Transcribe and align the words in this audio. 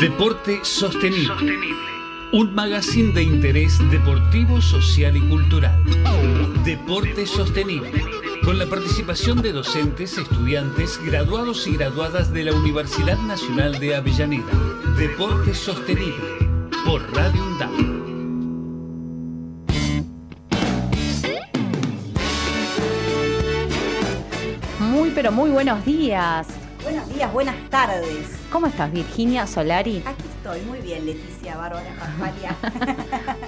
Deporte 0.00 0.60
Sostenible. 0.62 1.32
Un 2.30 2.54
magazine 2.54 3.14
de 3.14 3.22
interés 3.22 3.78
deportivo, 3.90 4.60
social 4.60 5.16
y 5.16 5.20
cultural. 5.20 5.82
Deporte 6.64 7.24
Sostenible. 7.24 8.04
Con 8.44 8.58
la 8.58 8.66
participación 8.66 9.40
de 9.40 9.52
docentes, 9.52 10.18
estudiantes, 10.18 11.00
graduados 11.02 11.66
y 11.66 11.76
graduadas 11.76 12.30
de 12.30 12.44
la 12.44 12.52
Universidad 12.52 13.16
Nacional 13.20 13.78
de 13.78 13.96
Avellaneda. 13.96 14.52
Deporte 14.98 15.54
Sostenible. 15.54 16.24
Por 16.84 17.02
Radio 17.14 17.42
UNDAM. 17.42 17.96
Muy, 24.78 25.10
pero 25.12 25.32
muy 25.32 25.48
buenos 25.48 25.82
días. 25.86 26.65
Días, 27.16 27.32
buenas 27.32 27.70
tardes. 27.70 28.28
¿Cómo 28.52 28.66
estás, 28.66 28.92
Virginia 28.92 29.46
Solari? 29.46 30.02
Aquí 30.04 30.24
estoy, 30.36 30.60
muy 30.66 30.80
bien, 30.80 31.06
Leticia 31.06 31.56
Bárbara 31.56 31.96
Pascualia. 31.98 32.54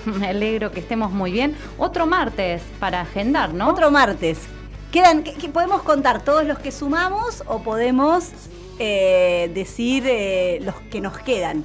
Me 0.18 0.28
alegro 0.28 0.72
que 0.72 0.80
estemos 0.80 1.12
muy 1.12 1.32
bien. 1.32 1.54
Otro 1.76 2.06
martes 2.06 2.62
para 2.80 3.02
agendar, 3.02 3.52
¿no? 3.52 3.68
Otro 3.68 3.90
martes. 3.90 4.38
Quedan, 4.90 5.22
¿qué, 5.22 5.50
podemos 5.50 5.82
contar? 5.82 6.24
¿Todos 6.24 6.46
los 6.46 6.58
que 6.58 6.72
sumamos 6.72 7.44
o 7.46 7.62
podemos 7.62 8.30
eh, 8.78 9.50
decir 9.52 10.04
eh, 10.06 10.60
los 10.62 10.76
que 10.90 11.02
nos 11.02 11.18
quedan? 11.18 11.62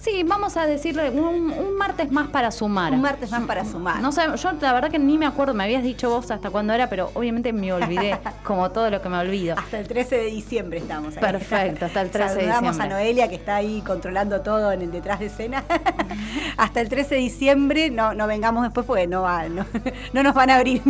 Sí, 0.00 0.22
vamos 0.22 0.56
a 0.56 0.66
decirle 0.66 1.10
un, 1.10 1.76
martes 1.76 2.10
más 2.12 2.28
para 2.28 2.52
sumar. 2.52 2.92
Un 2.92 3.00
martes 3.00 3.30
más 3.30 3.42
para 3.42 3.64
sumar. 3.64 4.00
No 4.00 4.12
sé, 4.12 4.22
yo 4.36 4.52
la 4.60 4.72
verdad 4.72 4.90
que 4.90 4.98
ni 4.98 5.18
me 5.18 5.26
acuerdo, 5.26 5.54
me 5.54 5.64
habías 5.64 5.82
dicho 5.82 6.08
vos 6.08 6.30
hasta 6.30 6.50
cuándo 6.50 6.72
era, 6.72 6.88
pero 6.88 7.10
obviamente 7.14 7.52
me 7.52 7.72
olvidé, 7.72 8.18
como 8.44 8.70
todo 8.70 8.90
lo 8.90 9.02
que 9.02 9.08
me 9.08 9.18
olvido. 9.18 9.56
Hasta 9.58 9.78
el 9.80 9.88
13 9.88 10.16
de 10.16 10.24
diciembre 10.26 10.78
estamos 10.78 11.16
ahí. 11.16 11.20
Perfecto, 11.20 11.86
hasta 11.86 12.00
el 12.00 12.10
13 12.10 12.34
de 12.34 12.46
diciembre. 12.46 12.84
a 12.84 12.88
Noelia 12.88 13.28
que 13.28 13.34
está 13.34 13.56
ahí 13.56 13.82
controlando 13.84 14.40
todo 14.40 14.70
en 14.70 14.82
el 14.82 14.92
detrás 14.92 15.18
de 15.18 15.26
escena. 15.26 15.64
hasta 16.56 16.80
el 16.80 16.88
13 16.88 17.16
de 17.16 17.20
diciembre 17.20 17.90
no, 17.90 18.14
no 18.14 18.26
vengamos 18.26 18.62
después 18.62 18.86
porque 18.86 19.06
no, 19.06 19.22
va, 19.22 19.48
no, 19.48 19.66
nos 20.22 20.34
van 20.34 20.50
a 20.50 20.56
abrir. 20.56 20.82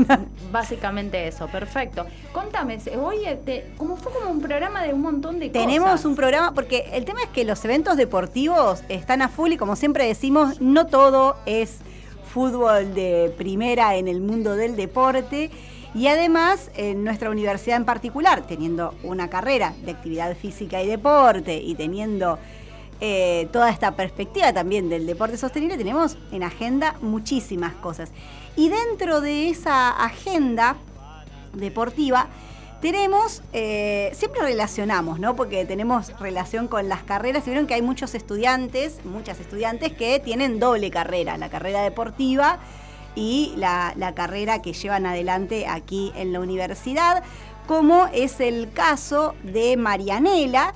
Básicamente 0.52 1.28
eso, 1.28 1.46
perfecto. 1.46 2.06
Contame, 2.33 2.78
hoy 3.00 3.24
este, 3.24 3.72
como 3.78 3.96
fue 3.96 4.12
como 4.12 4.30
un 4.30 4.40
programa 4.40 4.83
de 4.83 4.92
un 4.92 5.00
montón 5.00 5.38
de 5.38 5.50
cosas. 5.50 5.66
Tenemos 5.66 6.05
un 6.05 6.14
programa, 6.14 6.52
porque 6.52 6.90
el 6.92 7.05
tema 7.05 7.22
es 7.22 7.28
que 7.30 7.44
los 7.44 7.64
eventos 7.64 7.96
deportivos 7.96 8.83
están 8.98 9.22
a 9.22 9.28
full 9.28 9.52
y 9.52 9.56
como 9.56 9.77
siempre 9.77 10.06
decimos, 10.06 10.60
no 10.60 10.86
todo 10.86 11.36
es 11.46 11.78
fútbol 12.32 12.94
de 12.94 13.34
primera 13.36 13.96
en 13.96 14.08
el 14.08 14.20
mundo 14.20 14.55
del 14.55 14.77
deporte. 14.77 15.50
Y 15.94 16.06
además, 16.08 16.70
en 16.77 17.02
nuestra 17.02 17.30
universidad 17.30 17.78
en 17.78 17.84
particular, 17.84 18.46
teniendo 18.46 18.94
una 19.02 19.30
carrera 19.30 19.74
de 19.84 19.92
actividad 19.92 20.36
física 20.36 20.82
y 20.82 20.86
deporte 20.86 21.56
y 21.56 21.74
teniendo 21.74 22.38
eh, 23.00 23.48
toda 23.52 23.70
esta 23.70 23.92
perspectiva 23.92 24.52
también 24.52 24.88
del 24.88 25.06
deporte 25.06 25.38
sostenible, 25.38 25.78
tenemos 25.78 26.18
en 26.30 26.42
agenda 26.42 26.96
muchísimas 27.00 27.74
cosas. 27.74 28.10
Y 28.55 28.68
dentro 28.68 29.20
de 29.20 29.48
esa 29.48 29.90
agenda 29.90 30.77
deportiva, 31.55 32.28
tenemos, 32.80 33.42
eh, 33.52 34.10
siempre 34.14 34.40
relacionamos, 34.42 35.18
¿no? 35.18 35.34
Porque 35.34 35.64
tenemos 35.64 36.18
relación 36.20 36.68
con 36.68 36.88
las 36.88 37.02
carreras. 37.02 37.46
Y 37.46 37.50
vieron 37.50 37.66
que 37.66 37.74
hay 37.74 37.82
muchos 37.82 38.14
estudiantes, 38.14 39.04
muchas 39.04 39.40
estudiantes 39.40 39.92
que 39.92 40.20
tienen 40.20 40.60
doble 40.60 40.90
carrera, 40.90 41.36
la 41.38 41.48
carrera 41.48 41.82
deportiva 41.82 42.58
y 43.14 43.52
la, 43.56 43.94
carrera 44.14 44.62
que 44.62 44.72
llevan 44.72 45.06
adelante 45.06 45.66
aquí 45.66 46.12
en 46.14 46.32
la 46.32 46.40
universidad, 46.40 47.24
como 47.66 48.06
es 48.12 48.40
el 48.40 48.70
caso 48.72 49.34
de 49.42 49.76
Marianela, 49.76 50.72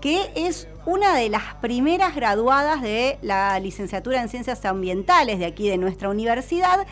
que 0.00 0.30
es 0.34 0.68
una 0.84 1.16
de 1.16 1.30
las 1.30 1.54
primeras 1.54 2.14
graduadas 2.14 2.82
de 2.82 3.18
la 3.22 3.58
licenciatura 3.58 4.20
en 4.20 4.28
Ciencias 4.28 4.64
Ambientales 4.64 5.38
de 5.38 5.46
aquí 5.46 5.68
de 5.68 5.78
nuestra 5.78 6.10
universidad 6.10 6.86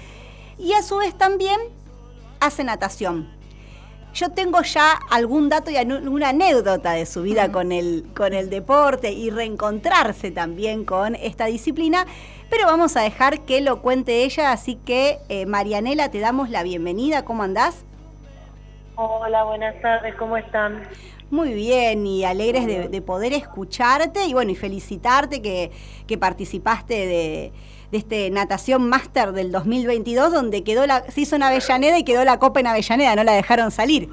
y 0.59 0.73
a 0.73 0.83
su 0.83 0.97
vez 0.97 1.17
también 1.17 1.61
hace 2.41 2.65
natación 2.65 3.34
yo 4.15 4.31
tengo 4.31 4.63
ya 4.63 4.93
algún 5.11 5.49
dato 5.49 5.71
y 5.71 5.77
alguna 5.77 6.29
anécdota 6.29 6.93
de 6.93 7.05
su 7.05 7.23
vida 7.23 7.51
con, 7.51 7.73
el, 7.73 8.07
con 8.17 8.33
el 8.33 8.49
deporte 8.49 9.11
y 9.11 9.31
reencontrarse 9.31 10.31
también 10.31 10.85
con 10.85 11.17
esta 11.17 11.47
disciplina, 11.47 12.07
pero 12.49 12.67
vamos 12.67 12.97
a 12.97 13.03
dejar 13.03 13.41
que 13.41 13.61
lo 13.61 13.83
cuente 13.83 14.23
ella, 14.23 14.53
así 14.53 14.77
que 14.77 15.19
eh, 15.29 15.47
Marianela, 15.47 16.11
te 16.11 16.21
damos 16.21 16.49
la 16.49 16.63
bienvenida, 16.63 17.25
¿cómo 17.25 17.43
andás? 17.43 17.85
Hola, 18.95 19.43
buenas 19.43 19.81
tardes, 19.83 20.15
¿cómo 20.15 20.37
están? 20.37 20.85
Muy 21.31 21.53
bien 21.53 22.07
y 22.07 22.25
alegres 22.25 22.67
de, 22.67 23.03
poder 23.03 23.33
escucharte 23.33 24.27
y 24.27 24.35
bueno, 24.35 24.53
y 24.53 24.55
felicitarte 24.55 25.43
que, 25.43 25.73
que 26.07 26.17
participaste 26.17 26.95
de 26.95 27.53
de 27.95 27.99
este 27.99 28.31
natación 28.31 28.89
máster 28.89 29.31
del 29.31 29.53
2022, 29.53 30.33
donde 30.33 30.65
quedó 30.65 30.85
la, 30.85 31.03
se 31.03 31.21
hizo 31.21 31.37
en 31.37 31.45
Avellaneda 31.45 31.97
y 31.97 32.03
quedó 32.03 32.25
la 32.25 32.41
copa 32.41 32.59
en 32.59 32.67
Avellaneda, 32.67 33.15
no 33.15 33.23
la 33.23 33.35
dejaron 33.35 33.71
salir. 33.71 34.09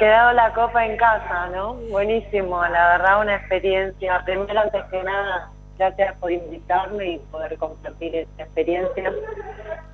Quedó 0.00 0.32
la 0.32 0.52
copa 0.52 0.84
en 0.84 0.96
casa, 0.96 1.46
¿no? 1.54 1.74
Buenísimo, 1.88 2.60
la 2.66 2.98
verdad 2.98 3.20
una 3.20 3.36
experiencia. 3.36 4.22
Primero, 4.24 4.60
antes 4.60 4.82
que 4.90 5.04
nada, 5.04 5.52
gracias 5.78 6.16
por 6.18 6.32
invitarme 6.32 7.12
y 7.12 7.18
poder 7.30 7.56
compartir 7.58 8.12
esta 8.16 8.42
experiencia. 8.42 9.12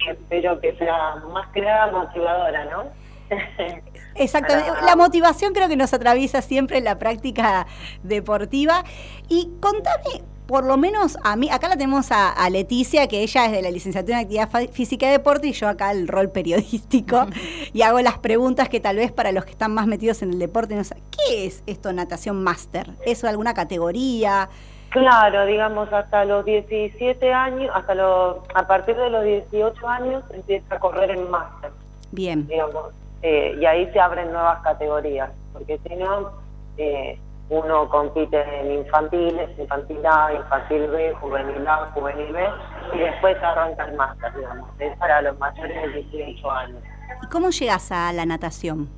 Espero 0.08 0.58
que 0.62 0.74
sea 0.76 1.16
más 1.30 1.48
que 1.48 1.60
nada 1.60 1.92
motivadora, 1.92 2.64
¿no? 2.64 2.84
Exactamente. 4.14 4.70
La 4.86 4.96
motivación 4.96 5.52
creo 5.52 5.68
que 5.68 5.76
nos 5.76 5.92
atraviesa 5.92 6.40
siempre 6.40 6.78
en 6.78 6.84
la 6.84 6.98
práctica 6.98 7.66
deportiva. 8.02 8.84
Y 9.28 9.50
contame 9.60 10.24
por 10.48 10.64
lo 10.64 10.78
menos 10.78 11.18
a 11.22 11.36
mí, 11.36 11.50
acá 11.50 11.68
la 11.68 11.76
tenemos 11.76 12.10
a, 12.10 12.48
Leticia, 12.48 13.06
que 13.06 13.22
ella 13.22 13.44
es 13.44 13.52
de 13.52 13.60
la 13.60 13.70
licenciatura 13.70 14.18
en 14.18 14.24
actividad 14.24 14.48
física 14.72 15.06
y 15.06 15.10
deporte, 15.10 15.48
y 15.48 15.52
yo 15.52 15.68
acá 15.68 15.92
el 15.92 16.08
rol 16.08 16.30
periodístico, 16.30 17.26
y 17.74 17.82
hago 17.82 18.00
las 18.00 18.18
preguntas 18.18 18.70
que 18.70 18.80
tal 18.80 18.96
vez 18.96 19.12
para 19.12 19.30
los 19.30 19.44
que 19.44 19.50
están 19.50 19.74
más 19.74 19.86
metidos 19.86 20.22
en 20.22 20.32
el 20.32 20.38
deporte 20.38 20.74
no 20.74 20.84
saben. 20.84 21.04
¿Qué 21.10 21.44
es 21.44 21.62
esto 21.66 21.92
natación 21.92 22.42
máster? 22.42 22.88
¿Es 23.04 23.22
alguna 23.24 23.52
categoría? 23.52 24.48
Claro, 24.88 25.44
digamos, 25.44 25.92
hasta 25.92 26.24
los 26.24 26.46
17 26.46 27.30
años, 27.30 27.70
hasta 27.74 27.94
los, 27.94 28.38
a 28.54 28.66
partir 28.66 28.96
de 28.96 29.10
los 29.10 29.24
18 29.24 29.86
años 29.86 30.24
empieza 30.32 30.76
a 30.76 30.78
correr 30.78 31.10
en 31.10 31.30
máster. 31.30 31.72
Bien. 32.10 32.46
Digamos, 32.46 32.94
eh, 33.20 33.54
y 33.60 33.66
ahí 33.66 33.92
se 33.92 34.00
abren 34.00 34.32
nuevas 34.32 34.62
categorías, 34.62 35.30
porque 35.52 35.78
si 35.86 35.94
no, 35.94 36.30
eh, 36.78 37.18
uno 37.50 37.88
compite 37.88 38.42
en 38.60 38.72
infantiles, 38.72 39.58
infantil 39.58 40.04
A, 40.06 40.34
infantil 40.34 40.86
B, 40.88 41.14
juvenil 41.14 41.66
A, 41.66 41.90
juvenil 41.94 42.32
B, 42.32 42.48
y 42.94 42.98
después 42.98 43.36
arranca 43.42 43.84
el 43.84 43.96
máster, 43.96 44.34
digamos, 44.34 44.68
es 44.78 44.96
para 44.98 45.22
los 45.22 45.38
mayores 45.38 45.82
de 45.82 46.02
18 46.02 46.50
años. 46.50 46.82
¿Y 47.22 47.26
cómo 47.28 47.48
llegas 47.50 47.90
a 47.90 48.12
la 48.12 48.26
natación? 48.26 48.88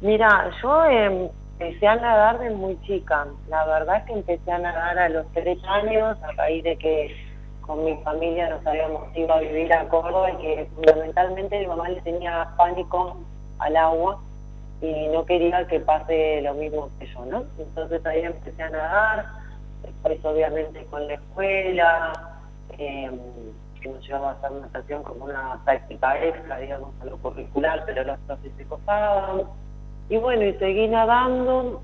Mira, 0.00 0.50
yo 0.62 0.84
empecé 0.84 1.88
a 1.88 1.96
nadar 1.96 2.38
de 2.38 2.50
muy 2.50 2.80
chica. 2.82 3.26
La 3.48 3.64
verdad 3.66 3.96
es 3.96 4.04
que 4.04 4.12
empecé 4.12 4.52
a 4.52 4.58
nadar 4.58 4.98
a 4.98 5.08
los 5.08 5.26
3 5.32 5.58
años, 5.64 6.16
a 6.22 6.32
raíz 6.32 6.62
de 6.62 6.76
que 6.78 7.16
con 7.62 7.84
mi 7.84 7.96
familia 8.04 8.48
nos 8.48 8.64
habíamos 8.64 9.14
ido 9.16 9.32
a 9.32 9.40
vivir 9.40 9.72
a 9.72 9.88
Córdoba 9.88 10.30
y 10.30 10.36
que 10.36 10.70
fundamentalmente 10.76 11.58
mi 11.58 11.66
mamá 11.66 11.88
le 11.88 12.00
tenía 12.02 12.48
pánico 12.56 13.16
al 13.58 13.76
agua 13.76 14.20
y 14.80 15.08
no 15.08 15.24
quería 15.24 15.66
que 15.66 15.80
pase 15.80 16.42
lo 16.42 16.54
mismo 16.54 16.90
que 16.98 17.06
yo, 17.06 17.24
¿no? 17.24 17.44
Entonces 17.58 18.04
ahí 18.04 18.22
empecé 18.22 18.62
a 18.62 18.70
nadar, 18.70 19.26
después 19.82 20.24
obviamente 20.24 20.84
con 20.86 21.06
la 21.06 21.14
escuela, 21.14 22.12
eh, 22.78 23.10
que 23.80 23.88
nos 23.88 24.06
llevaba 24.06 24.30
a 24.30 24.34
hacer 24.34 24.52
natación 24.52 25.02
como 25.02 25.24
una 25.24 25.60
práctica 25.64 26.22
extra, 26.22 26.58
digamos, 26.58 26.90
a 27.00 27.06
lo 27.06 27.16
curricular, 27.18 27.84
pero 27.86 28.04
los 28.04 28.18
profes 28.20 28.52
se 28.56 28.64
copaban. 28.66 29.42
Y 30.08 30.16
bueno, 30.18 30.44
y 30.44 30.52
seguí 30.54 30.88
nadando 30.88 31.82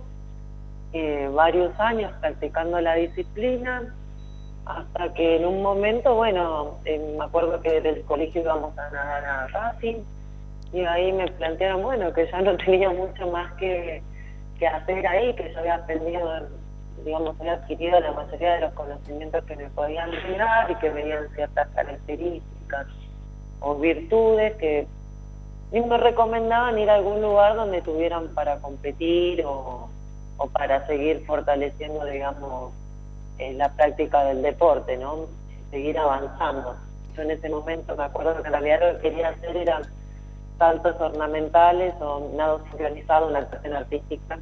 eh, 0.92 1.30
varios 1.32 1.78
años 1.80 2.12
practicando 2.20 2.80
la 2.80 2.94
disciplina, 2.94 3.94
hasta 4.64 5.12
que 5.14 5.36
en 5.36 5.46
un 5.46 5.62
momento, 5.62 6.14
bueno, 6.14 6.78
eh, 6.84 7.14
me 7.18 7.24
acuerdo 7.24 7.60
que 7.60 7.80
desde 7.80 8.00
el 8.00 8.04
colegio 8.04 8.42
íbamos 8.42 8.76
a 8.78 8.90
nadar 8.90 9.24
a 9.24 9.46
Racing, 9.48 10.02
y 10.72 10.80
ahí 10.80 11.12
me 11.12 11.28
plantearon, 11.28 11.82
bueno, 11.82 12.12
que 12.12 12.30
ya 12.30 12.40
no 12.40 12.56
tenía 12.64 12.90
mucho 12.90 13.26
más 13.28 13.52
que, 13.54 14.02
que 14.58 14.66
hacer 14.66 15.06
ahí, 15.06 15.34
que 15.34 15.52
yo 15.52 15.58
había 15.60 15.74
aprendido, 15.76 16.48
digamos, 17.04 17.38
había 17.40 17.54
adquirido 17.54 18.00
la 18.00 18.12
mayoría 18.12 18.54
de 18.54 18.60
los 18.60 18.72
conocimientos 18.74 19.44
que 19.44 19.56
me 19.56 19.68
podían 19.70 20.10
brindar 20.10 20.70
y 20.70 20.74
que 20.76 20.90
venían 20.90 21.28
ciertas 21.34 21.68
características 21.68 22.86
o 23.60 23.76
virtudes 23.76 24.54
que 24.56 24.86
me 25.72 25.96
recomendaban 25.96 26.78
ir 26.78 26.90
a 26.90 26.96
algún 26.96 27.22
lugar 27.22 27.56
donde 27.56 27.80
tuvieran 27.80 28.28
para 28.34 28.58
competir 28.58 29.44
o, 29.46 29.88
o 30.36 30.46
para 30.48 30.86
seguir 30.86 31.24
fortaleciendo, 31.24 32.04
digamos, 32.04 32.72
eh, 33.38 33.54
la 33.54 33.70
práctica 33.70 34.24
del 34.24 34.42
deporte, 34.42 34.96
¿no? 34.96 35.26
Seguir 35.70 35.98
avanzando. 35.98 36.76
Yo 37.16 37.22
en 37.22 37.30
ese 37.30 37.48
momento 37.48 37.96
me 37.96 38.04
acuerdo 38.04 38.34
que 38.42 38.48
en 38.48 38.52
realidad 38.52 38.92
lo 38.92 39.00
que 39.00 39.10
quería 39.10 39.28
hacer 39.30 39.56
era 39.56 39.82
saltos 40.62 40.94
ornamentales 41.00 41.92
o 42.00 42.30
nado 42.36 42.60
sincronizado, 42.70 43.26
una 43.26 43.40
actuación 43.40 43.74
artística. 43.74 44.38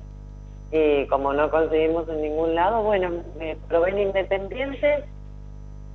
Y 0.70 1.06
como 1.06 1.32
no 1.32 1.50
conseguimos 1.50 2.06
en 2.11 2.20
ningún 2.20 2.55
lado, 2.55 2.82
bueno, 2.82 3.11
me 3.38 3.56
probé 3.69 3.93
en 3.93 4.00
Independiente, 4.00 5.05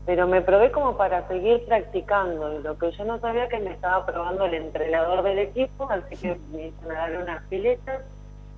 pero 0.08 0.26
me 0.26 0.42
probé 0.42 0.72
como 0.72 0.98
para 0.98 1.28
seguir 1.28 1.64
practicando. 1.68 2.58
Lo 2.58 2.76
que 2.76 2.92
yo 2.94 3.06
no 3.06 3.20
sabía 3.20 3.48
que 3.50 3.60
me 3.60 3.74
estaba 3.74 4.04
probando 4.04 4.46
el 4.46 4.56
entrenador 4.56 5.22
del 5.22 5.38
equipo, 5.38 5.88
así 5.92 6.16
que 6.18 6.40
me 6.52 6.70
hizo 6.70 6.88
dar 6.88 7.16
unas 7.22 7.44
piletas. 7.44 8.02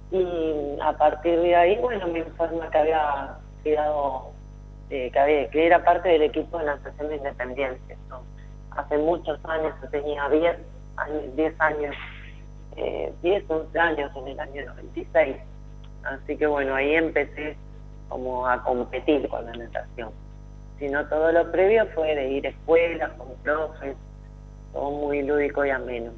Y 0.10 0.78
a 0.82 0.94
partir 0.94 1.38
de 1.42 1.54
ahí, 1.54 1.78
bueno, 1.82 2.08
me 2.08 2.20
informa 2.20 2.70
que 2.70 2.78
había 2.78 3.40
quedado, 3.62 4.32
eh, 4.90 5.12
que, 5.12 5.20
había, 5.20 5.50
que 5.50 5.66
era 5.66 5.84
parte 5.84 6.08
del 6.08 6.22
equipo 6.22 6.60
de 6.60 6.64
la 6.64 6.74
Asociación 6.74 7.10
de 7.10 7.16
Independiente. 7.18 7.98
Hace 8.72 8.98
muchos 9.00 9.38
años, 9.44 9.74
tenía 9.92 10.30
10 10.30 10.77
años, 10.98 11.36
10 11.36 11.62
años, 11.62 11.96
eh, 12.76 13.14
10, 13.22 13.44
11 13.50 13.80
años 13.80 14.12
en 14.16 14.28
el 14.28 14.40
año 14.40 14.66
96 14.66 15.38
Así 16.04 16.38
que 16.38 16.48
bueno, 16.48 16.74
ahí 16.76 16.94
empecé 16.94 17.58
como 18.08 18.48
a 18.48 18.64
competir 18.64 19.28
con 19.28 19.46
la 19.46 19.52
natación. 19.52 20.12
Sino 20.80 21.06
todo 21.08 21.32
lo 21.32 21.52
previo 21.52 21.86
fue 21.94 22.16
de 22.16 22.30
ir 22.30 22.48
a 22.48 22.50
escuelas, 22.50 23.12
con 23.14 23.28
profes, 23.44 23.96
todo 24.72 24.92
muy 24.92 25.24
lúdico 25.24 25.66
y 25.66 25.70
ameno. 25.70 26.12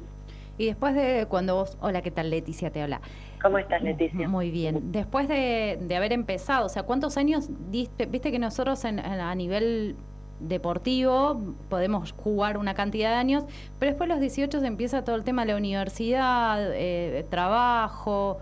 Y 0.58 0.66
después 0.66 0.94
de 0.94 1.26
cuando 1.28 1.54
vos, 1.56 1.78
hola, 1.80 2.02
¿qué 2.02 2.10
tal 2.10 2.30
Leticia 2.30 2.70
te 2.70 2.82
habla? 2.82 3.00
¿Cómo 3.42 3.58
estás 3.58 3.82
Leticia? 3.82 4.28
Muy 4.28 4.50
bien. 4.50 4.92
Después 4.92 5.26
de, 5.26 5.78
de 5.80 5.96
haber 5.96 6.12
empezado, 6.12 6.66
o 6.66 6.68
sea, 6.68 6.82
¿cuántos 6.82 7.16
años 7.16 7.48
diste? 7.70 8.04
Viste 8.04 8.30
que 8.30 8.38
nosotros 8.38 8.84
en, 8.84 9.00
a 9.00 9.34
nivel 9.34 9.96
deportivo 10.40 11.40
podemos 11.68 12.12
jugar 12.12 12.56
una 12.56 12.74
cantidad 12.74 13.10
de 13.10 13.16
años, 13.16 13.44
pero 13.78 13.90
después 13.90 14.08
de 14.08 14.14
los 14.14 14.20
18 14.20 14.60
se 14.60 14.66
empieza 14.66 15.04
todo 15.04 15.16
el 15.16 15.24
tema 15.24 15.44
de 15.44 15.52
la 15.52 15.58
universidad, 15.58 16.58
eh, 16.72 17.24
trabajo, 17.30 18.38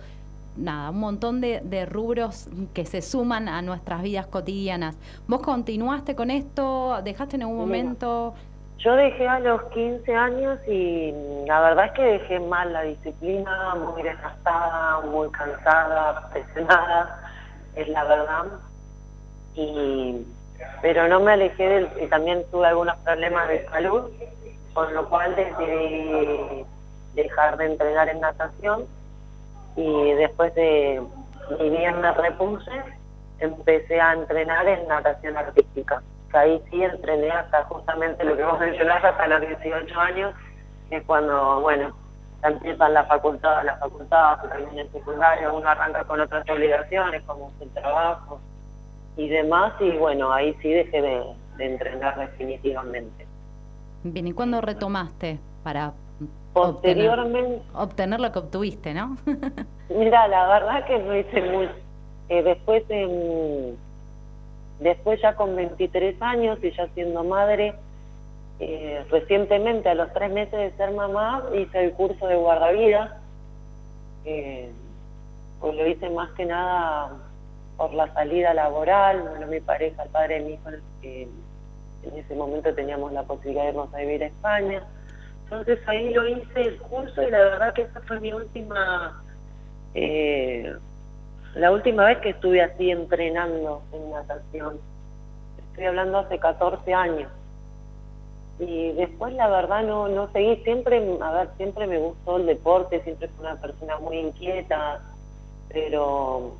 nada, 0.56 0.90
un 0.90 1.00
montón 1.00 1.40
de, 1.40 1.86
rubros 1.86 2.48
que 2.74 2.84
se 2.84 3.02
suman 3.02 3.48
a 3.48 3.62
nuestras 3.62 4.02
vidas 4.02 4.26
cotidianas. 4.26 4.96
¿Vos 5.26 5.40
continuaste 5.40 6.14
con 6.14 6.30
esto? 6.30 7.00
¿Dejaste 7.02 7.36
en 7.36 7.42
algún 7.42 7.58
momento? 7.58 8.34
Yo 8.78 8.94
dejé 8.94 9.26
a 9.26 9.40
los 9.40 9.62
15 9.72 10.14
años 10.14 10.58
y 10.68 11.12
la 11.46 11.60
verdad 11.60 11.86
es 11.86 11.92
que 11.92 12.02
dejé 12.02 12.40
mal 12.40 12.72
la 12.72 12.82
disciplina, 12.82 13.74
muy 13.74 14.02
desgastada, 14.02 15.00
muy 15.00 15.28
cansada, 15.30 16.28
presionada, 16.30 17.20
es 17.74 17.88
la 17.88 18.04
verdad. 18.04 18.44
Y, 19.56 20.24
pero 20.82 21.08
no 21.08 21.20
me 21.20 21.32
alejé 21.32 21.68
del, 21.68 21.88
y 22.00 22.06
también 22.06 22.44
tuve 22.50 22.66
algunos 22.66 22.96
problemas 22.98 23.48
de 23.48 23.66
salud, 23.68 24.10
con 24.74 24.94
lo 24.94 25.08
cual 25.08 25.34
decidí 25.34 26.64
dejar 27.14 27.56
de 27.56 27.66
entrenar 27.66 28.08
en 28.08 28.20
natación 28.20 28.86
y 29.76 30.12
después 30.12 30.54
de 30.54 31.02
mi 31.60 31.70
me 31.70 32.12
repuse, 32.12 32.70
empecé 33.38 34.00
a 34.00 34.12
entrenar 34.12 34.66
en 34.68 34.86
natación 34.88 35.36
artística. 35.36 36.02
Ahí 36.32 36.62
sí 36.70 36.82
entrené 36.82 37.30
hasta 37.30 37.64
justamente 37.64 38.22
lo 38.24 38.36
que 38.36 38.44
vos 38.44 38.60
mencionás, 38.60 39.02
hasta 39.02 39.26
los 39.26 39.40
18 39.40 40.00
años, 40.00 40.34
que 40.90 40.96
es 40.96 41.04
cuando, 41.04 41.60
bueno, 41.60 41.96
empiezan 42.42 42.92
la 42.92 43.04
facultad, 43.04 43.64
la 43.64 43.76
facultad, 43.76 44.38
también 44.48 44.78
el 44.78 44.92
secundario, 44.92 45.56
uno 45.56 45.68
arranca 45.68 46.04
con 46.04 46.20
otras 46.20 46.48
obligaciones 46.50 47.22
como 47.22 47.50
el 47.60 47.70
trabajo 47.70 48.40
y 49.18 49.28
demás, 49.28 49.74
y 49.80 49.90
bueno, 49.98 50.32
ahí 50.32 50.56
sí 50.62 50.70
dejé 50.70 51.02
de, 51.02 51.22
de 51.58 51.66
entrenar 51.66 52.18
definitivamente. 52.18 53.26
Bien, 54.04 54.28
¿y 54.28 54.32
cuándo 54.32 54.60
retomaste 54.60 55.38
para 55.62 55.92
Posteriormente... 56.52 57.62
Obtener, 57.74 58.20
lo 58.20 58.32
que 58.32 58.38
obtuviste, 58.38 58.94
¿no? 58.94 59.16
Mira, 59.90 60.26
la 60.28 60.46
verdad 60.46 60.86
que 60.86 60.98
no 60.98 61.16
hice 61.16 61.42
muy... 61.42 61.68
Eh, 62.28 62.42
después, 62.42 62.84
después 64.80 65.20
ya 65.20 65.34
con 65.34 65.56
23 65.56 66.20
años 66.20 66.58
y 66.62 66.70
ya 66.72 66.86
siendo 66.94 67.24
madre, 67.24 67.74
eh, 68.60 69.04
recientemente, 69.10 69.88
a 69.88 69.94
los 69.94 70.12
tres 70.12 70.30
meses 70.30 70.52
de 70.52 70.76
ser 70.76 70.92
mamá, 70.92 71.44
hice 71.54 71.84
el 71.84 71.92
curso 71.92 72.26
de 72.26 72.36
guardavidas. 72.36 73.12
Eh, 74.24 74.70
pues 75.60 75.74
lo 75.74 75.86
hice 75.86 76.10
más 76.10 76.30
que 76.32 76.44
nada 76.44 77.16
por 77.78 77.94
la 77.94 78.12
salida 78.12 78.52
laboral. 78.52 79.22
Bueno, 79.22 79.46
mi 79.46 79.60
pareja, 79.60 80.02
el 80.02 80.10
padre 80.10 80.34
de 80.34 80.40
mi 80.44 80.52
hijo, 80.52 80.68
en 81.02 82.18
ese 82.18 82.34
momento 82.34 82.74
teníamos 82.74 83.12
la 83.12 83.22
posibilidad 83.22 83.62
de 83.62 83.70
irnos 83.70 83.94
a 83.94 83.98
vivir 83.98 84.22
a 84.22 84.26
España 84.26 84.82
entonces 85.50 85.78
ahí 85.88 86.12
lo 86.12 86.28
hice 86.28 86.60
el 86.60 86.76
curso 86.76 87.22
y 87.22 87.30
la 87.30 87.38
verdad 87.38 87.72
que 87.72 87.82
esa 87.82 88.02
fue 88.02 88.20
mi 88.20 88.34
última, 88.34 89.22
eh, 89.94 90.76
la 91.54 91.72
última 91.72 92.04
vez 92.04 92.18
que 92.18 92.30
estuve 92.30 92.60
así 92.60 92.90
entrenando 92.90 93.82
en 93.92 94.10
natación. 94.10 94.78
Estoy 95.70 95.86
hablando 95.86 96.18
hace 96.18 96.38
14 96.38 96.92
años. 96.92 97.32
Y 98.58 98.92
después 98.92 99.32
la 99.34 99.48
verdad 99.48 99.84
no, 99.84 100.08
no 100.08 100.30
seguí, 100.32 100.56
siempre, 100.64 101.02
a 101.22 101.30
ver, 101.30 101.48
siempre 101.56 101.86
me 101.86 101.98
gustó 101.98 102.36
el 102.36 102.44
deporte, 102.44 103.02
siempre 103.02 103.28
fui 103.28 103.46
una 103.46 103.58
persona 103.58 103.96
muy 104.00 104.18
inquieta, 104.18 105.00
pero 105.70 106.56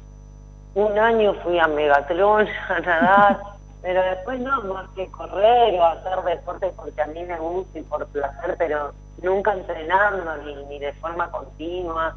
un 0.75 0.99
año 0.99 1.35
fui 1.43 1.59
a 1.59 1.67
Megatlón 1.67 2.47
a 2.69 2.81
nadar 2.81 3.59
pero 3.83 4.03
después 4.03 4.41
no, 4.41 4.63
más 4.65 4.89
que 4.91 5.07
correr 5.09 5.75
o 5.75 5.85
hacer 5.85 6.23
deporte 6.25 6.73
porque 6.77 7.01
a 7.01 7.07
mí 7.07 7.23
me 7.25 7.39
gusta 7.39 7.79
y 7.79 7.83
por 7.83 8.07
placer, 8.09 8.57
pero 8.59 8.93
nunca 9.23 9.53
entrenando 9.53 10.37
ni, 10.45 10.55
ni 10.65 10.79
de 10.79 10.93
forma 10.95 11.31
continua, 11.31 12.17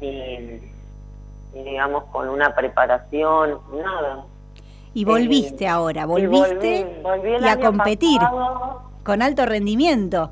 ni, 0.00 0.60
digamos 1.52 2.04
con 2.04 2.28
una 2.28 2.54
preparación, 2.54 3.58
nada. 3.74 4.24
Y 4.94 5.04
volviste 5.04 5.64
eh, 5.64 5.68
ahora, 5.68 6.06
volviste 6.06 6.86
y, 7.40 7.48
a 7.48 7.60
competir 7.60 8.20
con 9.02 9.22
alto 9.22 9.44
rendimiento. 9.44 10.30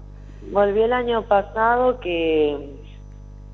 Volví 0.50 0.82
el 0.82 0.92
año 0.92 1.22
pasado 1.22 2.00
que, 2.00 2.76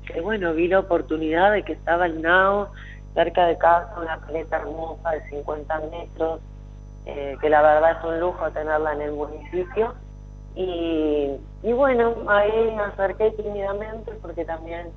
que, 0.05 0.21
bueno, 0.21 0.53
vi 0.53 0.67
la 0.67 0.79
oportunidad 0.79 1.51
de 1.51 1.63
que 1.63 1.73
estaba 1.73 2.05
el 2.05 2.21
NAO 2.21 2.69
cerca 3.13 3.45
de 3.45 3.57
casa, 3.57 3.93
una 3.99 4.17
paleta 4.17 4.57
hermosa 4.57 5.11
de 5.11 5.29
50 5.29 5.79
metros, 5.91 6.41
eh, 7.05 7.37
que 7.41 7.49
la 7.49 7.61
verdad 7.61 7.97
es 7.97 8.03
un 8.03 8.19
lujo 8.19 8.51
tenerla 8.51 8.93
en 8.93 9.01
el 9.01 9.11
municipio. 9.13 9.93
Y, 10.55 11.37
y 11.63 11.73
bueno, 11.73 12.15
ahí 12.27 12.73
me 12.75 12.83
acerqué 12.83 13.31
tímidamente 13.31 14.11
porque 14.21 14.45
también 14.45 14.91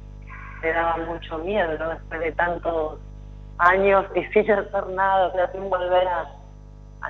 me 0.62 0.72
daba 0.72 0.96
mucho 0.98 1.38
miedo, 1.38 1.76
¿no? 1.78 1.90
Después 1.90 2.20
de 2.20 2.32
tantos 2.32 2.98
años 3.58 4.06
y 4.14 4.24
sin 4.32 4.50
hacer 4.50 4.86
nada, 4.88 5.28
o 5.28 5.32
sea, 5.32 5.50
sin 5.52 5.68
volver 5.68 6.06
a, 6.08 6.30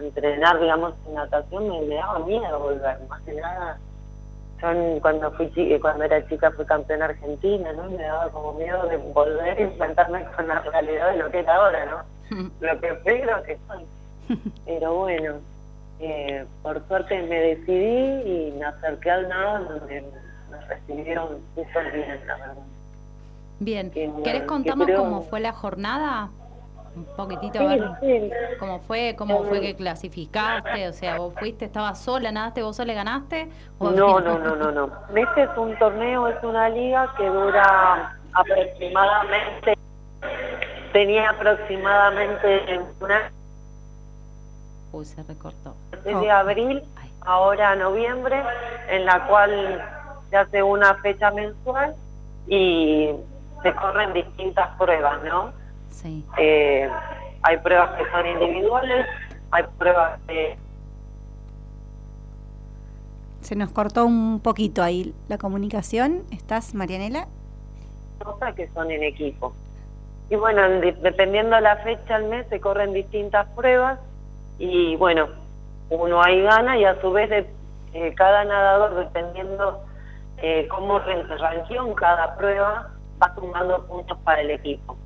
entrenar, 0.00 0.58
digamos, 0.58 0.94
en 1.06 1.14
natación, 1.14 1.68
me, 1.68 1.94
daba 1.94 2.18
miedo 2.20 2.58
volver, 2.58 2.98
más 3.08 3.20
que 3.22 3.34
nada. 3.34 3.78
Yo 4.62 5.00
cuando 5.00 5.32
fui 5.32 5.78
cuando 5.80 6.04
era 6.04 6.26
chica 6.28 6.50
fui 6.52 6.64
campeona 6.64 7.06
argentina, 7.06 7.72
¿no? 7.72 7.90
Me 7.90 8.04
daba 8.04 8.30
como 8.30 8.52
miedo 8.54 8.86
de 8.86 8.96
volver 8.96 9.58
y 9.58 9.64
enfrentarme 9.64 10.24
con 10.36 10.46
la 10.46 10.60
realidad 10.60 11.10
de 11.10 11.18
lo 11.18 11.30
que 11.30 11.40
es 11.40 11.48
ahora, 11.48 11.86
¿no? 11.86 12.50
lo 12.60 12.80
que 12.80 12.94
fui, 12.96 13.22
lo 13.22 13.42
que 13.42 13.58
soy. 13.66 13.84
Pero 14.64 14.94
bueno, 14.94 15.34
eh, 15.98 16.44
por 16.62 16.86
suerte 16.86 17.22
me 17.22 17.40
decidí 17.40 18.48
y 18.48 18.52
me 18.52 18.64
acerqué 18.66 19.10
al 19.10 19.28
nada 19.28 19.58
donde 19.60 20.04
me 20.50 20.66
recibieron 20.66 21.38
súper 21.56 21.92
bien, 21.92 22.26
la 22.26 22.36
verdad. 22.36 22.54
Bien, 23.58 23.92
¿querés 24.24 24.42
contarnos 24.42 24.90
cómo 24.96 25.22
fue 25.22 25.40
la 25.40 25.52
jornada? 25.52 26.30
Un 26.94 27.06
poquitito, 27.16 27.58
cómo 28.58 28.80
fue, 28.80 29.14
cómo 29.16 29.44
fue 29.44 29.60
que 29.62 29.74
clasificaste, 29.74 30.88
o 30.88 30.92
sea, 30.92 31.16
vos 31.16 31.32
fuiste, 31.38 31.64
estabas 31.64 31.98
sola, 31.98 32.30
nadaste, 32.30 32.62
vos 32.62 32.76
sola 32.76 32.92
ganaste. 32.92 33.48
no, 33.80 34.20
no, 34.20 34.38
no, 34.38 34.56
no, 34.56 34.70
no. 34.70 34.90
Este 35.14 35.44
es 35.44 35.50
un 35.56 35.78
torneo, 35.78 36.28
es 36.28 36.42
una 36.44 36.68
liga 36.68 37.10
que 37.16 37.26
dura 37.26 38.14
aproximadamente, 38.34 39.78
tenía 40.92 41.30
aproximadamente 41.30 42.80
una 43.00 43.30
Uy, 44.92 45.06
se 45.06 45.22
recortó. 45.22 45.74
Desde 46.04 46.30
abril, 46.30 46.82
ahora 47.22 47.74
noviembre, 47.74 48.42
en 48.88 49.06
la 49.06 49.26
cual 49.26 49.82
se 50.28 50.36
hace 50.36 50.62
una 50.62 50.94
fecha 50.96 51.30
mensual 51.30 51.94
y 52.46 53.10
se 53.62 53.74
corren 53.74 54.12
distintas 54.12 54.68
pruebas, 54.76 55.22
¿no? 55.24 55.52
Sí. 55.92 56.24
Eh, 56.38 56.88
hay 57.42 57.56
pruebas 57.58 57.96
que 57.96 58.10
son 58.10 58.26
individuales, 58.26 59.06
hay 59.50 59.64
pruebas 59.78 60.20
que... 60.26 60.56
Se 63.40 63.56
nos 63.56 63.72
cortó 63.72 64.06
un 64.06 64.40
poquito 64.40 64.82
ahí 64.82 65.14
la 65.28 65.38
comunicación. 65.38 66.22
¿Estás, 66.30 66.74
Marianela? 66.74 67.26
Cosas 68.22 68.54
que 68.54 68.68
son 68.68 68.90
en 68.90 69.02
equipo. 69.02 69.52
Y 70.30 70.36
bueno, 70.36 70.62
dependiendo 71.02 71.56
de 71.56 71.62
la 71.62 71.76
fecha 71.78 72.16
al 72.16 72.24
mes, 72.24 72.46
se 72.48 72.60
corren 72.60 72.92
distintas 72.92 73.46
pruebas 73.48 73.98
y 74.58 74.96
bueno, 74.96 75.28
uno 75.90 76.22
ahí 76.22 76.40
gana 76.40 76.78
y 76.78 76.84
a 76.84 77.00
su 77.00 77.10
vez 77.10 77.28
de, 77.28 77.46
eh, 77.94 78.14
cada 78.14 78.44
nadador, 78.44 78.94
dependiendo 78.94 79.84
eh, 80.38 80.66
cómo 80.68 80.98
ranqueó 81.00 81.86
en 81.86 81.94
cada 81.94 82.36
prueba, 82.36 82.90
va 83.22 83.34
sumando 83.34 83.84
puntos 83.86 84.16
para 84.24 84.40
el 84.40 84.52
equipo. 84.52 84.96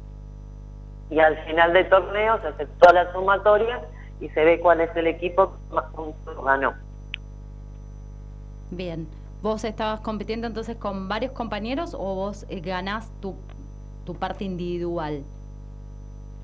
Y 1.10 1.20
al 1.20 1.36
final 1.44 1.72
del 1.72 1.88
torneo 1.88 2.40
se 2.40 2.48
hace 2.48 2.66
toda 2.78 2.92
la 2.92 3.12
sumatoria 3.12 3.80
y 4.20 4.28
se 4.30 4.44
ve 4.44 4.60
cuál 4.60 4.80
es 4.80 4.94
el 4.96 5.06
equipo 5.06 5.52
que 5.52 5.74
más 5.74 5.84
puntos 5.92 6.44
ganó. 6.44 6.74
Bien. 8.70 9.06
¿Vos 9.42 9.64
estabas 9.64 10.00
compitiendo 10.00 10.46
entonces 10.46 10.76
con 10.76 11.08
varios 11.08 11.32
compañeros 11.32 11.94
o 11.94 12.14
vos 12.14 12.46
eh, 12.48 12.60
ganás 12.60 13.10
tu, 13.20 13.36
tu 14.04 14.14
parte 14.14 14.44
individual? 14.44 15.22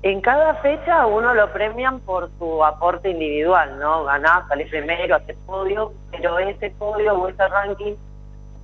En 0.03 0.21
cada 0.21 0.55
fecha 0.55 1.05
uno 1.05 1.33
lo 1.33 1.51
premian 1.51 1.99
por 2.01 2.29
su 2.37 2.63
aporte 2.63 3.09
individual, 3.09 3.79
¿no? 3.79 4.03
Ganás, 4.03 4.47
salís 4.47 4.69
primero, 4.69 5.15
haces 5.15 5.37
podio, 5.45 5.93
pero 6.11 6.39
ese 6.39 6.69
podio 6.71 7.13
o 7.13 7.27
ese 7.27 7.47
ranking 7.47 7.95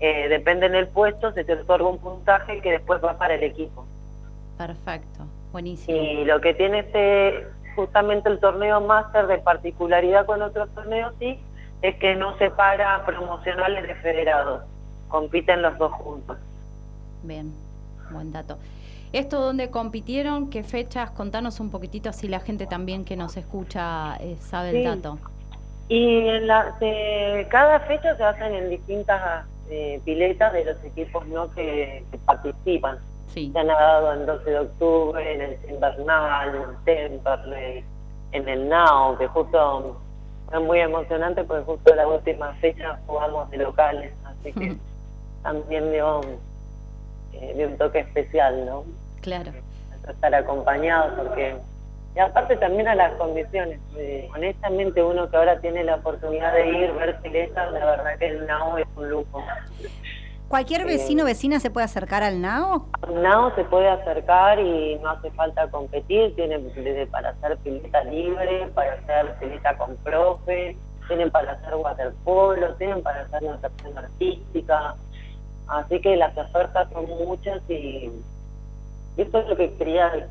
eh, 0.01 0.27
depende 0.29 0.69
del 0.69 0.87
puesto, 0.87 1.31
se 1.33 1.43
te 1.43 1.53
otorga 1.53 1.87
un 1.87 1.97
puntaje 1.97 2.61
que 2.61 2.71
después 2.71 3.03
va 3.03 3.17
para 3.17 3.35
el 3.35 3.43
equipo. 3.43 3.85
Perfecto, 4.57 5.25
buenísimo. 5.51 5.97
Y 5.97 6.25
lo 6.25 6.41
que 6.41 6.53
tiene 6.53 6.79
este, 6.79 7.47
justamente 7.75 8.29
el 8.29 8.39
torneo 8.39 8.81
máster 8.81 9.27
de 9.27 9.37
particularidad 9.39 10.25
con 10.25 10.41
otros 10.41 10.69
torneos, 10.75 11.13
sí, 11.19 11.39
es 11.81 11.95
que 11.95 12.15
no 12.15 12.37
separa 12.37 13.05
promocionales 13.05 13.87
de 13.87 13.95
federados, 13.95 14.63
compiten 15.07 15.61
los 15.61 15.77
dos 15.77 15.91
juntos. 15.93 16.37
Bien, 17.23 17.53
buen 18.11 18.31
dato. 18.31 18.57
¿Esto 19.11 19.39
dónde 19.39 19.71
compitieron? 19.71 20.49
¿Qué 20.51 20.63
fechas? 20.63 21.09
Contanos 21.11 21.59
un 21.59 21.71
poquitito 21.71 22.09
así 22.09 22.27
la 22.27 22.39
gente 22.39 22.67
también 22.67 23.05
que 23.05 23.15
nos 23.15 23.37
escucha 23.37 24.15
eh, 24.17 24.37
sabe 24.39 24.69
el 24.69 24.83
dato. 24.83 25.17
Y 25.87 26.27
en 26.27 26.45
la, 26.45 26.75
cada 27.49 27.79
fecha 27.81 28.15
se 28.15 28.23
hacen 28.23 28.53
en 28.53 28.69
distintas 28.69 29.47
eh, 29.71 29.99
piletas 30.05 30.53
de 30.53 30.65
los 30.65 30.83
equipos 30.83 31.27
no 31.27 31.49
que, 31.51 32.03
participan. 32.25 32.99
Sí. 33.33 33.51
Se 33.51 33.59
han 33.59 33.67
dado 33.67 34.13
en 34.13 34.25
12 34.25 34.49
de 34.49 34.59
octubre, 34.59 35.33
en 35.33 35.41
el 35.41 35.57
Invernal, 35.69 36.55
en 36.55 36.61
el 36.61 36.83
Temperley, 36.83 37.83
en 38.31 38.49
el 38.49 38.69
NAO, 38.69 39.17
que 39.17 39.27
justo 39.27 39.99
fue 40.49 40.59
muy 40.59 40.79
emocionante 40.79 41.43
porque 41.43 41.63
justo 41.63 41.95
la 41.95 42.07
última 42.07 42.53
fecha 42.55 42.99
jugamos 43.05 43.49
de 43.51 43.57
locales, 43.57 44.13
así 44.25 44.51
que 44.53 44.75
también 45.43 45.91
dio, 45.91 46.21
eh, 47.33 47.67
un 47.69 47.77
toque 47.77 47.99
especial, 47.99 48.65
¿no? 48.65 48.83
Claro. 49.21 49.51
Estar 50.07 50.33
acompañado 50.33 51.15
porque... 51.17 51.55
Y 52.15 52.19
aparte 52.19 52.57
también 52.57 52.87
a 52.87 52.95
las 52.95 53.13
condiciones. 53.13 53.79
Eh, 53.95 54.27
honestamente 54.35 55.03
uno 55.03 55.29
que 55.29 55.37
ahora 55.37 55.59
tiene 55.59 55.83
la 55.83 55.95
oportunidad 55.95 56.53
de 56.53 56.67
ir, 56.67 56.91
ver 56.93 57.19
piletas, 57.21 57.71
la 57.71 57.85
verdad 57.85 58.17
que 58.17 58.27
el 58.27 58.47
NAO 58.47 58.79
es 58.79 58.87
un 58.95 59.09
lujo. 59.09 59.43
¿Cualquier 60.49 60.83
vecino 60.83 61.21
o 61.21 61.25
vecina 61.27 61.59
se 61.59 61.69
puede 61.69 61.85
acercar 61.85 62.23
al 62.23 62.41
NAO? 62.41 62.87
Al 63.03 63.21
NAO 63.21 63.53
se 63.53 63.63
puede 63.65 63.87
acercar 63.87 64.59
y 64.59 64.95
no 64.95 65.11
hace 65.11 65.29
falta 65.29 65.69
competir, 65.69 66.35
tienen 66.35 66.71
para 67.11 67.29
hacer 67.29 67.55
pileta 67.57 68.03
libre, 68.05 68.67
para 68.73 68.93
hacer 68.93 69.35
pileta 69.39 69.77
con 69.77 69.95
profe, 69.97 70.75
tienen 71.07 71.29
para 71.29 71.51
hacer 71.51 71.75
waterpolo, 71.75 72.73
tienen 72.77 73.03
para 73.03 73.21
hacer 73.21 73.43
natación 73.43 73.95
artística, 73.95 74.95
así 75.67 76.01
que 76.01 76.15
las 76.15 76.35
ofertas 76.35 76.89
son 76.93 77.05
muchas 77.05 77.61
y, 77.69 78.11
esto 79.17 79.39
es 79.39 79.49
lo 79.49 79.55
que 79.55 79.71
quería 79.75 80.09
decir, 80.09 80.29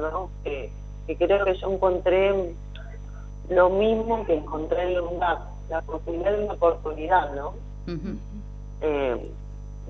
¿no? 0.00 0.30
Que, 0.42 0.72
creo 1.16 1.44
que 1.44 1.54
yo 1.54 1.72
encontré 1.72 2.54
lo 3.48 3.70
mismo 3.70 4.26
que 4.26 4.34
encontré 4.34 4.94
en 4.96 5.20
la, 5.20 5.46
la 5.68 5.80
posibilidad 5.82 6.32
de 6.32 6.44
una 6.44 6.54
oportunidad, 6.54 7.32
¿no? 7.34 7.54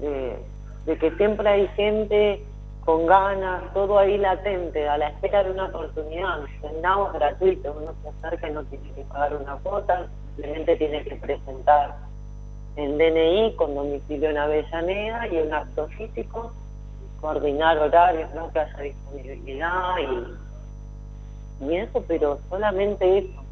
De, 0.01 0.99
que 0.99 1.11
siempre 1.17 1.49
hay 1.49 1.69
gente 1.69 2.45
con 2.85 3.07
ganas, 3.07 3.63
todo 3.75 3.99
ahí 3.99 4.19
latente, 4.19 4.89
a 4.89 4.99
la 4.99 5.09
espera 5.09 5.45
de 5.45 5.53
una 5.53 5.67
oportunidad. 5.67 6.41
El 6.63 6.83
NAO 6.83 7.09
es 7.09 7.13
gratuito, 7.13 7.77
uno 7.79 7.95
se 8.03 8.09
acerca 8.09 8.49
y 8.49 8.53
no 8.53 8.65
tiene 8.65 8.91
que 8.93 9.03
pagar 9.03 9.37
una 9.37 9.57
cuota, 9.57 10.09
simplemente 10.35 10.77
tiene 10.77 11.05
que 11.05 11.17
presentar 11.17 11.97
el 12.77 12.99
DNI 12.99 13.55
con 13.57 13.75
domicilio 13.75 14.31
en 14.31 14.39
Avellaneda 14.39 15.29
y 15.29 15.39
un 15.39 15.53
acto 15.53 15.89
físico, 15.89 16.53
coordinar 17.21 17.79
horarios, 17.79 18.33
¿no? 18.35 18.51
que 18.53 18.61
haya 18.61 18.79
disponibilidad 18.79 19.97
y, 19.99 21.65
y 21.65 21.77
eso, 21.77 22.03
pero 22.09 22.39
solamente 22.49 23.19
eso. 23.19 23.43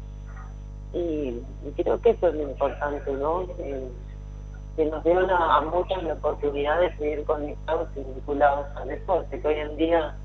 Y, 0.93 1.41
creo 1.75 2.01
que 2.01 2.11
eso 2.11 2.29
es 2.29 2.35
lo 2.35 2.49
importante, 2.49 3.11
¿no? 3.13 3.43
Eh, 3.59 3.87
que 4.79 4.85
nos 4.85 5.03
dieron 5.03 5.29
a, 5.29 5.59
muchas 5.59 6.01
la 6.03 6.13
oportunidad 6.13 6.79
de 6.79 6.95
seguir 6.95 7.25
conectados 7.25 7.89
y 7.97 7.99
vinculados 7.99 8.65
al 8.77 8.87
deporte, 8.87 9.41
que 9.41 9.45
hoy 9.45 9.55
en 9.55 9.75
día 9.75 10.15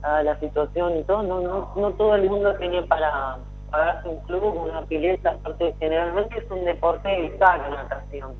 a 0.00 0.22
la 0.22 0.40
situación 0.40 0.96
y 0.96 1.02
todo, 1.02 1.22
no, 1.22 1.42
no, 1.42 1.70
no 1.76 1.90
todo 1.90 2.14
el 2.14 2.30
mundo 2.30 2.54
tiene 2.54 2.82
para 2.84 3.36
pagarse 3.70 4.08
un 4.08 4.20
club, 4.20 4.44
una 4.66 4.80
pileta, 4.86 5.36
porque 5.44 5.74
generalmente 5.78 6.38
es 6.38 6.50
un 6.50 6.64
deporte 6.64 7.36
la 7.38 7.68
natación, 7.68 8.32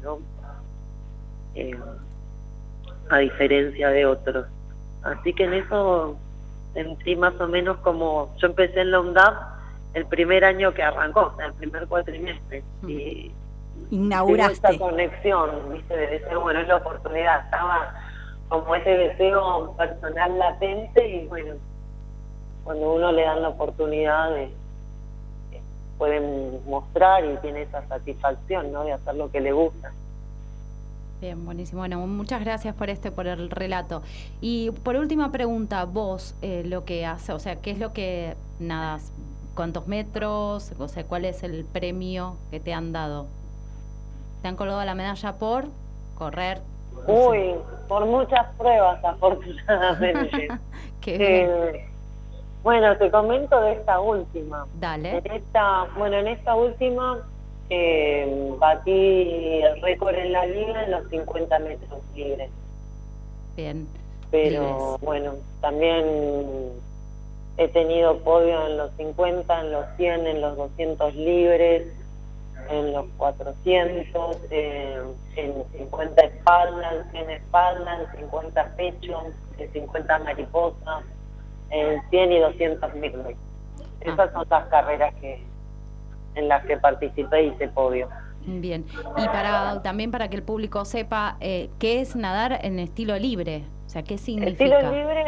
¿no? 0.00 0.20
Eh, 1.56 1.76
a 3.10 3.18
diferencia 3.18 3.88
de 3.88 4.06
otros. 4.06 4.46
Así 5.02 5.32
que 5.32 5.42
en 5.42 5.54
eso 5.54 6.16
sentí 6.72 7.16
más 7.16 7.34
o 7.40 7.48
menos 7.48 7.78
como 7.78 8.32
yo 8.36 8.46
empecé 8.46 8.82
en 8.82 8.92
la 8.92 9.00
UNDAP 9.00 9.34
el 9.94 10.06
primer 10.06 10.44
año 10.44 10.72
que 10.72 10.84
arrancó, 10.84 11.34
el 11.44 11.52
primer 11.54 11.88
cuatrimestre, 11.88 12.62
y 12.86 13.32
inauguraste. 13.90 14.68
Esa 14.70 14.78
conexión, 14.78 15.50
¿viste? 15.72 15.96
De 15.96 16.06
decir, 16.06 16.36
bueno, 16.38 16.60
es 16.60 16.68
la 16.68 16.76
oportunidad. 16.76 17.44
Estaba 17.44 17.94
como 18.48 18.74
ese 18.74 18.90
deseo 18.90 19.74
personal 19.76 20.38
latente 20.38 21.08
y 21.08 21.26
bueno, 21.26 21.54
cuando 22.64 22.94
uno 22.94 23.12
le 23.12 23.22
dan 23.22 23.42
la 23.42 23.48
oportunidad 23.50 24.30
de 24.32 24.50
pueden 26.00 26.64
mostrar 26.66 27.26
y 27.26 27.36
tiene 27.42 27.62
esa 27.62 27.86
satisfacción, 27.86 28.72
¿no? 28.72 28.84
De 28.84 28.92
hacer 28.94 29.14
lo 29.16 29.30
que 29.30 29.38
le 29.38 29.52
gusta. 29.52 29.92
Bien, 31.20 31.44
buenísimo. 31.44 31.82
Bueno, 31.82 31.98
muchas 32.06 32.40
gracias 32.40 32.74
por 32.74 32.88
este, 32.88 33.10
por 33.12 33.26
el 33.26 33.50
relato. 33.50 34.02
Y 34.40 34.70
por 34.70 34.96
última 34.96 35.30
pregunta, 35.30 35.84
vos, 35.84 36.34
eh, 36.40 36.62
lo 36.64 36.86
que 36.86 37.04
hace, 37.04 37.34
o 37.34 37.38
sea, 37.38 37.56
¿qué 37.56 37.72
es 37.72 37.78
lo 37.78 37.92
que 37.92 38.34
nadas? 38.58 39.12
¿Cuántos 39.54 39.86
metros? 39.88 40.72
O 40.78 40.88
sea, 40.88 41.04
¿cuál 41.04 41.26
es 41.26 41.42
el 41.42 41.66
premio 41.66 42.36
que 42.50 42.60
te 42.60 42.72
han 42.72 42.92
dado? 42.92 43.26
Te 44.42 44.48
han 44.48 44.56
colgado 44.56 44.84
la 44.84 44.94
medalla 44.94 45.32
por 45.34 45.64
correr. 46.16 46.60
Uy, 47.06 47.54
por 47.88 48.06
muchas 48.06 48.46
pruebas, 48.56 49.02
afortunadamente. 49.04 50.48
Qué 51.00 51.18
bien. 51.18 51.50
Eh, 51.74 51.86
bueno, 52.62 52.96
te 52.98 53.10
comento 53.10 53.60
de 53.62 53.72
esta 53.72 54.00
última. 54.00 54.66
Dale. 54.78 55.18
En 55.18 55.32
esta, 55.32 55.86
bueno, 55.96 56.18
en 56.18 56.28
esta 56.28 56.54
última 56.54 57.18
eh, 57.70 58.54
batí 58.58 59.62
el 59.62 59.80
récord 59.80 60.14
en 60.14 60.32
la 60.32 60.44
liga 60.44 60.84
en 60.84 60.90
los 60.90 61.08
50 61.08 61.58
metros 61.60 62.00
libres. 62.14 62.50
Bien. 63.56 63.88
Pero 64.30 64.98
bueno, 64.98 65.34
también 65.60 66.04
he 67.56 67.68
tenido 67.68 68.18
podio 68.18 68.66
en 68.66 68.76
los 68.76 68.92
50, 68.96 69.60
en 69.60 69.72
los 69.72 69.86
100, 69.96 70.26
en 70.26 70.40
los 70.40 70.56
200 70.56 71.14
libres 71.14 71.86
en 72.70 72.92
los 72.92 73.06
400, 73.16 74.36
eh, 74.50 75.02
en 75.36 75.54
50 75.72 76.22
espaldas, 76.22 77.06
en 77.14 77.30
espaldas, 77.30 78.00
en 78.14 78.20
50 78.20 78.76
pechos, 78.76 79.24
en 79.58 79.72
50 79.72 80.18
mariposas, 80.20 81.04
en 81.70 82.00
100 82.10 82.32
y 82.32 82.38
200 82.38 82.94
mil. 82.94 83.14
Esas 84.00 84.32
son 84.32 84.46
las 84.48 84.68
carreras 84.68 85.14
que 85.20 85.44
en 86.36 86.48
las 86.48 86.64
que 86.64 86.76
participé 86.76 87.44
y 87.44 87.46
hice 87.48 87.68
podio. 87.68 88.08
Bien, 88.46 88.86
y 89.18 89.26
para 89.26 89.82
también 89.82 90.10
para 90.10 90.28
que 90.28 90.36
el 90.36 90.42
público 90.42 90.84
sepa 90.84 91.36
eh, 91.40 91.68
qué 91.78 92.00
es 92.00 92.16
nadar 92.16 92.60
en 92.62 92.78
estilo 92.78 93.18
libre, 93.18 93.64
o 93.86 93.88
sea, 93.90 94.02
qué 94.02 94.16
significa. 94.16 94.64
Estilo 94.64 94.92
libre, 94.92 95.24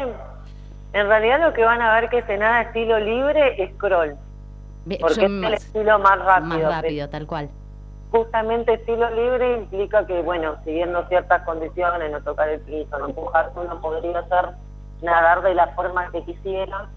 en 0.94 1.06
realidad 1.06 1.40
lo 1.40 1.52
que 1.52 1.64
van 1.64 1.82
a 1.82 1.94
ver 1.94 2.08
que 2.08 2.22
se 2.22 2.38
nada 2.38 2.62
estilo 2.62 2.99
libre 2.99 3.62
es 3.62 3.75
crawl. 3.76 4.16
Porque 4.85 5.25
es 5.25 5.31
el 5.31 5.55
estilo 5.55 5.99
más 5.99 6.19
rápido. 6.25 6.49
Más 6.49 6.83
rápido, 6.83 7.09
tal 7.09 7.27
cual. 7.27 7.49
Justamente 8.11 8.75
estilo 8.75 9.09
libre 9.11 9.59
implica 9.59 10.07
que, 10.07 10.21
bueno, 10.23 10.57
siguiendo 10.65 11.07
ciertas 11.09 11.43
condiciones, 11.43 12.11
no 12.11 12.21
tocar 12.21 12.49
el 12.49 12.61
piso, 12.61 12.99
no 12.99 13.07
empujarse, 13.07 13.59
uno 13.59 13.81
podría 13.81 14.19
hacer 14.19 14.51
nadar 15.01 15.43
de 15.43 15.55
la 15.55 15.69
forma 15.69 16.11
que 16.11 16.23
quisiera 16.25 16.89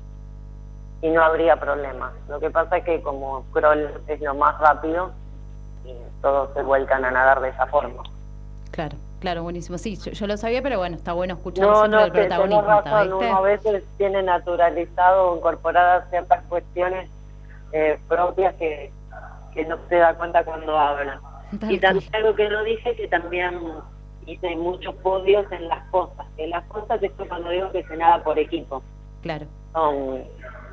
y 1.02 1.10
no 1.10 1.24
habría 1.24 1.56
problema. 1.58 2.12
Lo 2.28 2.40
que 2.40 2.50
pasa 2.50 2.78
es 2.78 2.86
que 2.86 3.02
como 3.02 3.46
crawl 3.54 3.90
es 4.08 4.22
lo 4.22 4.36
más 4.36 4.60
rápido, 4.60 5.12
todos 6.22 6.50
se 6.54 6.64
vuelcan 6.64 7.06
a 7.06 7.12
nadar 7.12 7.40
de 7.40 7.50
esa 7.50 7.68
forma. 7.68 8.04
Claro, 8.72 8.98
claro, 9.20 9.44
buenísimo. 9.44 9.78
Sí, 9.78 9.96
yo, 9.96 10.28
lo 10.28 10.36
sabía, 10.36 10.62
pero 10.62 10.80
bueno, 10.80 10.98
está 10.98 11.14
bueno 11.14 11.36
escuchar 11.36 11.66
no, 11.66 11.88
no, 11.88 12.02
el 12.02 12.12
protagonismo. 12.12 12.62
Razón, 12.62 13.14
uno 13.14 13.38
a 13.38 13.42
veces 13.42 13.84
tiene 13.98 14.22
naturalizado, 14.24 15.38
incorporadas 15.38 16.10
ciertas 16.10 16.44
cuestiones 16.50 17.10
eh, 17.76 18.00
propias 18.08 18.56
que, 18.56 18.92
que 19.54 19.66
no 19.66 19.78
se 19.90 19.96
da 19.96 20.16
cuenta 20.16 20.44
cuando 20.44 20.78
habla. 20.78 21.20
y 21.70 21.78
también 21.80 22.16
algo 22.16 22.36
que 22.36 22.50
no 22.50 22.64
dije, 22.64 22.96
que 22.96 23.08
también 23.08 23.60
hice 24.26 24.56
muchos 24.56 24.96
podios 24.96 25.52
en 25.52 25.68
las 25.68 25.84
cosas. 25.92 26.26
En 26.38 26.52
las 26.52 26.64
cosas 26.66 27.04
esto 27.04 27.28
cuando 27.28 27.50
digo 27.50 27.72
que 27.72 27.84
se 27.84 27.98
nada 27.98 28.24
por 28.24 28.40
equipo. 28.40 28.82
Claro. 29.22 29.46
son 29.74 30.24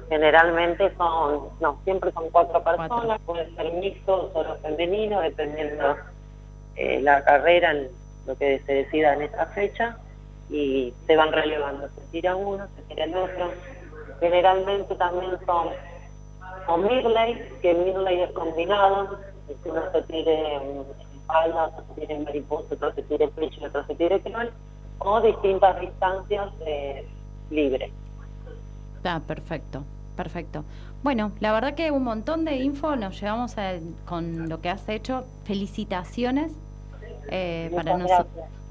generalmente 0.09 0.95
son, 0.97 1.49
no, 1.61 1.81
siempre 1.85 2.13
son 2.13 2.29
cuatro 2.31 2.63
personas, 2.63 3.19
puede 3.25 3.51
ser 3.55 3.73
mixto 3.73 4.25
o 4.25 4.33
solo 4.33 4.57
femenino, 4.59 5.21
dependiendo 5.21 5.97
eh, 6.77 7.01
la 7.01 7.25
carrera, 7.25 7.71
en 7.71 7.89
lo 8.27 8.37
que 8.37 8.61
se 8.67 8.75
decida 8.75 9.15
en 9.15 9.23
esa 9.23 9.47
fecha, 9.47 9.97
y 10.51 10.93
se 11.07 11.17
van 11.17 11.33
relevando, 11.33 11.89
se 11.89 12.01
tira 12.11 12.37
uno, 12.37 12.67
se 12.77 12.83
tira 12.83 13.05
el 13.05 13.17
otro. 13.17 13.53
Generalmente 14.21 14.95
también 14.97 15.33
son, 15.47 15.69
son 16.67 16.83
midley, 16.83 17.59
que 17.61 17.75
midley 17.75 18.21
es 18.21 18.33
combinado, 18.33 19.19
que 19.63 19.71
uno 19.71 19.83
se 19.93 20.03
tire 20.03 20.61
espalda, 21.15 21.67
otro 21.67 21.85
se 21.95 22.01
tire 22.01 22.19
mariposa, 22.21 22.75
otro 22.75 22.95
se 22.95 23.03
tire 23.03 23.29
pecho, 23.29 23.65
otro 23.65 23.87
se 23.87 23.95
tire 23.95 24.21
crawl, 24.21 24.51
o 24.99 25.21
distintas 25.21 25.81
distancias 25.81 26.53
eh, 26.67 27.07
libres. 27.51 27.93
Ah, 29.05 29.21
perfecto, 29.27 29.85
perfecto. 30.17 30.65
Bueno, 31.03 31.33
la 31.41 31.53
verdad 31.53 31.75
que 31.75 31.91
un 31.91 32.05
montón 32.05 32.45
de 32.45 32.57
info 32.57 32.95
nos 32.95 33.21
llevamos 33.21 33.57
con 34.05 34.49
lo 34.49 34.61
que 34.61 34.69
has 34.69 34.89
hecho. 34.89 35.25
Felicitaciones 35.45 36.53
eh, 37.29 37.71
para, 37.75 37.99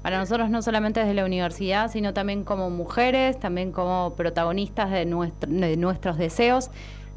para 0.02 0.18
nosotros, 0.18 0.48
no 0.48 0.62
solamente 0.62 1.00
desde 1.00 1.14
la 1.14 1.26
universidad, 1.26 1.90
sino 1.90 2.14
también 2.14 2.44
como 2.44 2.70
mujeres, 2.70 3.38
también 3.38 3.70
como 3.70 4.14
protagonistas 4.16 4.90
de, 4.90 5.04
de 5.46 5.76
nuestros 5.76 6.16
deseos. 6.16 6.70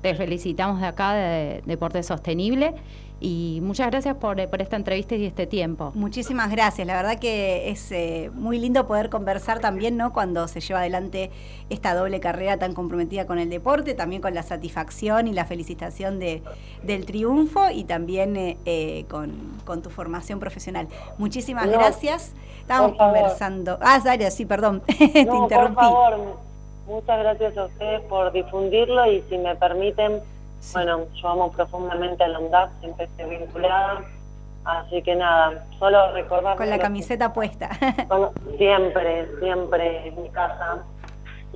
Te 0.06 0.14
felicitamos 0.14 0.82
de 0.82 0.86
acá 0.86 1.14
de 1.16 1.64
Deporte 1.66 2.04
Sostenible 2.04 2.76
y 3.20 3.60
muchas 3.64 3.88
gracias 3.88 4.16
por, 4.18 4.36
por, 4.50 4.62
esta 4.62 4.76
entrevista 4.76 5.16
y 5.16 5.26
este 5.26 5.48
tiempo. 5.48 5.92
Muchísimas 5.96 6.52
gracias. 6.52 6.86
La 6.86 6.96
verdad 6.96 7.18
que 7.18 7.72
es 7.72 7.92
eh, 7.92 8.30
muy 8.36 8.60
lindo 8.60 8.86
poder 8.86 9.10
conversar 9.10 9.62
también, 9.62 9.98
¿no? 9.98 10.14
Cuando 10.14 10.48
se 10.48 10.60
lleva 10.60 10.82
adelante 10.82 11.32
esta 11.72 11.96
doble 11.96 12.20
carrera 12.20 12.60
tan 12.60 12.76
comprometida 12.76 13.26
con 13.26 13.40
el 13.40 13.50
deporte, 13.50 13.96
también 13.96 14.22
con 14.22 14.36
la 14.36 14.44
satisfacción 14.44 15.28
y 15.28 15.34
la 15.34 15.46
felicitación 15.46 16.20
de, 16.20 16.44
del 16.84 17.08
triunfo 17.08 17.72
y 17.72 17.84
también 17.84 18.38
eh, 18.38 18.58
eh, 18.66 19.06
con, 19.10 19.82
tu 19.82 19.90
formación 19.90 20.40
profesional. 20.40 20.88
Muchísimas 21.18 21.68
gracias. 21.68 22.34
Estábamos 22.62 22.96
conversando. 22.96 23.80
Ah, 23.82 24.00
Zaria, 24.02 24.30
sí, 24.30 24.46
perdón. 24.46 24.82
Te 24.86 25.22
interrumpí. 25.22 25.74
Por 25.74 25.74
favor, 25.74 26.45
muchas 26.88 27.20
gracias 27.20 27.58
a 27.58 27.66
ustedes 27.66 28.02
por 28.02 28.32
difundirlo 28.32 29.06
y 29.12 29.22
si 29.30 29.38
me 29.38 29.56
permiten 29.56 30.22
bueno, 30.74 31.06
yo 31.16 31.30
amo 31.30 31.52
profundamente 31.52 32.24
a 32.24 32.28
la 32.28 32.40
UNDAP, 32.40 32.72
siempre 32.80 33.06
estoy 33.06 33.38
vinculada. 33.38 34.04
Así 34.64 35.02
que 35.04 35.16
nada, 35.16 35.64
solo 35.78 36.12
recordar... 36.14 36.58
Con 36.58 36.70
la 36.70 36.80
camiseta 36.80 37.32
puesta. 37.34 37.70
siempre, 38.58 39.28
siempre 39.40 40.08
en 40.08 40.24
mi 40.24 40.30
casa. 40.30 40.80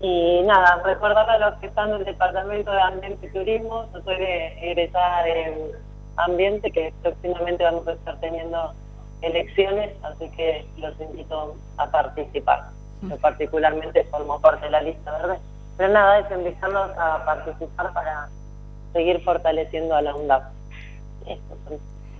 Y 0.02 0.44
nada, 0.44 0.82
recordar 0.86 1.28
a 1.30 1.40
los 1.40 1.60
que 1.60 1.68
están 1.68 1.90
en 1.90 1.96
el 1.96 2.06
Departamento 2.06 2.72
de 2.72 2.82
Ambiente 2.82 3.26
y 3.26 3.30
Turismo, 3.32 3.88
yo 3.94 4.02
soy 4.04 4.16
de, 4.18 4.72
egresada 4.72 5.24
de 5.24 5.74
Ambiente, 6.18 6.72
que 6.72 6.94
próximamente 7.02 7.64
vamos 7.64 7.88
a 7.88 7.94
estar 7.94 8.18
teniendo 8.20 8.74
elecciones, 9.22 9.92
así 10.04 10.30
que 10.30 10.66
los 10.78 10.98
invito 11.02 11.56
a 11.78 11.88
participar. 11.88 12.70
Yo 13.02 13.18
particularmente 13.18 14.04
formo 14.06 14.40
parte 14.42 14.66
de 14.66 14.72
la 14.72 14.82
lista 14.82 15.12
verde. 15.18 15.40
Pero 15.78 15.94
nada, 15.94 16.20
es 16.20 16.32
invitarlos 16.32 16.92
a 16.98 17.24
participar 17.26 17.94
para 17.94 18.30
seguir 18.94 19.24
fortaleciendo 19.24 19.96
a 19.96 20.02
la 20.02 20.16
UNDAP. 20.16 20.44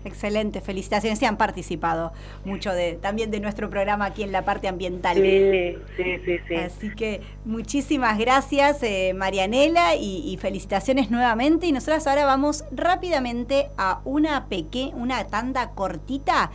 Excelente, 0.06 0.62
felicitaciones. 0.62 1.20
Se 1.20 1.26
han 1.26 1.38
participado 1.38 2.14
mucho 2.46 2.72
de 2.72 2.94
también 2.94 3.32
de 3.32 3.40
nuestro 3.40 3.70
programa 3.70 4.06
aquí 4.06 4.24
en 4.24 4.32
la 4.32 4.46
parte 4.46 4.68
ambiental. 4.68 5.18
Sí, 5.18 5.76
sí, 5.98 6.40
sí. 6.48 6.56
Así 6.56 6.96
que 6.96 7.22
muchísimas 7.44 8.18
gracias, 8.18 8.82
eh, 8.84 9.14
Marianela, 9.14 9.96
y, 9.96 10.38
felicitaciones 10.38 11.12
nuevamente. 11.12 11.68
Y 11.68 11.72
nosotros 11.72 12.08
ahora 12.08 12.26
vamos 12.26 12.64
rápidamente 12.72 13.70
a 13.78 14.00
una 14.06 14.46
pequeña, 14.46 14.96
una 14.96 15.28
tanda 15.28 15.72
cortita, 15.72 16.52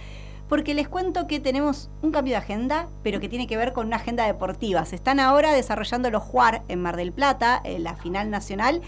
porque 0.49 0.75
les 0.75 0.89
cuento 0.89 1.27
que 1.27 1.41
tenemos 1.41 1.91
un 2.03 2.13
cambio 2.13 2.33
de 2.33 2.39
agenda, 2.39 2.89
pero 3.03 3.21
que 3.21 3.29
tiene 3.29 3.47
que 3.47 3.57
ver 3.57 3.73
con 3.73 3.87
una 3.87 3.97
agenda 3.97 4.27
deportiva. 4.27 4.85
Se 4.85 4.97
están 4.97 5.21
ahora 5.21 5.53
desarrollando 5.53 6.11
los 6.11 6.23
JUAR 6.23 6.63
en 6.69 6.83
Mar 6.83 6.97
del 6.97 7.13
Plata, 7.13 7.61
en 7.65 7.85
la 7.85 7.97
final 7.97 8.31
nacional. 8.31 8.83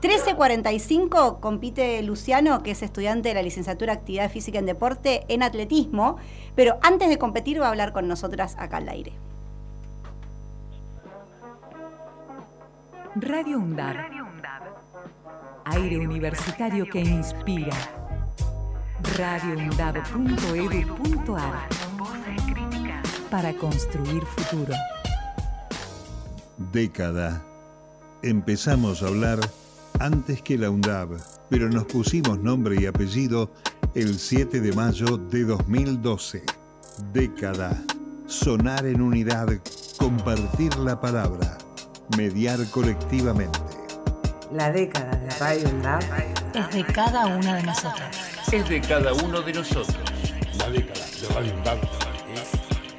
13.45 0.00 1.40
compite 1.40 2.02
Luciano, 2.02 2.62
que 2.62 2.72
es 2.72 2.82
estudiante 2.82 3.30
de 3.30 3.34
la 3.34 3.42
licenciatura 3.42 3.94
Actividad 3.94 4.30
Física 4.30 4.58
en 4.58 4.66
Deporte 4.66 5.24
en 5.28 5.42
atletismo, 5.42 6.16
pero 6.54 6.78
antes 6.82 7.08
de 7.08 7.18
competir 7.18 7.60
va 7.60 7.66
a 7.66 7.70
hablar 7.70 7.92
con 7.92 8.06
nosotras 8.06 8.56
acá 8.58 8.76
al 8.76 8.88
aire. 8.88 9.12
Radio 13.16 13.58
UNDAB. 13.58 13.96
Aire 15.64 15.98
universitario 15.98 16.86
que 16.86 17.00
inspira. 17.00 17.74
radioundab.edu.ar 19.16 21.68
Para 23.30 23.52
construir 23.54 24.22
futuro. 24.24 24.74
Década. 26.72 27.42
Empezamos 28.22 29.02
a 29.02 29.08
hablar 29.08 29.38
antes 30.00 30.40
que 30.42 30.58
la 30.58 30.70
UNDAB, 30.70 31.18
pero 31.50 31.68
nos 31.68 31.84
pusimos 31.84 32.38
nombre 32.38 32.80
y 32.80 32.86
apellido 32.86 33.50
el 33.94 34.18
7 34.18 34.60
de 34.60 34.72
mayo 34.72 35.18
de 35.18 35.44
2012. 35.44 36.42
Década. 37.12 37.80
Sonar 38.26 38.86
en 38.86 39.00
unidad, 39.00 39.48
compartir 39.98 40.76
la 40.78 41.00
palabra, 41.00 41.56
mediar 42.16 42.58
colectivamente. 42.70 43.60
La 44.52 44.72
década 44.72 45.14
de 45.16 45.30
Radio 45.38 45.68
UNDAB 45.68 46.02
es 46.54 46.74
de 46.74 46.84
cada 46.84 47.26
una 47.26 47.56
de 47.56 47.62
nosotros. 47.62 48.35
Es 48.52 48.68
de 48.68 48.80
cada 48.80 49.12
uno 49.12 49.40
de 49.42 49.52
nosotros. 49.52 49.96
La 50.58 50.70
década 50.70 51.04
de 51.20 51.34
Radio 51.34 51.54
UNDAB 51.54 51.78
es 52.32 52.52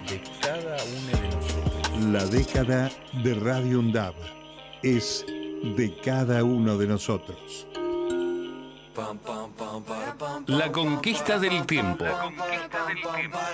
de 0.09 0.21
cada 0.41 0.77
uno 0.83 1.21
de 1.21 1.29
nosotros. 1.35 2.03
La 2.11 2.25
década 2.25 2.91
de 3.23 3.33
Radio 3.33 3.79
UNDAB 3.79 4.13
es 4.83 5.25
de 5.77 5.95
cada 6.03 6.43
uno 6.43 6.77
de 6.77 6.87
nosotros. 6.87 7.65
La 10.47 10.71
conquista 10.71 11.37
del 11.37 11.65
tiempo. 11.67 12.05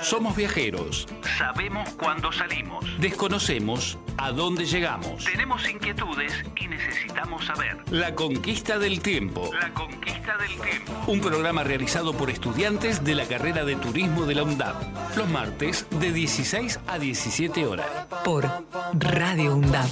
Somos 0.02 0.36
viajeros. 0.38 1.06
Sabemos 1.38 1.90
cuándo 2.00 2.32
salimos. 2.32 2.86
Desconocemos 3.00 3.98
a 4.18 4.32
dónde 4.32 4.66
llegamos. 4.66 5.26
Tenemos 5.26 5.70
inquietudes 5.70 6.46
y 6.56 6.68
necesitamos 6.68 7.46
saber. 7.46 7.78
La 7.92 8.16
conquista 8.16 8.80
del 8.80 9.02
tiempo. 9.02 9.50
La 9.60 9.74
conquista 9.74 10.38
del 10.38 10.62
tiempo. 10.62 10.94
Un 11.08 11.20
programa 11.20 11.64
realizado 11.64 12.14
por 12.14 12.30
estudiantes 12.30 13.04
de 13.04 13.16
la 13.16 13.26
carrera 13.26 13.66
de 13.66 13.76
turismo 13.76 14.26
de 14.26 14.36
la 14.36 14.44
UNDAP. 14.44 15.18
Los 15.18 15.28
martes 15.30 15.86
de 16.00 16.14
16 16.14 16.80
a 16.88 17.00
17 17.00 17.66
horas. 17.66 17.88
Por 18.24 18.48
Radio 18.94 19.56
UNDAP. 19.56 19.92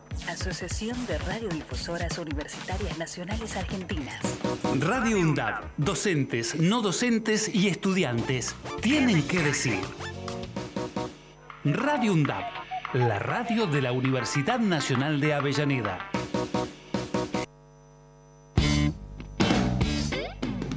Asociación 0.27 1.05
de 1.07 1.17
Radiodifusoras 1.17 2.17
Universitarias 2.17 2.97
Nacionales 2.97 3.55
Argentinas. 3.55 4.21
Radio 4.79 5.19
UNDAD, 5.19 5.61
docentes, 5.77 6.55
no 6.55 6.81
docentes 6.81 7.53
y 7.53 7.67
estudiantes 7.67 8.55
tienen 8.81 9.23
que 9.27 9.39
decir. 9.39 9.79
Radio 11.63 12.13
UNDAD, 12.13 12.43
la 12.93 13.19
radio 13.19 13.67
de 13.67 13.81
la 13.81 13.91
Universidad 13.91 14.59
Nacional 14.59 15.19
de 15.19 15.33
Avellaneda. 15.33 16.09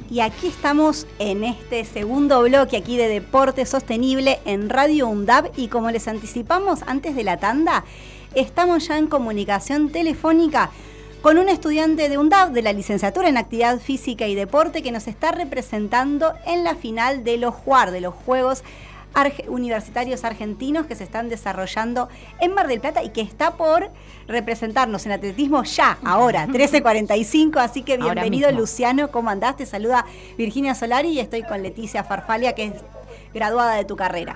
Y 0.09 0.21
aquí 0.21 0.47
estamos 0.47 1.07
en 1.19 1.43
este 1.43 1.83
segundo 1.83 2.41
bloque 2.41 2.77
aquí 2.77 2.95
de 2.95 3.09
Deporte 3.09 3.65
Sostenible 3.65 4.39
en 4.45 4.69
Radio 4.69 5.09
UNDAB 5.09 5.51
y 5.57 5.67
como 5.67 5.91
les 5.91 6.07
anticipamos 6.07 6.83
antes 6.87 7.17
de 7.17 7.25
la 7.25 7.35
tanda, 7.35 7.83
estamos 8.35 8.87
ya 8.87 8.97
en 8.97 9.07
comunicación 9.07 9.89
telefónica 9.91 10.69
con 11.21 11.37
un 11.39 11.49
estudiante 11.49 12.07
de 12.09 12.17
UNDAV 12.19 12.51
de 12.51 12.61
la 12.61 12.71
licenciatura 12.73 13.27
en 13.29 13.37
Actividad 13.37 13.79
Física 13.79 14.27
y 14.27 14.35
Deporte 14.35 14.83
que 14.83 14.91
nos 14.91 15.07
está 15.07 15.31
representando 15.31 16.33
en 16.45 16.63
la 16.63 16.75
final 16.75 17.23
de 17.23 17.37
los 17.37 17.53
JUAR, 17.55 17.89
de 17.91 18.01
los 18.01 18.13
Juegos 18.13 18.63
arge- 19.15 19.45
universitarios 19.47 20.23
argentinos 20.23 20.85
que 20.85 20.93
se 20.95 21.03
están 21.05 21.29
desarrollando 21.29 22.09
en 22.41 22.53
Mar 22.53 22.67
del 22.67 22.79
Plata 22.81 23.01
y 23.01 23.09
que 23.09 23.21
está 23.21 23.51
por 23.55 23.89
representarnos 24.27 25.05
en 25.05 25.13
atletismo 25.13 25.63
ya, 25.63 25.97
ahora, 26.03 26.45
13.45. 26.49 27.57
Así 27.57 27.81
que 27.81 27.97
bienvenido. 27.97 28.51
Luciano. 28.51 29.09
¿Cómo 29.09 29.29
andás? 29.31 29.55
Te 29.57 29.65
saluda 29.65 30.05
Virginia 30.37 30.75
Solari 30.75 31.09
y 31.09 31.19
estoy 31.19 31.41
con 31.43 31.63
Leticia 31.63 32.03
Farfalia, 32.03 32.53
que 32.53 32.65
es 32.65 32.73
graduada 33.33 33.75
de 33.75 33.85
tu 33.85 33.95
carrera. 33.95 34.35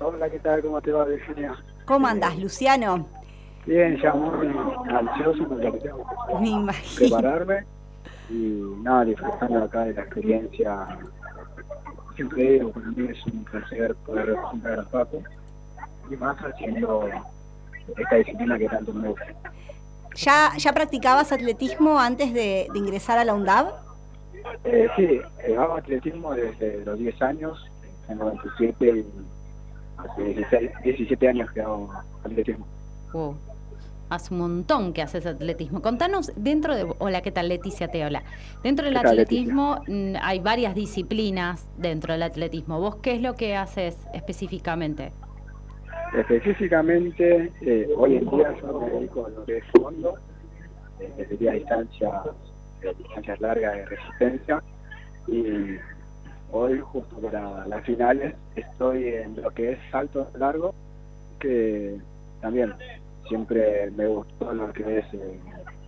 Hola, 0.00 0.30
¿qué 0.30 0.38
tal? 0.38 0.62
¿Cómo 0.62 0.80
te 0.80 0.90
va, 0.92 1.04
Virginia? 1.04 1.62
¿Cómo 1.84 2.06
andás, 2.06 2.38
Luciano? 2.38 3.06
Bien, 3.66 3.96
ya 4.00 4.12
muy 4.14 4.48
ansioso 4.88 5.46
porque 5.48 5.64
lo 5.64 5.72
que 5.72 5.78
tengo 5.80 6.04
que 6.04 6.94
prepararme 6.96 7.64
y 8.28 8.62
nada, 8.82 9.04
disfrutando 9.04 9.64
acá 9.64 9.84
de 9.84 9.94
la 9.94 10.02
experiencia. 10.02 10.98
Siempre 12.14 12.52
digo, 12.52 12.70
para 12.70 12.86
mí 12.86 13.08
es 13.08 13.26
un 13.26 13.44
placer 13.44 13.94
poder 14.06 14.26
representar 14.26 14.80
a 14.80 14.84
Paco 14.84 15.22
y 16.10 16.16
más 16.16 16.36
haciendo 16.38 17.08
esta 17.96 18.16
disciplina 18.16 18.58
que 18.58 18.68
tanto 18.68 18.92
me 18.92 19.08
gusta. 19.08 19.26
¿Ya, 20.14 20.52
ya 20.58 20.72
practicabas 20.72 21.32
atletismo 21.32 21.98
antes 21.98 22.34
de, 22.34 22.68
de 22.72 22.78
ingresar 22.78 23.18
a 23.18 23.24
la 23.24 23.34
UNDAB? 23.34 23.72
Eh, 24.64 24.88
sí, 24.96 25.20
hago 25.56 25.74
atletismo 25.74 26.34
desde 26.34 26.84
los 26.84 26.98
10 26.98 27.22
años, 27.22 27.70
en 28.08 28.18
97 28.18 28.86
y 28.86 29.06
hace 30.10 30.22
16, 30.22 30.70
17 30.82 31.28
años 31.28 31.50
que 31.52 31.60
hago 31.60 31.92
atletismo. 32.24 32.66
Wow. 33.12 33.36
Hace 34.10 34.34
un 34.34 34.40
montón 34.40 34.92
que 34.92 35.00
haces 35.00 35.24
atletismo. 35.24 35.80
Contanos, 35.80 36.32
dentro 36.36 36.76
de... 36.76 36.86
Hola, 36.98 37.22
¿qué 37.22 37.30
tal? 37.30 37.48
Leticia 37.48 37.88
te 37.88 38.02
habla. 38.02 38.22
Dentro 38.62 38.84
del 38.84 38.94
¿Qué 38.94 39.00
tal, 39.00 39.12
atletismo 39.12 39.82
mm, 39.86 40.16
hay 40.20 40.38
varias 40.40 40.74
disciplinas 40.74 41.66
dentro 41.78 42.12
del 42.12 42.22
atletismo. 42.22 42.78
¿Vos 42.78 42.96
qué 42.96 43.14
es 43.14 43.22
lo 43.22 43.34
que 43.34 43.56
haces 43.56 44.06
específicamente? 44.12 45.12
Específicamente, 46.14 47.50
eh, 47.62 47.88
hoy 47.96 48.16
en 48.16 48.28
día 48.28 48.54
yo 48.60 48.80
me 48.80 48.90
dedico 48.90 49.24
a 49.24 49.30
lo 49.30 49.46
que 49.46 49.58
es 49.58 49.64
fondo, 49.72 50.18
eh, 51.00 51.26
distancias, 51.30 52.12
distancias 52.98 53.40
largas 53.40 53.74
de 53.76 53.86
resistencia. 53.86 54.62
Y 55.26 55.78
hoy, 56.52 56.78
justo 56.80 57.16
para 57.16 57.66
las 57.66 57.84
finales, 57.84 58.34
estoy 58.54 59.08
en 59.08 59.40
lo 59.42 59.50
que 59.50 59.72
es 59.72 59.78
salto 59.90 60.30
largo, 60.38 60.74
que 61.40 61.98
también 62.40 62.72
siempre 63.28 63.90
me 63.92 64.06
gustó 64.06 64.52
lo 64.52 64.72
que 64.72 64.98
es 64.98 65.04
eh, 65.14 65.40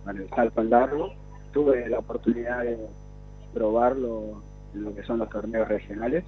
el 0.09 0.29
salto 0.29 0.61
en 0.61 0.69
largo. 0.69 1.13
Tuve 1.53 1.87
la 1.87 1.99
oportunidad 1.99 2.63
de 2.63 2.77
probarlo 3.53 4.41
en 4.73 4.83
lo 4.83 4.93
que 4.93 5.03
son 5.03 5.19
los 5.19 5.29
torneos 5.29 5.67
regionales 5.67 6.23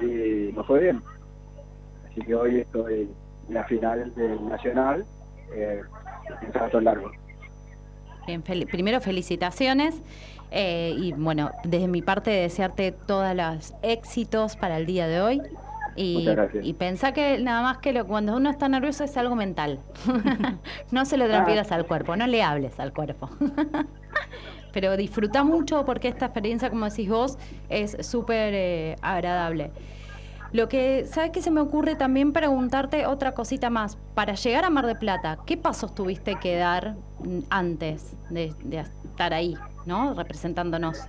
y 0.00 0.52
me 0.54 0.62
fue 0.64 0.80
bien. 0.80 1.02
Así 2.08 2.20
que 2.20 2.34
hoy 2.34 2.60
estoy 2.60 3.10
en 3.48 3.54
la 3.54 3.64
final 3.64 4.14
del 4.14 4.48
Nacional 4.48 5.04
eh, 5.52 5.80
en 6.42 6.52
salto 6.52 6.80
largo. 6.80 7.10
Bien, 8.26 8.44
fel- 8.44 8.70
primero 8.70 9.00
felicitaciones 9.00 10.00
eh, 10.52 10.94
y 10.98 11.12
bueno, 11.12 11.50
desde 11.64 11.88
mi 11.88 12.02
parte 12.02 12.30
desearte 12.30 12.92
todos 12.92 13.34
los 13.34 13.74
éxitos 13.82 14.56
para 14.56 14.76
el 14.76 14.86
día 14.86 15.06
de 15.06 15.20
hoy. 15.20 15.42
Y, 15.94 16.26
y 16.62 16.72
pensá 16.74 17.12
que 17.12 17.38
nada 17.38 17.62
más 17.62 17.78
que 17.78 17.92
lo, 17.92 18.06
cuando 18.06 18.36
uno 18.36 18.50
está 18.50 18.68
nervioso 18.68 19.04
es 19.04 19.16
algo 19.16 19.34
mental. 19.34 19.80
no 20.90 21.04
se 21.04 21.16
lo 21.16 21.26
transfieras 21.26 21.72
al 21.72 21.86
cuerpo, 21.86 22.16
no 22.16 22.26
le 22.26 22.42
hables 22.42 22.78
al 22.80 22.92
cuerpo. 22.92 23.30
Pero 24.72 24.96
disfruta 24.96 25.44
mucho 25.44 25.84
porque 25.84 26.08
esta 26.08 26.26
experiencia, 26.26 26.70
como 26.70 26.88
decís 26.88 27.08
vos, 27.08 27.38
es 27.68 27.96
súper 28.00 28.54
eh, 28.54 28.96
agradable. 29.02 29.70
Lo 30.52 30.68
que, 30.68 31.06
¿sabes 31.06 31.30
qué 31.30 31.40
se 31.40 31.50
me 31.50 31.60
ocurre 31.60 31.94
también 31.94 32.32
preguntarte 32.32 33.06
otra 33.06 33.32
cosita 33.32 33.70
más? 33.70 33.96
Para 34.14 34.34
llegar 34.34 34.64
a 34.64 34.70
Mar 34.70 34.86
de 34.86 34.94
Plata, 34.94 35.38
¿qué 35.46 35.56
pasos 35.56 35.94
tuviste 35.94 36.36
que 36.36 36.56
dar 36.56 36.96
mm, 37.20 37.40
antes 37.48 38.16
de, 38.28 38.54
de 38.64 38.84
estar 39.04 39.32
ahí, 39.32 39.56
¿no? 39.86 40.14
Representándonos. 40.14 41.06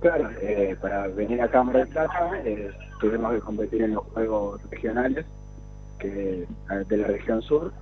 Claro, 0.00 0.30
eh, 0.40 0.76
para 0.80 1.06
venir 1.08 1.40
a 1.40 1.48
Cámara 1.48 1.80
de 1.80 1.86
Plata 1.86 2.30
eh, 2.44 2.70
tuvimos 3.00 3.32
que 3.32 3.40
competir 3.40 3.82
en 3.82 3.94
los 3.94 4.04
Juegos 4.08 4.60
Regionales 4.70 5.26
que 6.02 6.42
eh, 6.42 6.84
de 6.88 6.96
la 6.96 7.06
región 7.06 7.40
sur. 7.42 7.72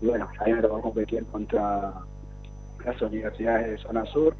Y 0.00 0.06
bueno, 0.06 0.28
ahí 0.40 0.52
me 0.52 0.62
tocó 0.62 0.80
competir 0.80 1.24
contra 1.26 1.92
las 2.84 3.02
universidades 3.02 3.70
de 3.70 3.78
zona 3.78 4.04
sur. 4.06 4.34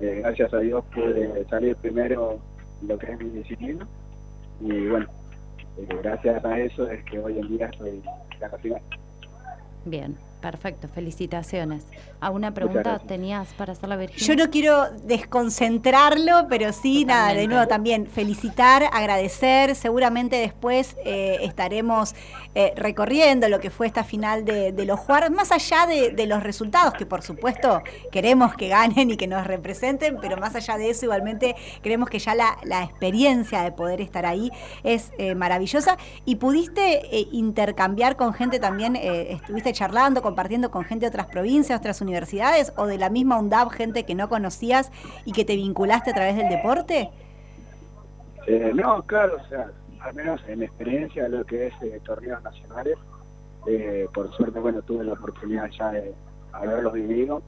Eh, 0.00 0.20
gracias 0.22 0.52
a 0.52 0.58
Dios 0.58 0.84
pude 0.92 1.46
salir 1.48 1.76
primero 1.76 2.38
lo 2.86 2.98
que 2.98 3.12
es 3.12 3.18
mi 3.18 3.30
disciplina. 3.30 3.86
Y 4.60 4.88
bueno, 4.88 5.06
eh, 5.78 5.88
gracias 6.02 6.44
a 6.44 6.58
eso 6.58 6.90
es 6.90 7.04
que 7.04 7.18
hoy 7.18 7.38
en 7.38 7.48
día 7.48 7.66
estoy 7.66 8.02
en 8.02 8.40
la 8.40 8.58
final. 8.58 8.82
Bien, 9.84 10.16
perfecto, 10.40 10.88
felicitaciones. 10.88 11.84
¿Alguna 12.20 12.52
pregunta 12.52 12.98
tenías 12.98 13.48
para 13.54 13.72
hacer 13.72 13.88
la 13.88 13.96
Virginia? 13.96 14.26
Yo 14.26 14.36
no 14.36 14.50
quiero 14.50 14.90
desconcentrarlo, 15.04 16.46
pero 16.48 16.72
sí, 16.72 17.04
nada, 17.04 17.34
de 17.34 17.46
nuevo 17.46 17.66
también 17.66 18.06
felicitar, 18.06 18.84
agradecer. 18.92 19.74
Seguramente 19.74 20.36
después 20.36 20.96
eh, 21.04 21.38
estaremos 21.42 22.14
eh, 22.58 22.72
recorriendo 22.74 23.50
lo 23.50 23.60
que 23.60 23.68
fue 23.68 23.86
esta 23.86 24.02
final 24.02 24.46
de, 24.46 24.72
los 24.86 24.98
Juárez, 24.98 25.30
más 25.30 25.52
allá 25.52 25.86
de, 25.86 26.26
los 26.26 26.42
resultados, 26.42 26.94
que 26.94 27.04
por 27.04 27.20
supuesto 27.20 27.82
queremos 28.10 28.54
que 28.54 28.68
ganen 28.68 29.10
y 29.10 29.18
que 29.18 29.26
nos 29.26 29.46
representen, 29.46 30.16
pero 30.22 30.38
más 30.38 30.56
allá 30.56 30.78
de 30.78 30.88
eso, 30.88 31.04
igualmente 31.04 31.54
queremos 31.82 32.08
que 32.08 32.18
ya 32.18 32.34
la, 32.34 32.56
la 32.62 32.82
experiencia 32.82 33.60
de 33.60 33.72
poder 33.72 34.00
estar 34.00 34.24
ahí 34.24 34.50
es 34.84 35.12
eh, 35.18 35.34
maravillosa. 35.34 35.98
Y 36.24 36.36
pudiste 36.36 37.14
eh, 37.14 37.28
intercambiar 37.30 38.16
con 38.16 38.32
gente 38.32 38.58
también, 38.58 38.96
estuviste 38.96 39.74
charlando, 39.74 40.22
compartiendo 40.22 40.70
con 40.70 40.84
gente 40.84 41.04
de 41.04 41.08
otras 41.10 41.26
provincias, 41.26 41.78
otras 41.78 42.00
universidades, 42.00 42.72
o 42.78 42.86
de 42.86 42.96
la 42.96 43.10
misma 43.10 43.38
UNDAB, 43.38 43.68
gente 43.68 44.06
que 44.06 44.14
no 44.14 44.30
conocías 44.30 44.90
y 45.26 45.32
que 45.32 45.44
te 45.44 45.56
vinculaste 45.56 46.10
a 46.10 46.14
través 46.14 46.36
del 46.36 46.48
deporte? 46.48 47.10
No, 48.72 49.02
claro, 49.02 49.36
o 49.44 49.48
sea, 49.50 49.70
al 50.06 50.14
menos 50.14 50.40
en 50.46 50.62
experiencia 50.62 51.28
lo 51.28 51.44
que 51.44 51.66
es 51.66 51.74
eh, 51.82 52.00
torneos 52.04 52.42
nacionales, 52.42 52.96
eh, 53.66 54.06
por 54.14 54.32
suerte, 54.34 54.60
bueno, 54.60 54.80
tuve 54.82 55.04
la 55.04 55.14
oportunidad 55.14 55.68
ya 55.70 55.90
de 55.90 56.14
haberlos 56.52 56.92
vivido. 56.92 57.42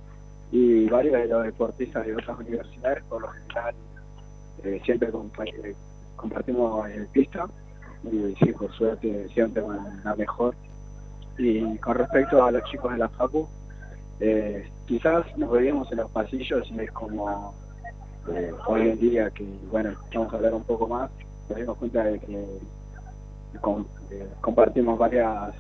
Y 0.51 0.87
varios 0.89 1.13
de 1.15 1.27
los 1.29 1.45
deportistas 1.45 2.07
de 2.07 2.15
otras 2.15 2.39
universidades, 2.39 3.05
por 3.05 3.21
lo 3.23 3.29
general, 3.29 3.75
eh, 4.65 4.81
siempre 4.85 5.13
compa- 5.13 5.75
compartimos 6.17 6.89
el 6.89 7.07
pista 7.09 7.47
y 8.11 8.35
sí, 8.37 8.53
por 8.53 8.73
suerte 8.73 9.29
siempre 9.35 9.63
van 9.63 10.01
a 10.07 10.15
mejor. 10.17 10.55
Y 11.37 11.77
con 11.79 11.97
respecto 11.97 12.43
a 12.43 12.51
los 12.51 12.65
chicos 12.65 12.93
de 12.93 12.99
la 12.99 13.09
FACU, 13.11 13.47
quizás 14.87 15.25
nos 15.37 15.51
veíamos 15.53 15.93
en 15.93 15.99
los 15.99 16.11
pasillos 16.11 16.67
y 16.71 16.81
es 16.81 16.91
como 16.93 17.55
hoy 18.67 18.89
en 18.89 18.99
día 18.99 19.31
que, 19.31 19.45
bueno, 19.71 19.93
vamos 20.15 20.33
a 20.33 20.37
hablar 20.37 20.55
un 20.55 20.65
poco 20.65 20.89
más, 20.89 21.11
nos 21.49 21.57
dimos 21.59 21.79
cuenta 21.79 22.05
de 22.05 22.19
que 22.21 22.47
com- 23.61 23.87
eh, 24.11 24.29
compartimos 24.41 24.99
varias 24.99 25.55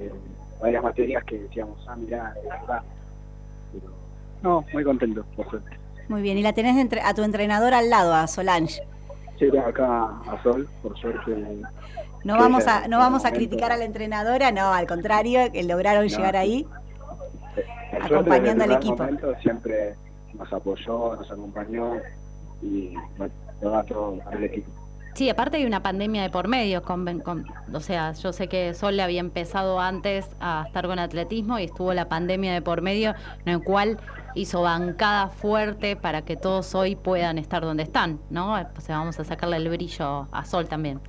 eh, 0.00 0.12
varias 0.60 0.82
materias 0.82 1.22
que 1.24 1.38
decíamos, 1.38 1.78
ah, 1.88 1.96
mirá, 1.96 2.32
es 2.42 2.48
verdad. 2.48 2.82
Pero, 3.72 3.92
no, 4.42 4.64
muy 4.72 4.84
contento, 4.84 5.24
por 5.36 5.48
suerte. 5.50 5.78
Muy 6.08 6.22
bien, 6.22 6.38
y 6.38 6.42
la 6.42 6.52
tenés 6.52 6.76
entre- 6.76 7.00
a 7.02 7.12
tu 7.14 7.22
entrenador 7.22 7.74
al 7.74 7.90
lado, 7.90 8.14
a 8.14 8.26
Solange. 8.26 8.82
Sí, 9.38 9.48
acá 9.56 10.04
a 10.04 10.40
Sol, 10.42 10.68
por 10.82 10.96
suerte. 10.98 11.36
No 12.24 12.36
vamos 12.38 12.66
a, 12.66 12.88
no 12.88 12.98
vamos 12.98 13.24
a 13.24 13.28
momento- 13.28 13.36
criticar 13.48 13.72
a 13.72 13.76
la 13.76 13.84
entrenadora, 13.84 14.50
no, 14.52 14.72
al 14.72 14.86
contrario, 14.86 15.50
que 15.52 15.62
lograron 15.64 16.04
No, 16.06 16.08
llegar 16.08 16.36
ahí. 16.36 16.66
acompañando 18.00 18.64
al 18.64 18.72
equipo. 18.72 18.96
momento 18.96 19.34
siempre 19.42 19.94
nos 20.34 20.50
apoyó, 20.52 21.16
nos 21.16 21.30
acompañó 21.30 21.94
y 22.62 22.94
bueno, 23.18 23.34
todo 23.60 24.18
al 24.26 24.44
equipo. 24.44 24.70
Sí, 25.14 25.30
aparte 25.30 25.58
hay 25.58 25.64
una 25.64 25.80
pandemia 25.80 26.22
de 26.22 26.30
por 26.30 26.48
medio. 26.48 26.82
Con, 26.82 27.06
o 27.72 27.80
sea, 27.80 28.12
yo 28.12 28.32
sé 28.32 28.48
que 28.48 28.74
Sol 28.74 28.98
había 28.98 29.20
empezado 29.20 29.78
antes 29.78 30.26
a 30.40 30.64
estar 30.66 30.86
con 30.88 30.98
atletismo 30.98 31.58
y 31.60 31.64
estuvo 31.64 31.94
la 31.94 32.08
pandemia 32.08 32.52
de 32.52 32.60
por 32.60 32.82
medio, 32.82 33.14
en 33.46 33.54
el 33.54 33.62
cual 33.62 34.00
hizo 34.34 34.62
bancada 34.62 35.28
fuerte 35.28 35.94
para 35.94 36.22
que 36.22 36.36
todos 36.36 36.74
hoy 36.74 36.96
puedan 36.96 37.38
estar 37.38 37.62
donde 37.62 37.84
están, 37.84 38.18
¿no? 38.28 38.54
O 38.54 38.80
sea, 38.80 38.98
vamos 38.98 39.18
a 39.20 39.24
sacarle 39.24 39.58
el 39.58 39.68
brillo 39.68 40.26
a 40.32 40.44
Sol 40.44 40.66
también. 40.66 41.00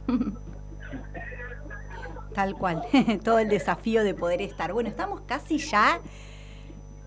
Tal 2.35 2.53
cual, 2.53 2.83
todo 3.23 3.39
el 3.39 3.49
desafío 3.49 4.03
de 4.03 4.13
poder 4.13 4.41
estar. 4.41 4.71
Bueno, 4.71 4.89
estamos 4.89 5.21
casi 5.21 5.57
ya 5.57 5.99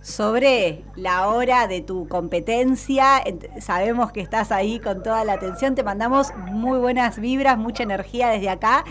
sobre 0.09 0.85
la 0.97 1.29
hora 1.29 1.67
de 1.67 1.83
tu 1.83 2.09
competencia. 2.09 3.23
Sabemos 3.61 4.11
que 4.11 4.21
estás 4.21 4.51
ahí 4.51 4.81
con 4.81 5.03
toda 5.03 5.23
la 5.25 5.35
atención. 5.35 5.75
Te 5.75 5.83
mandamos 5.83 6.33
muy 6.51 6.79
buenas 6.79 7.21
vibras, 7.21 7.59
mucha 7.59 7.83
energía 7.83 8.29
desde 8.29 8.49
acá. 8.49 8.85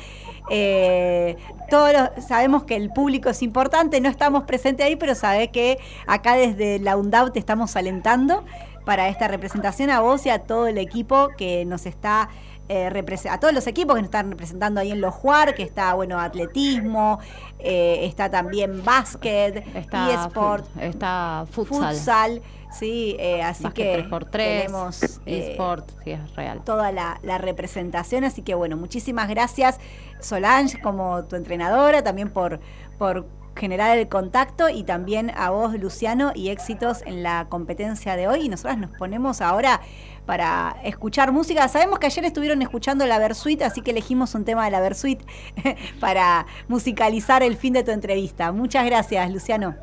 Eh, 0.50 1.36
todos 1.70 1.92
sabemos 2.26 2.64
que 2.64 2.76
el 2.76 2.92
público 2.94 3.30
es 3.30 3.42
importante, 3.42 4.00
no 4.00 4.10
estamos 4.10 4.44
presentes 4.44 4.86
ahí, 4.86 4.96
pero 4.96 5.16
sabes 5.16 5.50
que 5.50 5.80
acá 6.06 6.36
desde 6.36 6.80
la 6.80 6.96
UNDAU 6.96 7.32
te 7.32 7.40
estamos 7.40 7.76
alentando 7.76 8.46
para 8.88 9.10
esta 9.10 9.28
representación, 9.28 9.90
a 9.90 10.00
vos 10.00 10.26
y 10.26 10.30
a 10.30 10.40
todo 10.40 10.66
el 10.66 10.78
equipo 10.78 11.28
que 11.38 11.66
nos 11.66 11.86
está 11.86 12.30
eh, 12.70 12.90
a 13.30 13.40
todos 13.40 13.54
los 13.54 13.68
equipos 13.68 13.96
que 13.96 14.02
nos 14.02 14.08
están 14.08 14.32
representando 14.32 14.80
ahí 14.80 14.92
en 14.92 15.02
los 15.02 15.14
Juar, 15.14 15.56
que 15.56 15.64
está, 15.64 15.94
bueno, 15.94 16.20
atletismo, 16.20 17.20
eh, 17.60 18.06
está 18.06 18.32
también 18.32 18.84
básquet, 18.86 19.66
está 19.76 20.14
eSport, 20.14 20.66
está 20.78 21.46
futsal. 21.52 21.96
futsal 21.96 22.42
sí, 22.72 23.18
eh, 23.20 23.44
así 23.44 23.70
que 23.72 24.06
3x3, 24.06 24.30
tenemos 24.32 25.04
eh, 25.26 25.52
eSport, 25.52 25.90
es 26.06 26.36
real. 26.36 26.62
Toda 26.64 26.94
la, 26.94 27.20
la, 27.24 27.38
representación, 27.38 28.24
así 28.24 28.42
que 28.42 28.56
bueno, 28.56 28.78
muchísimas 28.78 29.28
gracias 29.28 29.80
Solange 30.22 30.80
como 30.80 31.26
tu 31.26 31.36
entrenadora, 31.36 32.04
también 32.04 32.30
por, 32.30 32.62
por 32.98 33.28
generar 33.58 33.98
el 33.98 34.08
contacto 34.08 34.70
y 34.70 34.84
también 34.84 35.32
a 35.36 35.50
vos, 35.50 35.78
Luciano, 35.80 36.32
y 36.34 36.50
éxitos 36.50 37.02
en 37.06 37.24
la 37.24 37.48
competencia 37.50 38.16
de 38.16 38.28
hoy. 38.28 38.46
Y 38.46 38.50
nosotras 38.50 38.78
nos 38.78 38.92
ponemos 38.92 39.42
ahora 39.42 39.82
para 40.26 40.78
escuchar 40.84 41.32
música. 41.32 41.68
Sabemos 41.68 42.00
que 42.00 42.06
ayer 42.06 42.24
estuvieron 42.26 42.62
escuchando 42.62 43.06
la 43.06 43.20
Versuit, 43.20 43.62
así 43.64 43.82
que 43.82 43.92
elegimos 43.92 44.36
un 44.36 44.46
tema 44.46 44.66
de 44.66 44.72
la 44.72 44.80
Versuit 44.80 45.22
para 46.00 46.46
musicalizar 46.68 47.44
el 47.44 47.58
fin 47.58 47.74
de 47.74 47.84
tu 47.84 47.92
entrevista. 47.92 48.52
Muchas 48.52 48.86
gracias, 48.86 49.32
Luciano. 49.32 49.76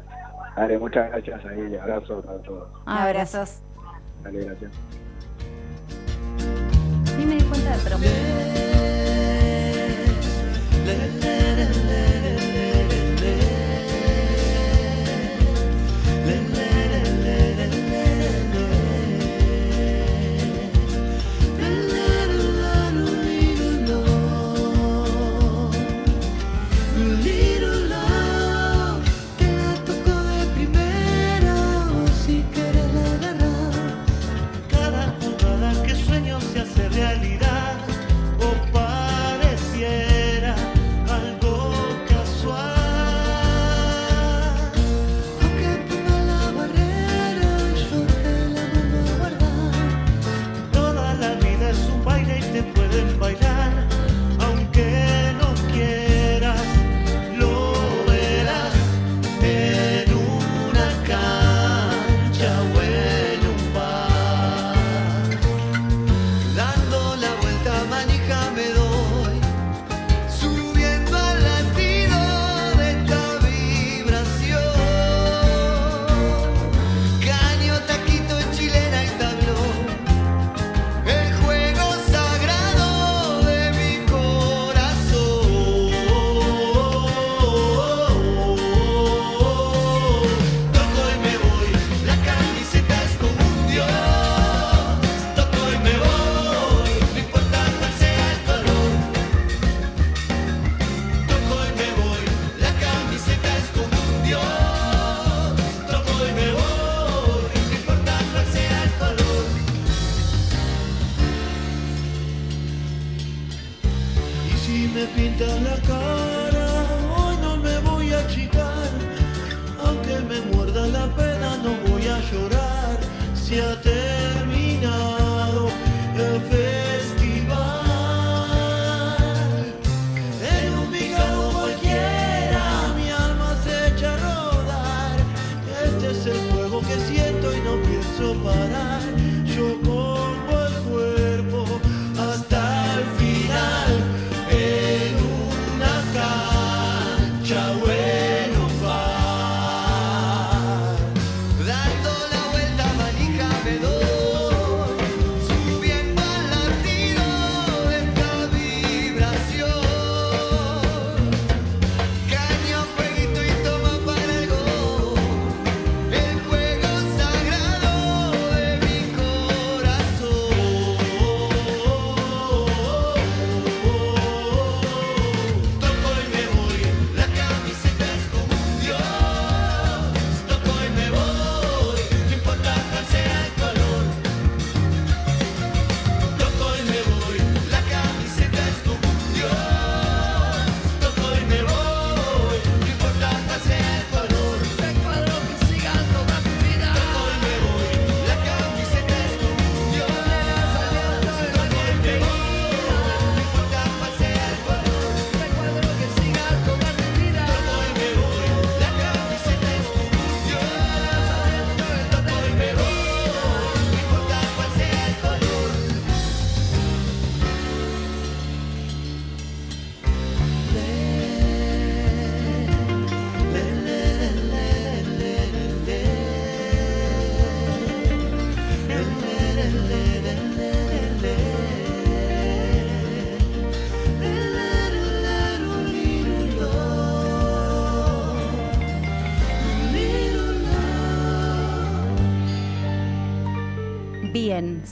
Dale, 0.57 0.79
muchas 0.79 1.11
gracias 1.11 1.45
a 1.45 1.53
ella. 1.53 1.83
Abrazo 1.83 2.23
para 2.23 2.39
todos. 2.39 2.69
Ah, 2.87 3.05
abrazos. 3.05 3.61
Dale, 4.23 4.45
gracias. 4.45 4.71
Sí 7.05 7.27
me 7.27 7.35
di 7.37 7.45
cuenta 7.45 7.77
de 10.85 11.34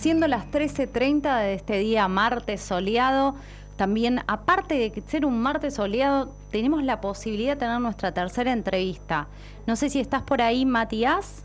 Siendo 0.03 0.27
las 0.27 0.51
13.30 0.51 1.43
de 1.43 1.55
este 1.55 1.79
día 1.79 2.09
martes 2.09 2.61
soleado, 2.61 3.37
también 3.77 4.19
aparte 4.27 4.75
de 4.75 5.01
ser 5.07 5.25
un 5.25 5.41
martes 5.41 5.75
soleado, 5.75 6.35
tenemos 6.51 6.83
la 6.83 7.01
posibilidad 7.01 7.53
de 7.53 7.61
tener 7.61 7.81
nuestra 7.81 8.13
tercera 8.13 8.53
entrevista. 8.53 9.29
No 9.65 9.77
sé 9.77 9.91
si 9.91 10.01
estás 10.01 10.23
por 10.23 10.43
ahí, 10.43 10.67
Matías. 10.67 11.45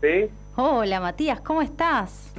Sí. 0.00 0.30
Hola, 0.56 0.98
Matías, 0.98 1.42
¿cómo 1.42 1.60
estás? 1.60 2.32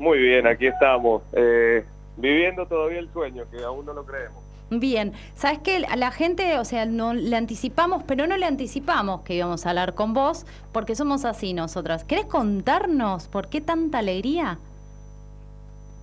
Muy 0.00 0.18
bien, 0.18 0.44
aquí 0.48 0.66
estamos. 0.66 1.22
Eh, 1.34 1.84
viviendo 2.16 2.66
todavía 2.66 2.98
el 2.98 3.12
sueño, 3.12 3.44
que 3.48 3.62
aún 3.62 3.86
no 3.86 3.92
lo 3.92 4.04
creemos. 4.04 4.41
Bien, 4.80 5.12
sabes 5.34 5.58
que 5.58 5.84
a 5.86 5.96
la 5.96 6.10
gente, 6.10 6.58
o 6.58 6.64
sea, 6.64 6.86
no 6.86 7.12
le 7.12 7.36
anticipamos, 7.36 8.02
pero 8.06 8.26
no 8.26 8.36
le 8.36 8.46
anticipamos 8.46 9.20
que 9.22 9.34
íbamos 9.34 9.66
a 9.66 9.70
hablar 9.70 9.94
con 9.94 10.14
vos, 10.14 10.46
porque 10.72 10.94
somos 10.94 11.24
así 11.26 11.52
nosotras. 11.52 12.04
¿Querés 12.04 12.24
contarnos 12.24 13.28
por 13.28 13.48
qué 13.48 13.60
tanta 13.60 13.98
alegría? 13.98 14.58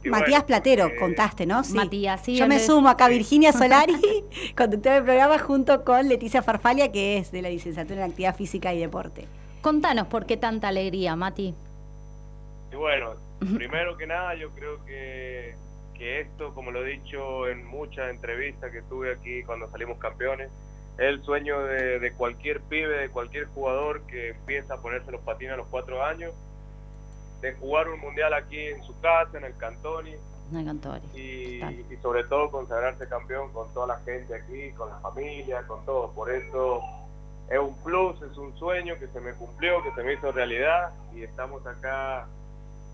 Matías 0.05 0.43
Platero, 0.43 0.89
contaste, 0.97 1.45
¿no? 1.45 1.63
Sí. 1.63 1.73
Matías, 1.73 2.21
sí. 2.23 2.35
Yo 2.37 2.47
me 2.47 2.55
es- 2.55 2.65
sumo 2.65 2.87
acá, 2.89 3.07
Virginia 3.09 3.51
Solari, 3.51 3.95
conductora 4.57 4.95
del 4.95 5.03
programa, 5.03 5.39
junto 5.39 5.83
con 5.83 6.07
Leticia 6.07 6.41
Farfalia, 6.41 6.91
que 6.91 7.17
es 7.17 7.31
de 7.31 7.41
la 7.41 7.49
licenciatura 7.49 8.05
en 8.05 8.09
Actividad 8.11 8.35
Física 8.35 8.73
y 8.73 8.79
Deporte. 8.79 9.25
Contanos 9.61 10.07
por 10.07 10.25
qué 10.25 10.37
tanta 10.37 10.69
alegría, 10.69 11.15
Mati. 11.17 11.53
Y 12.71 12.75
bueno, 12.75 13.15
primero 13.39 13.97
que 13.97 14.07
nada, 14.07 14.35
yo 14.35 14.51
creo 14.51 14.85
que, 14.85 15.55
que 15.99 16.21
esto, 16.21 16.53
como 16.55 16.71
lo 16.71 16.83
he 16.83 16.89
dicho 16.91 17.47
en 17.47 17.65
muchas 17.65 18.09
entrevistas 18.09 18.71
que 18.71 18.81
tuve 18.83 19.13
aquí 19.13 19.43
cuando 19.43 19.69
salimos 19.69 19.99
campeones, 19.99 20.49
es 20.97 21.05
el 21.05 21.23
sueño 21.23 21.59
de, 21.65 21.99
de 21.99 22.13
cualquier 22.13 22.61
pibe, 22.61 22.97
de 22.97 23.09
cualquier 23.09 23.45
jugador 23.47 24.01
que 24.07 24.29
empieza 24.29 24.75
a 24.75 24.77
ponerse 24.81 25.11
los 25.11 25.21
patines 25.21 25.53
a 25.53 25.57
los 25.57 25.67
cuatro 25.67 26.03
años, 26.03 26.33
de 27.41 27.53
jugar 27.53 27.89
un 27.89 27.99
mundial 27.99 28.33
aquí 28.33 28.59
en 28.59 28.81
su 28.83 28.99
casa, 29.01 29.37
en 29.37 29.43
el 29.43 29.55
Cantoni, 29.57 30.15
y, 31.13 31.61
y 31.63 31.97
sobre 32.01 32.23
todo 32.23 32.49
consagrarse 32.49 33.07
campeón 33.07 33.53
con 33.53 33.71
toda 33.73 33.87
la 33.87 33.99
gente 33.99 34.33
aquí, 34.33 34.71
con 34.71 34.89
la 34.89 34.99
familia, 34.99 35.61
con 35.67 35.85
todo. 35.85 36.11
Por 36.13 36.31
eso 36.31 36.81
es 37.49 37.59
un 37.59 37.75
plus, 37.83 38.21
es 38.21 38.37
un 38.37 38.57
sueño 38.57 38.95
que 38.99 39.07
se 39.07 39.19
me 39.19 39.33
cumplió, 39.33 39.83
que 39.83 39.91
se 39.91 40.03
me 40.03 40.13
hizo 40.13 40.31
realidad 40.31 40.91
y 41.13 41.23
estamos 41.23 41.65
acá 41.67 42.27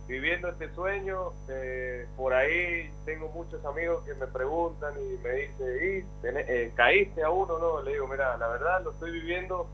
viviendo 0.08 0.50
este 0.50 0.74
sueño. 0.74 1.34
Eh, 1.50 2.08
por 2.16 2.34
ahí 2.34 2.92
tengo 3.06 3.30
muchos 3.30 3.64
amigos 3.66 4.04
que 4.06 4.14
me 4.16 4.28
preguntan 4.28 4.94
y 5.00 5.18
me 5.24 5.32
dicen, 5.32 6.06
¿y 6.24 6.28
eh, 6.28 6.72
caíste 6.76 7.24
a 7.24 7.30
uno? 7.30 7.58
No, 7.58 7.82
le 7.82 7.94
digo, 7.94 8.08
mira, 8.08 8.38
la 8.38 8.48
verdad 8.48 8.84
lo 8.84 8.92
estoy 8.92 9.12
viviendo, 9.12 9.68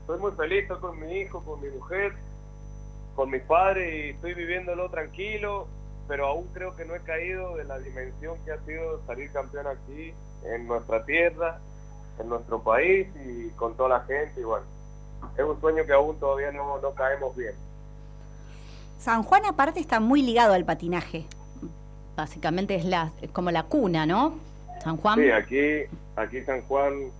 estoy 0.00 0.18
muy 0.18 0.32
feliz, 0.32 0.68
con 0.68 0.98
mi 1.00 1.20
hijo, 1.20 1.42
con 1.44 1.60
mi 1.60 1.68
mujer, 1.70 2.12
con 3.14 3.30
mis 3.30 3.42
padres 3.42 3.92
y 3.92 4.08
estoy 4.10 4.34
viviéndolo 4.34 4.90
tranquilo, 4.90 5.66
pero 6.08 6.26
aún 6.26 6.48
creo 6.52 6.74
que 6.76 6.84
no 6.84 6.94
he 6.94 7.00
caído 7.00 7.56
de 7.56 7.64
la 7.64 7.78
dimensión 7.78 8.36
que 8.44 8.52
ha 8.52 8.58
sido 8.64 9.04
salir 9.06 9.30
campeón 9.32 9.66
aquí, 9.66 10.14
en 10.44 10.66
nuestra 10.66 11.04
tierra, 11.04 11.58
en 12.18 12.28
nuestro 12.28 12.62
país 12.62 13.08
y 13.24 13.48
con 13.50 13.76
toda 13.76 13.90
la 13.90 14.00
gente. 14.00 14.40
Y 14.40 14.44
bueno, 14.44 14.66
es 15.36 15.44
un 15.44 15.60
sueño 15.60 15.84
que 15.86 15.92
aún 15.92 16.18
todavía 16.18 16.50
no, 16.52 16.80
no 16.80 16.94
caemos 16.94 17.36
bien. 17.36 17.54
San 19.02 19.24
Juan, 19.24 19.44
aparte, 19.46 19.80
está 19.80 19.98
muy 19.98 20.22
ligado 20.22 20.52
al 20.54 20.64
patinaje. 20.64 21.24
Básicamente 22.14 22.76
es 22.76 22.84
la, 22.84 23.10
como 23.32 23.50
la 23.50 23.64
cuna, 23.64 24.06
¿no? 24.06 24.38
San 24.84 24.96
Juan. 24.96 25.18
Sí, 25.18 25.28
aquí, 25.28 25.90
aquí 26.14 26.40
San 26.42 26.62
Juan 26.62 27.10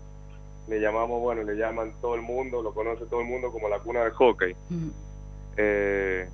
le 0.68 0.79
llamamos, 0.79 1.21
bueno, 1.21 1.42
le 1.42 1.57
llaman 1.57 1.92
todo 2.01 2.14
el 2.14 2.23
mundo, 2.23 2.62
lo 2.62 2.73
conoce 2.73 3.05
todo 3.07 3.21
el 3.21 3.27
mundo 3.27 3.51
como 3.51 3.68
la 3.68 3.81
cuna 3.81 4.05
del 4.05 4.12
hockey. 4.12 4.55
Mm. 4.71 4.88
Eh, 5.57 6.29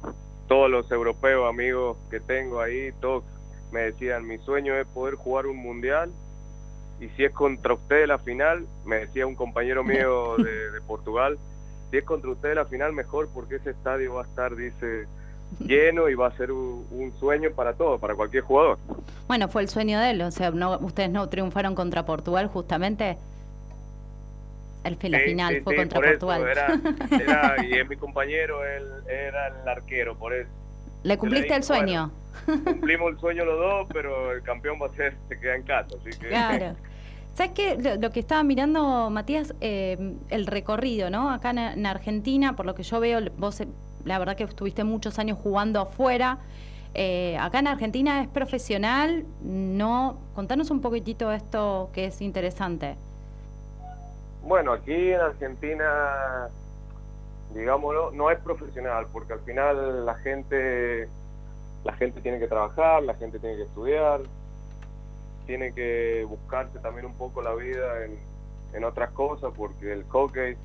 todos 0.49 0.71
los 0.71 0.91
europeos 0.93 1.49
amigos 1.49 1.97
que 2.11 2.21
tengo 2.21 2.61
ahí, 2.61 2.93
todos 3.01 3.25
me 3.73 3.81
decían, 3.81 4.27
mi 4.27 4.37
sueño 4.37 4.75
es 4.75 4.87
poder 4.89 5.15
jugar 5.15 5.47
un 5.47 5.57
mundial 5.57 6.11
y 7.01 7.09
si 7.17 7.25
es 7.25 7.33
contra 7.33 7.73
usted 7.73 8.07
la 8.07 8.19
final, 8.19 8.67
me 8.85 8.97
decía 8.97 9.27
un 9.27 9.35
compañero 9.35 9.83
mío 9.83 10.37
de, 10.45 10.73
de 10.73 10.81
Portugal, 10.83 11.39
si 11.91 11.97
es 11.97 12.05
contra 12.05 12.31
usted 12.31 12.55
la 12.55 12.67
final 12.67 12.93
mejor 12.93 13.31
porque 13.33 13.57
ese 13.57 13.71
estadio 13.71 14.13
va 14.13 14.25
a 14.25 14.27
estar, 14.27 14.55
dice, 14.55 15.07
lleno 15.61 16.09
y 16.09 16.15
va 16.15 16.29
a 16.29 16.37
ser 16.37 16.53
un, 16.53 16.87
un 16.91 17.13
sueño 17.19 17.51
para 17.53 17.75
todos, 17.75 18.01
para 18.01 18.15
cualquier 18.15 18.43
jugador. 18.45 18.79
Bueno, 19.27 19.49
fue 19.49 19.63
el 19.63 19.69
sueño 19.69 19.99
de 20.01 20.11
él, 20.11 20.23
o 20.23 20.31
sea, 20.31 20.51
no, 20.51 20.79
ustedes 20.79 21.11
no 21.11 21.29
triunfaron 21.29 21.75
contra 21.75 22.05
Portugal 22.07 22.49
justamente. 22.49 23.17
El, 24.85 24.97
la 25.11 25.19
Sí, 25.19 25.25
final 25.25 25.55
sí, 25.57 25.61
fue 25.63 25.75
sí, 25.75 25.79
contra 25.81 25.99
eso, 26.01 26.09
Portugal. 26.27 26.49
era- 26.49 26.81
era- 27.57 27.65
y 27.67 27.73
es 27.75 27.89
mi 27.89 27.97
compañero, 27.97 28.65
él 28.65 28.85
era 29.09 29.49
el 29.49 29.69
arquero, 29.69 30.17
por 30.17 30.33
eso. 30.33 30.49
Le 31.03 31.19
cumpliste 31.19 31.55
el 31.55 31.63
sueño. 31.65 32.11
bueno, 32.47 32.65
cumplimos 32.65 33.13
el 33.13 33.19
sueño 33.21 33.45
los 33.45 33.59
dos, 33.59 33.89
pero 33.93 34.33
el 34.33 34.43
campeón 34.43 34.79
va 34.81 34.87
a 34.87 34.91
ser, 34.97 35.15
se 35.29 35.39
queda 35.39 35.57
en 35.57 35.63
casa, 35.65 35.89
así 36.01 36.19
que... 36.19 36.29
Claro. 36.29 36.75
¿Sabes 37.35 37.53
qué? 37.53 37.77
Lo, 37.79 37.97
lo 37.97 38.11
que 38.11 38.19
estaba 38.21 38.43
mirando, 38.43 39.11
Matías, 39.11 39.55
eh, 39.61 40.15
el 40.31 40.47
recorrido, 40.47 41.09
¿no? 41.11 41.31
Acá 41.31 41.51
en, 41.51 41.59
en 41.59 41.87
Argentina, 41.87 42.57
por 42.57 42.67
lo 42.67 42.75
que 42.75 42.83
yo 42.83 42.99
veo, 42.99 43.21
vos, 43.37 43.63
la 44.05 44.19
verdad 44.19 44.37
que 44.37 44.45
estuviste 44.45 44.85
muchos 44.85 45.19
años 45.19 45.39
jugando 45.43 45.81
afuera. 45.81 46.39
Eh, 46.95 47.37
acá 47.39 47.59
en 47.59 47.69
Argentina 47.69 48.23
es 48.23 48.29
profesional, 48.29 49.25
no. 49.43 50.19
Contanos 50.35 50.71
un 50.71 50.81
poquitito 50.81 51.31
esto 51.33 51.91
que 51.93 52.07
es 52.07 52.21
interesante. 52.21 52.97
Bueno, 54.43 54.73
aquí 54.73 55.13
en 55.13 55.21
Argentina, 55.21 56.49
digámoslo, 57.55 58.11
no 58.13 58.31
es 58.31 58.39
profesional, 58.41 59.07
porque 59.13 59.35
al 59.35 59.41
final 59.41 60.07
la 60.07 60.15
gente, 60.15 61.09
la 61.85 61.93
gente 61.95 62.21
tiene 62.21 62.39
que 62.39 62.49
trabajar, 62.49 63.03
la 63.03 63.15
gente 63.15 63.39
tiene 63.39 63.57
que 63.57 63.65
estudiar, 63.65 64.21
tiene 65.47 65.73
que 65.73 66.25
buscarse 66.29 66.79
también 66.79 67.07
un 67.07 67.15
poco 67.15 67.43
la 67.43 67.55
vida 67.55 68.05
en, 68.05 68.19
en 68.73 68.85
otras 68.85 69.11
cosas, 69.11 69.53
porque 69.57 69.93
el 69.93 70.05
hockey, 70.05 70.57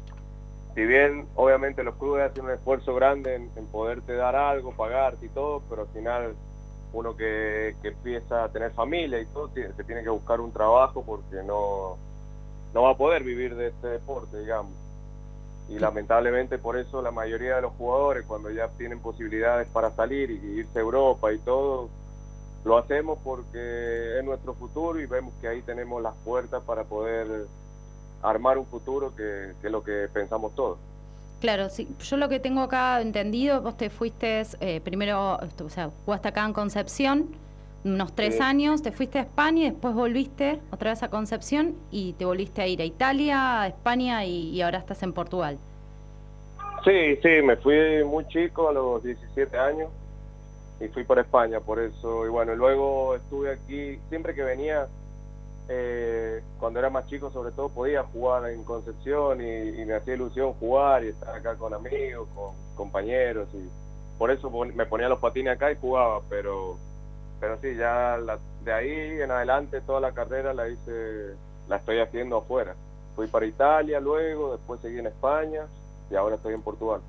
si 0.76 0.86
bien 0.86 1.28
obviamente 1.36 1.84
los 1.84 1.96
clubes 1.96 2.32
hacen 2.32 2.46
un 2.46 2.52
esfuerzo 2.52 2.96
grande 2.96 3.36
en, 3.36 3.52
en 3.56 3.66
poderte 3.68 4.14
dar 4.14 4.36
algo, 4.36 4.72
pagarte 4.72 5.26
y 5.26 5.30
todo, 5.30 5.62
pero 5.70 5.84
al 5.84 5.88
final 5.90 6.36
uno 6.94 7.16
que, 7.16 7.76
que 7.82 7.90
empieza 7.90 8.44
a 8.44 8.50
tener 8.50 8.72
familia 8.72 9.20
y 9.20 9.26
todo, 9.26 9.50
se 9.54 9.84
tiene 9.84 10.04
que 10.04 10.10
buscar 10.10 10.40
un 10.40 10.52
trabajo 10.52 11.04
porque 11.04 11.44
no, 11.44 11.98
no 12.74 12.84
va 12.84 12.92
a 12.92 12.98
poder 12.98 13.24
vivir 13.24 13.56
de 13.56 13.68
este 13.68 13.88
deporte, 13.88 14.40
digamos. 14.40 14.74
Y 15.70 15.80
lamentablemente 15.80 16.58
por 16.58 16.78
eso 16.78 17.02
la 17.02 17.12
mayoría 17.12 17.56
de 17.56 17.62
los 17.64 17.74
jugadores, 17.74 18.26
cuando 18.26 18.50
ya 18.52 18.68
tienen 18.70 19.00
posibilidades 19.00 19.68
para 19.70 19.92
salir 19.92 20.30
y 20.30 20.60
irse 20.60 20.80
a 20.80 20.82
Europa 20.82 21.32
y 21.32 21.40
todo, 21.40 21.90
lo 22.64 22.78
hacemos 22.78 23.18
porque 23.24 24.20
es 24.20 24.24
nuestro 24.24 24.54
futuro 24.54 25.00
y 25.00 25.06
vemos 25.06 25.34
que 25.42 25.48
ahí 25.48 25.62
tenemos 25.62 26.02
las 26.02 26.16
puertas 26.18 26.64
para 26.64 26.84
poder 26.84 27.48
armar 28.24 28.58
un 28.58 28.66
futuro 28.68 29.16
que, 29.16 29.54
que 29.62 29.68
es 29.68 29.72
lo 29.72 29.84
que 29.84 30.08
pensamos 30.14 30.56
todos. 30.56 30.80
Claro, 31.40 31.70
sí, 31.70 31.88
yo 32.00 32.18
lo 32.18 32.30
que 32.30 32.40
tengo 32.40 32.62
acá 32.62 33.02
entendido, 33.02 33.62
vos 33.62 33.76
te 33.78 33.90
fuiste 33.90 34.44
eh, 34.62 34.80
primero, 34.82 35.36
o 35.38 35.70
sea, 35.70 35.92
jugaste 36.06 36.30
acá 36.30 36.46
en 36.46 36.54
Concepción 36.54 37.28
unos 37.86 38.16
tres 38.16 38.36
Sí. 38.36 38.42
años, 38.42 38.82
te 38.82 38.94
fuiste 38.94 39.20
a 39.20 39.24
España 39.24 39.64
y 39.68 39.72
después 39.72 39.94
volviste 39.94 40.62
otra 40.72 40.92
vez 40.92 41.04
a 41.04 41.10
Concepción 41.10 41.76
y 41.92 42.14
te 42.14 42.24
volviste 42.24 42.62
a 42.62 42.68
ir 42.68 42.82
a 42.82 42.86
Italia, 42.86 43.62
a 43.64 43.68
España 43.68 44.24
y, 44.26 44.52
y 44.52 44.62
ahora 44.62 44.80
estás 44.80 45.04
en 45.04 45.12
Portugal. 45.12 45.60
Sí, 46.86 47.16
sí, 47.22 47.30
me 47.44 47.56
fui 47.58 48.04
muy 48.06 48.28
chico, 48.28 48.70
a 48.70 48.74
los 48.74 49.04
17 49.04 49.58
años, 49.58 49.90
y 50.80 50.88
fui 50.90 51.04
para 51.04 51.22
España, 51.22 51.60
por 51.62 51.80
eso, 51.80 52.26
y 52.26 52.30
bueno, 52.30 52.56
luego 52.56 53.16
estuve 53.16 53.52
aquí, 53.54 54.00
siempre 54.10 54.34
que 54.36 54.44
venía, 54.44 54.88
eh, 55.70 56.42
cuando 56.60 56.80
era 56.80 56.90
más 56.90 57.08
chico 57.08 57.32
sobre 57.32 57.52
todo, 57.52 57.70
podía 57.70 58.04
jugar 58.04 58.50
en 58.50 58.64
Concepción 58.64 59.42
y, 59.42 59.86
me 59.86 59.96
hacía 59.96 60.16
ilusión 60.16 60.54
jugar 60.54 61.04
y 61.04 61.10
estar 61.10 61.36
acá 61.36 61.56
con 61.56 61.74
amigos, 61.74 62.28
con 62.36 62.56
compañeros, 62.76 63.48
y 63.54 63.70
por 64.18 64.32
eso 64.32 64.50
me 64.50 64.86
ponía 64.86 65.10
los 65.10 65.20
patines 65.20 65.56
acá 65.56 65.72
y 65.72 65.76
jugaba, 65.76 66.22
pero, 66.30 66.78
pero 67.40 67.58
sí, 67.62 67.76
ya 67.76 68.18
la- 68.18 68.40
de 68.64 68.74
ahí 68.74 69.22
en 69.22 69.32
adelante 69.32 69.82
toda 69.82 70.00
la 70.00 70.14
carrera 70.14 70.54
la 70.54 70.70
hice, 70.70 71.36
la 71.68 71.78
estoy 71.78 72.00
haciendo 72.00 72.38
afuera. 72.38 72.76
Fui 73.16 73.28
para 73.28 73.46
Italia 73.46 74.00
luego, 74.00 74.54
después 74.54 74.82
seguí 74.82 75.00
en 75.00 75.08
España 75.08 75.68
y 76.10 76.16
ahora 76.16 76.36
estoy 76.36 76.54
en 76.54 76.62
Portugal. 76.62 77.02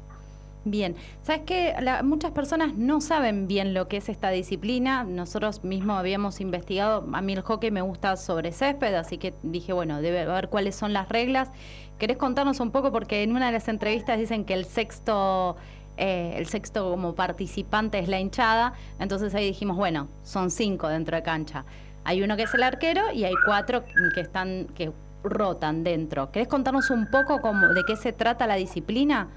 Bien, 0.66 0.96
sabes 1.20 1.42
que 1.42 1.74
muchas 2.04 2.30
personas 2.30 2.74
no 2.74 3.02
saben 3.02 3.46
bien 3.46 3.74
lo 3.74 3.86
que 3.86 3.98
es 3.98 4.08
esta 4.08 4.30
disciplina. 4.30 5.04
Nosotros 5.04 5.62
mismos 5.62 5.98
habíamos 5.98 6.40
investigado. 6.40 7.06
A 7.12 7.20
mí 7.20 7.34
el 7.34 7.42
hockey 7.42 7.70
me 7.70 7.82
gusta 7.82 8.16
sobre 8.16 8.50
césped, 8.50 8.94
así 8.94 9.18
que 9.18 9.34
dije, 9.42 9.74
bueno, 9.74 10.00
debe 10.00 10.24
ver 10.24 10.48
cuáles 10.48 10.74
son 10.74 10.94
las 10.94 11.10
reglas. 11.10 11.50
¿Querés 11.98 12.16
contarnos 12.16 12.60
un 12.60 12.70
poco? 12.70 12.92
Porque 12.92 13.22
en 13.22 13.32
una 13.32 13.46
de 13.46 13.52
las 13.52 13.68
entrevistas 13.68 14.18
dicen 14.18 14.46
que 14.46 14.54
el 14.54 14.64
sexto, 14.64 15.56
eh, 15.98 16.32
el 16.38 16.46
sexto 16.46 16.90
como 16.90 17.14
participante 17.14 17.98
es 17.98 18.08
la 18.08 18.18
hinchada. 18.18 18.72
Entonces 18.98 19.34
ahí 19.34 19.44
dijimos, 19.46 19.76
bueno, 19.76 20.08
son 20.22 20.50
cinco 20.50 20.88
dentro 20.88 21.14
de 21.14 21.22
cancha. 21.22 21.66
Hay 22.04 22.22
uno 22.22 22.38
que 22.38 22.44
es 22.44 22.54
el 22.54 22.62
arquero 22.62 23.12
y 23.12 23.24
hay 23.24 23.34
cuatro 23.44 23.84
que 24.14 24.20
están, 24.22 24.68
que 24.74 24.92
rotan 25.22 25.84
dentro. 25.84 26.30
¿Querés 26.30 26.48
contarnos 26.48 26.88
un 26.88 27.10
poco 27.10 27.42
cómo, 27.42 27.68
de 27.68 27.82
qué 27.86 27.96
se 27.96 28.14
trata 28.14 28.46
la 28.46 28.54
disciplina? 28.54 29.28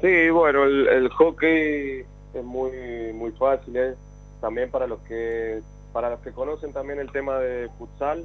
Sí, 0.00 0.30
bueno, 0.30 0.64
el, 0.64 0.88
el 0.88 1.08
hockey 1.10 2.04
es 2.32 2.44
muy 2.44 3.12
muy 3.12 3.32
fácil, 3.32 3.76
¿eh? 3.76 3.94
también 4.40 4.70
para 4.70 4.86
los 4.86 5.00
que 5.00 5.60
para 5.92 6.10
los 6.10 6.20
que 6.20 6.32
conocen 6.32 6.72
también 6.72 7.00
el 7.00 7.10
tema 7.12 7.38
de 7.38 7.68
futsal, 7.78 8.24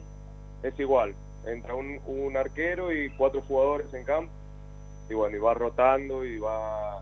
es 0.64 0.80
igual. 0.80 1.16
Entra 1.46 1.76
un, 1.76 2.00
un 2.06 2.38
arquero 2.38 2.94
y 2.94 3.10
cuatro 3.18 3.42
jugadores 3.42 3.94
en 3.94 4.04
campo. 4.04 4.32
Y 5.10 5.14
bueno, 5.14 5.36
y 5.36 5.40
va 5.40 5.54
rotando 5.54 6.26
y 6.26 6.40
va... 6.40 7.02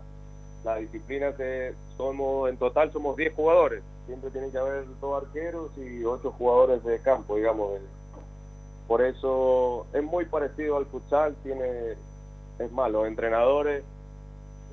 La 0.64 0.76
disciplina 0.76 1.32
se, 1.36 1.74
somos, 1.96 2.48
en 2.48 2.56
total 2.56 2.90
somos 2.92 3.16
10 3.16 3.34
jugadores. 3.34 3.82
Siempre 4.06 4.30
tienen 4.30 4.50
que 4.50 4.58
haber 4.58 4.84
dos 5.00 5.22
arqueros 5.22 5.70
y 5.76 6.02
ocho 6.04 6.32
jugadores 6.32 6.82
de 6.84 6.98
campo, 7.00 7.36
digamos. 7.36 7.80
Por 8.86 9.02
eso 9.02 9.86
es 9.92 10.02
muy 10.02 10.24
parecido 10.24 10.78
al 10.78 10.86
futsal, 10.86 11.34
tiene, 11.42 11.92
es 12.58 12.72
más, 12.72 12.90
los 12.90 13.06
entrenadores, 13.06 13.84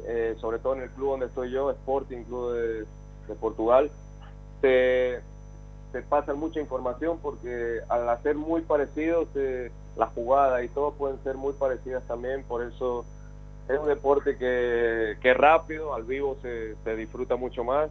eh, 0.06 0.36
sobre 0.40 0.60
todo 0.60 0.76
en 0.76 0.82
el 0.82 0.90
club 0.90 1.12
donde 1.12 1.26
estoy 1.28 1.52
yo, 1.52 1.72
Sporting 1.72 2.24
Club 2.24 2.54
de, 2.54 2.80
de 3.28 3.36
Portugal, 3.40 3.92
te, 4.62 5.22
te 5.92 6.02
pasan 6.04 6.38
mucha 6.38 6.60
información 6.60 7.20
porque 7.22 7.80
al 7.90 8.08
hacer 8.10 8.36
muy 8.36 8.62
parecidos, 8.62 9.28
eh, 9.36 9.72
las 9.98 10.14
jugadas 10.14 10.64
y 10.64 10.70
todo 10.70 10.94
pueden 10.94 11.22
ser 11.24 11.36
muy 11.36 11.54
parecidas 11.54 12.04
también, 12.08 12.44
por 12.44 12.64
eso 12.64 13.06
es 13.68 13.80
un 13.80 13.88
deporte 13.88 14.38
que, 14.38 15.18
que 15.22 15.34
rápido, 15.34 15.94
al 15.94 16.04
vivo 16.04 16.38
se, 16.42 16.76
se 16.84 16.96
disfruta 16.96 17.36
mucho 17.36 17.64
más 17.64 17.90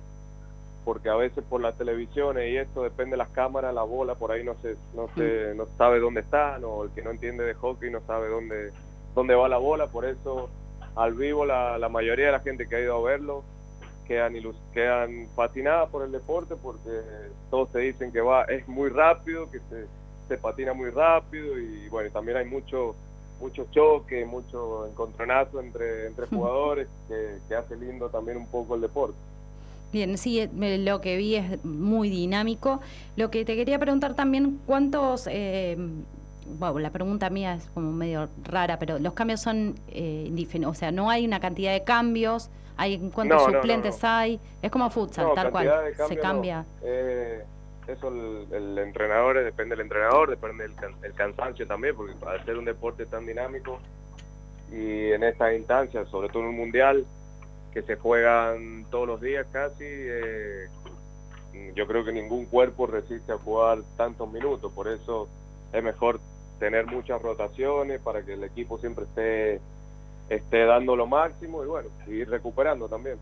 porque 0.85 1.09
a 1.09 1.15
veces 1.15 1.45
por 1.45 1.61
las 1.61 1.77
televisiones 1.77 2.51
y 2.51 2.57
esto 2.57 2.83
depende 2.83 3.13
de 3.13 3.19
las 3.19 3.29
cámaras, 3.29 3.75
la 3.75 3.83
bola 3.83 4.15
por 4.15 4.33
ahí 4.33 4.43
no 4.45 4.55
se 4.63 4.77
no 4.95 5.09
se 5.15 5.55
no 5.55 5.67
sabe 5.77 6.01
dónde 6.01 6.21
está, 6.21 6.59
o 6.59 6.85
el 6.85 6.91
que 6.91 7.03
no 7.03 7.11
entiende 7.11 7.45
de 7.45 7.55
hockey 7.55 7.91
no 7.91 8.01
sabe 8.07 8.29
dónde 8.29 8.73
dónde 9.15 9.35
va 9.35 9.49
la 9.49 9.59
bola, 9.59 9.87
por 9.89 10.05
eso 10.05 10.49
al 10.97 11.15
vivo 11.15 11.45
la, 11.45 11.79
la 11.79 11.89
mayoría 11.89 12.27
de 12.27 12.33
la 12.33 12.41
gente 12.41 12.67
que 12.69 12.77
ha 12.77 12.81
ido 12.81 12.97
a 12.97 13.11
verlo 13.11 13.45
quedan 14.07 14.35
ilus- 14.35 14.59
quedan 14.75 15.29
fascinadas 15.37 15.89
por 15.91 16.05
el 16.05 16.11
deporte 16.11 16.57
porque 16.57 16.91
todos 17.51 17.71
te 17.71 17.79
dicen 17.79 18.11
que 18.11 18.21
va 18.21 18.43
es 18.45 18.67
muy 18.67 18.89
rápido, 18.91 19.49
que 19.51 19.59
se, 19.71 19.87
se 20.29 20.37
patina 20.37 20.73
muy 20.73 20.91
rápido 20.91 21.59
y 21.59 21.89
bueno, 21.89 22.09
y 22.09 22.13
también 22.13 22.39
hay 22.39 22.45
mucho 22.47 22.97
mucho 23.41 23.67
choque, 23.71 24.25
mucho 24.27 24.87
encontronazo 24.89 25.61
entre 25.61 26.09
entre 26.09 26.27
jugadores 26.27 26.89
que, 27.09 27.39
que 27.49 27.55
hace 27.55 27.77
lindo 27.77 28.09
también 28.09 28.37
un 28.37 28.47
poco 28.47 28.75
el 28.75 28.81
deporte. 28.81 29.17
Bien, 29.93 30.19
sí, 30.19 30.41
eh, 30.41 30.79
lo 30.79 31.01
que 31.01 31.17
vi 31.17 31.35
es 31.37 31.65
muy 31.65 32.11
dinámico. 32.11 32.81
Lo 33.17 33.31
que 33.31 33.45
te 33.45 33.57
quería 33.57 33.79
preguntar 33.79 34.15
también, 34.15 34.61
¿cuántos... 34.67 35.27
eh, 35.29 35.77
bueno, 36.59 36.79
la 36.81 36.91
pregunta 36.91 37.31
mía 37.31 37.55
es 37.55 37.69
como 37.71 37.93
medio 37.93 38.29
rara, 38.45 38.79
pero 38.79 38.99
los 38.99 39.13
cambios 39.15 39.41
son 39.41 39.75
eh, 39.89 40.31
o 40.67 40.75
sea, 40.75 40.91
no 40.93 41.11
hay 41.11 41.25
una 41.27 41.41
cantidad 41.41 41.73
de 41.73 41.85
cambios, 41.85 42.51
hay 42.77 42.99
cuántos 43.15 43.39
No, 43.43 43.47
no, 43.47 43.53
no, 43.53 43.59
suplentes 43.59 44.03
no. 44.03 44.09
hay, 44.09 44.41
es 44.63 44.71
como 44.71 44.91
futsal, 44.91 45.27
No, 45.29 45.35
tal 45.35 45.51
cual, 45.51 45.71
se 46.09 46.17
cambia. 46.19 46.65
Eh, 46.83 47.45
eso 47.89 48.09
el, 48.09 48.47
el 48.53 48.79
entrenador, 48.79 49.37
eh, 49.39 49.45
depende 49.45 49.75
del 49.75 49.83
entrenador, 49.85 50.31
depende 50.31 50.65
del 50.65 50.75
can- 50.77 50.95
el 51.03 51.13
cansancio 51.13 51.67
también, 51.67 51.97
porque 51.97 52.15
al 52.27 52.45
ser 52.45 52.57
un 52.57 52.65
deporte 52.65 53.07
tan 53.07 53.27
dinámico 53.27 53.81
y 54.73 55.11
en 55.13 55.25
estas 55.25 55.55
instancias, 55.57 56.09
sobre 56.09 56.29
todo 56.29 56.43
en 56.45 56.51
un 56.51 56.57
mundial, 56.57 57.05
que 57.73 57.83
se 57.83 57.97
juegan 57.97 58.85
todos 58.91 59.07
los 59.07 59.21
días 59.21 59.47
casi, 59.53 59.85
eh, 59.85 60.69
yo 61.75 61.87
creo 61.87 62.05
que 62.05 62.13
ningún 62.13 62.47
cuerpo 62.47 62.87
resiste 62.87 63.33
a 63.33 63.39
jugar 63.39 63.79
tantos 63.97 64.31
minutos, 64.33 64.73
por 64.73 64.89
eso 64.89 65.29
es 65.73 65.83
mejor 65.83 66.21
tener 66.61 66.87
muchas 66.87 67.21
rotaciones 67.21 68.01
para 68.01 68.23
que 68.23 68.35
el 68.35 68.45
equipo 68.45 68.79
siempre 68.79 69.07
esté 69.07 69.61
esté 70.29 70.65
dando 70.65 70.95
lo 70.95 71.09
máximo 71.09 71.65
y 71.65 71.67
bueno, 71.67 71.89
ir 72.07 72.31
recuperando 72.31 72.89
también. 72.89 73.17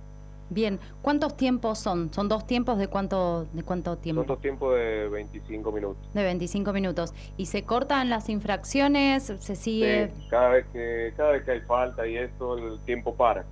Bien, 0.51 0.78
¿cuántos 1.03 1.36
tiempos 1.36 1.78
son? 1.78 2.12
¿Son 2.12 2.28
dos 2.28 2.47
tiempos 2.47 2.78
de 2.78 2.89
cuánto, 2.89 3.47
de 3.53 3.62
cuánto 3.62 3.97
tiempo? 3.97 4.22
Son 4.22 4.28
dos 4.28 4.41
tiempos 4.41 4.74
de 4.74 5.09
25 5.09 5.72
minutos. 5.72 6.14
De 6.14 6.22
25 6.22 6.72
minutos. 6.72 7.14
¿Y 7.36 7.47
se 7.47 7.64
cortan 7.64 8.09
las 8.09 8.28
infracciones? 8.28 9.24
¿Se 9.24 9.57
sigue? 9.57 10.09
Sí, 10.09 10.26
cada 10.30 10.49
vez 10.51 10.66
que 10.72 11.12
cada 11.16 11.32
vez 11.32 11.45
que 11.45 11.51
hay 11.53 11.61
falta 11.61 12.07
y 12.07 12.16
esto 12.16 12.57
el 12.57 12.78
tiempo 12.80 13.14
para. 13.14 13.45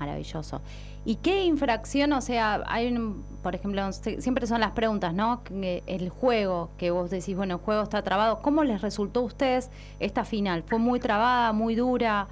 Maravilloso. 0.00 0.60
¿Y 1.04 1.16
qué 1.16 1.44
infracción, 1.44 2.12
o 2.14 2.20
sea, 2.20 2.62
hay 2.66 2.90
un, 2.90 3.24
por 3.42 3.54
ejemplo, 3.54 3.92
siempre 3.92 4.46
son 4.46 4.60
las 4.60 4.72
preguntas, 4.72 5.12
¿no? 5.12 5.42
El 5.52 6.08
juego, 6.08 6.70
que 6.78 6.90
vos 6.90 7.10
decís, 7.10 7.36
bueno, 7.36 7.54
el 7.54 7.60
juego 7.60 7.82
está 7.82 8.02
trabado, 8.02 8.40
¿cómo 8.40 8.64
les 8.64 8.80
resultó 8.80 9.20
a 9.20 9.24
ustedes 9.24 9.70
esta 10.00 10.24
final? 10.24 10.62
¿Fue 10.66 10.78
muy 10.78 11.00
trabada, 11.00 11.52
muy 11.52 11.74
dura? 11.74 12.28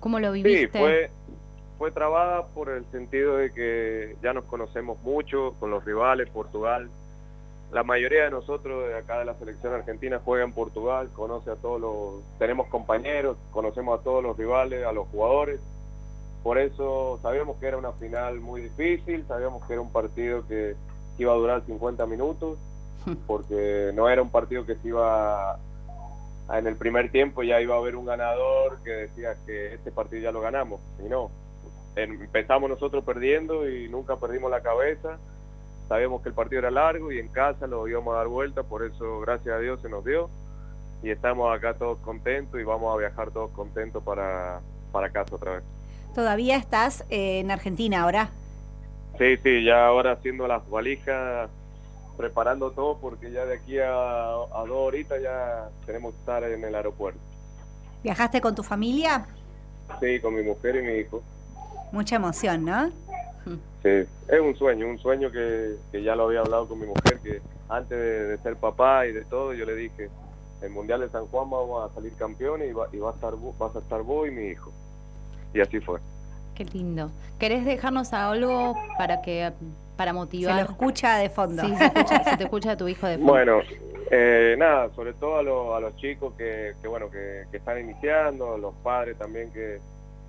¿Cómo 0.00 0.18
lo 0.18 0.32
Sí, 0.34 0.42
viviste? 0.42 0.78
fue 0.78 1.10
fue 1.80 1.90
trabada 1.92 2.46
por 2.48 2.68
el 2.68 2.84
sentido 2.90 3.38
de 3.38 3.54
que 3.54 4.14
ya 4.22 4.34
nos 4.34 4.44
conocemos 4.44 5.00
mucho 5.02 5.54
con 5.58 5.70
los 5.70 5.82
rivales, 5.82 6.28
Portugal. 6.28 6.90
La 7.72 7.84
mayoría 7.84 8.24
de 8.24 8.30
nosotros 8.30 8.86
de 8.86 8.98
acá 8.98 9.18
de 9.18 9.24
la 9.24 9.34
selección 9.38 9.72
argentina 9.72 10.20
juega 10.22 10.44
en 10.44 10.52
Portugal, 10.52 11.08
conoce 11.14 11.50
a 11.50 11.56
todos 11.56 11.80
los, 11.80 12.38
tenemos 12.38 12.66
compañeros, 12.68 13.38
conocemos 13.50 13.98
a 13.98 14.02
todos 14.02 14.22
los 14.22 14.36
rivales, 14.36 14.84
a 14.84 14.92
los 14.92 15.08
jugadores. 15.08 15.58
Por 16.42 16.58
eso 16.58 17.18
sabíamos 17.22 17.56
que 17.58 17.66
era 17.66 17.76
una 17.76 17.92
final 17.92 18.40
muy 18.40 18.62
difícil, 18.62 19.24
sabíamos 19.28 19.64
que 19.66 19.74
era 19.74 19.82
un 19.82 19.92
partido 19.92 20.46
que 20.46 20.74
iba 21.18 21.32
a 21.32 21.36
durar 21.36 21.62
50 21.66 22.06
minutos, 22.06 22.58
porque 23.26 23.90
no 23.94 24.08
era 24.08 24.22
un 24.22 24.30
partido 24.30 24.64
que 24.64 24.76
se 24.76 24.88
iba 24.88 25.52
a- 25.52 25.58
en 26.58 26.66
el 26.66 26.76
primer 26.76 27.12
tiempo 27.12 27.42
ya 27.42 27.60
iba 27.60 27.74
a 27.76 27.78
haber 27.78 27.94
un 27.94 28.06
ganador 28.06 28.78
que 28.82 28.90
decía 28.90 29.36
que 29.46 29.74
este 29.74 29.92
partido 29.92 30.22
ya 30.22 30.32
lo 30.32 30.40
ganamos, 30.40 30.80
y 31.04 31.08
no. 31.08 31.30
Em- 31.96 32.22
Empezamos 32.22 32.68
nosotros 32.70 33.04
perdiendo 33.04 33.68
y 33.68 33.88
nunca 33.88 34.16
perdimos 34.16 34.50
la 34.50 34.60
cabeza, 34.60 35.18
sabíamos 35.88 36.22
que 36.22 36.28
el 36.30 36.34
partido 36.34 36.60
era 36.60 36.70
largo 36.70 37.12
y 37.12 37.18
en 37.18 37.28
casa 37.28 37.66
lo 37.66 37.86
íbamos 37.86 38.14
a 38.14 38.18
dar 38.18 38.28
vuelta, 38.28 38.62
por 38.62 38.82
eso 38.84 39.20
gracias 39.20 39.54
a 39.54 39.58
Dios 39.58 39.80
se 39.82 39.88
nos 39.88 40.04
dio 40.04 40.30
y 41.02 41.10
estamos 41.10 41.54
acá 41.54 41.74
todos 41.74 41.98
contentos 41.98 42.60
y 42.60 42.64
vamos 42.64 42.94
a 42.94 42.98
viajar 42.98 43.30
todos 43.30 43.50
contentos 43.52 44.02
para, 44.04 44.60
para 44.92 45.10
casa 45.10 45.34
otra 45.34 45.52
vez. 45.56 45.64
Todavía 46.14 46.56
estás 46.56 47.04
eh, 47.10 47.40
en 47.40 47.50
Argentina 47.50 48.02
ahora. 48.02 48.30
Sí, 49.18 49.36
sí, 49.42 49.64
ya 49.64 49.86
ahora 49.86 50.12
haciendo 50.12 50.48
las 50.48 50.68
valijas, 50.68 51.50
preparando 52.16 52.70
todo 52.70 52.98
porque 52.98 53.30
ya 53.30 53.44
de 53.44 53.56
aquí 53.56 53.78
a, 53.78 53.90
a 53.90 54.64
dos 54.66 54.70
horitas 54.70 55.22
ya 55.22 55.68
tenemos 55.86 56.14
que 56.14 56.20
estar 56.20 56.44
en 56.44 56.64
el 56.64 56.74
aeropuerto. 56.74 57.20
¿Viajaste 58.02 58.40
con 58.40 58.54
tu 58.54 58.62
familia? 58.62 59.26
Sí, 60.00 60.20
con 60.20 60.34
mi 60.34 60.42
mujer 60.42 60.76
y 60.76 60.82
mi 60.82 60.92
hijo. 60.94 61.22
Mucha 61.92 62.16
emoción, 62.16 62.64
¿no? 62.64 62.90
Sí, 63.82 63.88
es 64.28 64.40
un 64.40 64.54
sueño, 64.56 64.86
un 64.86 64.98
sueño 64.98 65.30
que, 65.30 65.76
que 65.90 66.02
ya 66.02 66.14
lo 66.14 66.24
había 66.24 66.40
hablado 66.40 66.68
con 66.68 66.78
mi 66.78 66.86
mujer, 66.86 67.18
que 67.22 67.40
antes 67.68 67.98
de, 67.98 68.24
de 68.26 68.38
ser 68.38 68.56
papá 68.56 69.06
y 69.06 69.12
de 69.12 69.24
todo, 69.24 69.54
yo 69.54 69.64
le 69.64 69.74
dije, 69.74 70.08
el 70.62 70.70
Mundial 70.70 71.00
de 71.00 71.08
San 71.08 71.26
Juan 71.26 71.48
vamos 71.48 71.90
a 71.90 71.94
salir 71.94 72.12
campeones 72.14 72.70
y, 72.70 72.72
va, 72.72 72.88
y 72.92 72.98
va 72.98 73.10
a 73.10 73.14
estar, 73.14 73.34
vas 73.58 73.74
a 73.76 73.78
estar 73.78 74.02
vos 74.02 74.28
y 74.28 74.30
mi 74.30 74.48
hijo. 74.48 74.70
Y 75.54 75.60
así 75.60 75.80
fue. 75.80 75.98
Qué 76.54 76.64
lindo. 76.66 77.10
¿Querés 77.38 77.64
dejarnos 77.64 78.12
algo 78.12 78.74
para 78.98 79.22
que 79.22 79.50
para 79.96 80.12
motivar? 80.12 80.56
Se 80.58 80.64
lo 80.64 80.70
escucha 80.70 81.16
de 81.18 81.30
fondo. 81.30 81.62
Sí, 81.62 81.74
se, 81.76 81.84
escucha- 81.86 82.24
se 82.24 82.36
te 82.36 82.44
escucha 82.44 82.72
a 82.72 82.76
tu 82.76 82.88
hijo 82.88 83.06
de 83.06 83.16
fondo. 83.18 83.32
Bueno, 83.32 83.60
eh, 84.10 84.54
nada, 84.58 84.90
sobre 84.94 85.12
todo 85.14 85.38
a, 85.38 85.42
lo- 85.42 85.74
a 85.74 85.80
los 85.80 85.96
chicos 85.96 86.34
que, 86.36 86.72
que 86.80 86.88
bueno, 86.88 87.10
que, 87.10 87.44
que 87.50 87.56
están 87.58 87.78
iniciando, 87.80 88.54
a 88.54 88.58
los 88.58 88.74
padres 88.76 89.16
también 89.18 89.52
que, 89.52 89.78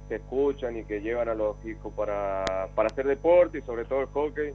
que 0.09 0.15
escuchan 0.15 0.78
y 0.78 0.84
que 0.86 1.01
llevan 1.01 1.30
a 1.30 1.34
los 1.36 1.63
hijos 1.65 1.93
para, 1.95 2.67
para 2.76 2.88
hacer 2.88 3.05
deporte 3.07 3.59
y 3.59 3.61
sobre 3.61 3.86
todo 3.86 4.01
el 4.01 4.07
hockey, 4.07 4.53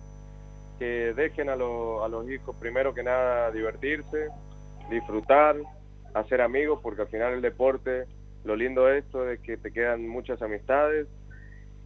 que 0.79 1.13
dejen 1.15 1.49
a, 1.51 1.57
lo- 1.57 2.05
a 2.05 2.09
los 2.09 2.29
hijos 2.31 2.55
primero 2.59 2.93
que 2.95 3.03
nada 3.03 3.51
divertirse, 3.51 4.29
disfrutar, 4.91 5.57
hacer 6.15 6.41
amigos, 6.41 6.81
porque 6.83 7.03
al 7.03 7.09
final 7.09 7.35
el 7.35 7.43
deporte, 7.43 8.07
lo 8.47 8.57
lindo 8.57 8.89
esto 8.89 9.29
es 9.29 9.41
que 9.41 9.57
te 9.57 9.73
quedan 9.73 10.09
muchas 10.09 10.41
amistades 10.41 11.07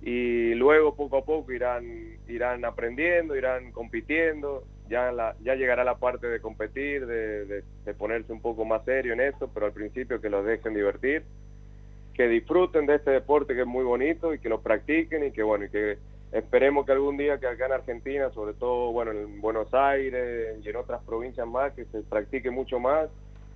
y 0.03 0.55
luego 0.55 0.95
poco 0.95 1.19
a 1.19 1.25
poco 1.25 1.53
irán 1.53 1.85
irán 2.29 2.65
aprendiendo, 2.65 3.37
irán 3.37 3.73
compitiendo, 3.73 4.65
ya 4.89 5.11
la, 5.13 5.35
ya 5.43 5.55
llegará 5.55 5.85
la 5.85 5.97
parte 5.97 6.27
de 6.27 6.41
competir, 6.41 7.07
de 7.07 7.65
ponerse 7.99 8.33
un 8.33 8.41
poco 8.41 8.65
más 8.65 8.85
serio 8.85 9.13
en 9.13 9.21
esto, 9.21 9.51
pero 9.53 9.67
al 9.67 9.73
principio 9.73 10.21
que 10.21 10.31
los 10.31 10.45
dejen 10.45 10.75
divertir, 10.75 11.25
que 12.15 12.29
disfruten 12.29 12.87
de 12.87 12.97
este 12.97 13.11
deporte 13.11 13.55
que 13.55 13.63
es 13.63 13.67
muy 13.67 13.85
bonito 13.85 14.35
y 14.35 14.39
que 14.39 14.49
lo 14.49 14.61
practiquen 14.61 15.25
y 15.25 15.31
que 15.31 15.43
bueno, 15.43 15.65
y 15.65 15.71
que 15.71 15.99
esperemos 16.33 16.87
que 16.87 16.93
algún 16.93 17.17
día 17.17 17.39
que 17.39 17.47
acá 17.47 17.67
en 17.67 17.73
Argentina, 17.73 18.31
sobre 18.31 18.55
todo 18.55 18.93
bueno 18.93 19.13
en 19.13 19.41
Buenos 19.41 19.73
Aires 19.73 20.59
y 20.63 20.69
en 20.69 20.77
otras 20.77 21.03
provincias 21.05 21.47
más, 21.47 21.73
que 21.73 21.85
se 21.87 22.03
practique 22.03 22.51
mucho 22.51 22.79
más, 22.79 23.09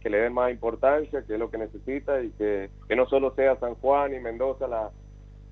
que 0.05 0.11
le 0.11 0.19
den 0.19 0.35
más 0.35 0.53
importancia, 0.53 1.23
que 1.23 1.33
es 1.33 1.39
lo 1.39 1.51
que 1.51 1.57
necesita 1.57 2.23
y 2.23 2.29
que, 2.33 2.69
no 2.95 3.07
solo 3.07 3.35
sea 3.35 3.57
San 3.57 3.75
Juan 3.77 4.15
y 4.15 4.21
Mendoza 4.21 4.69
la, 4.69 4.91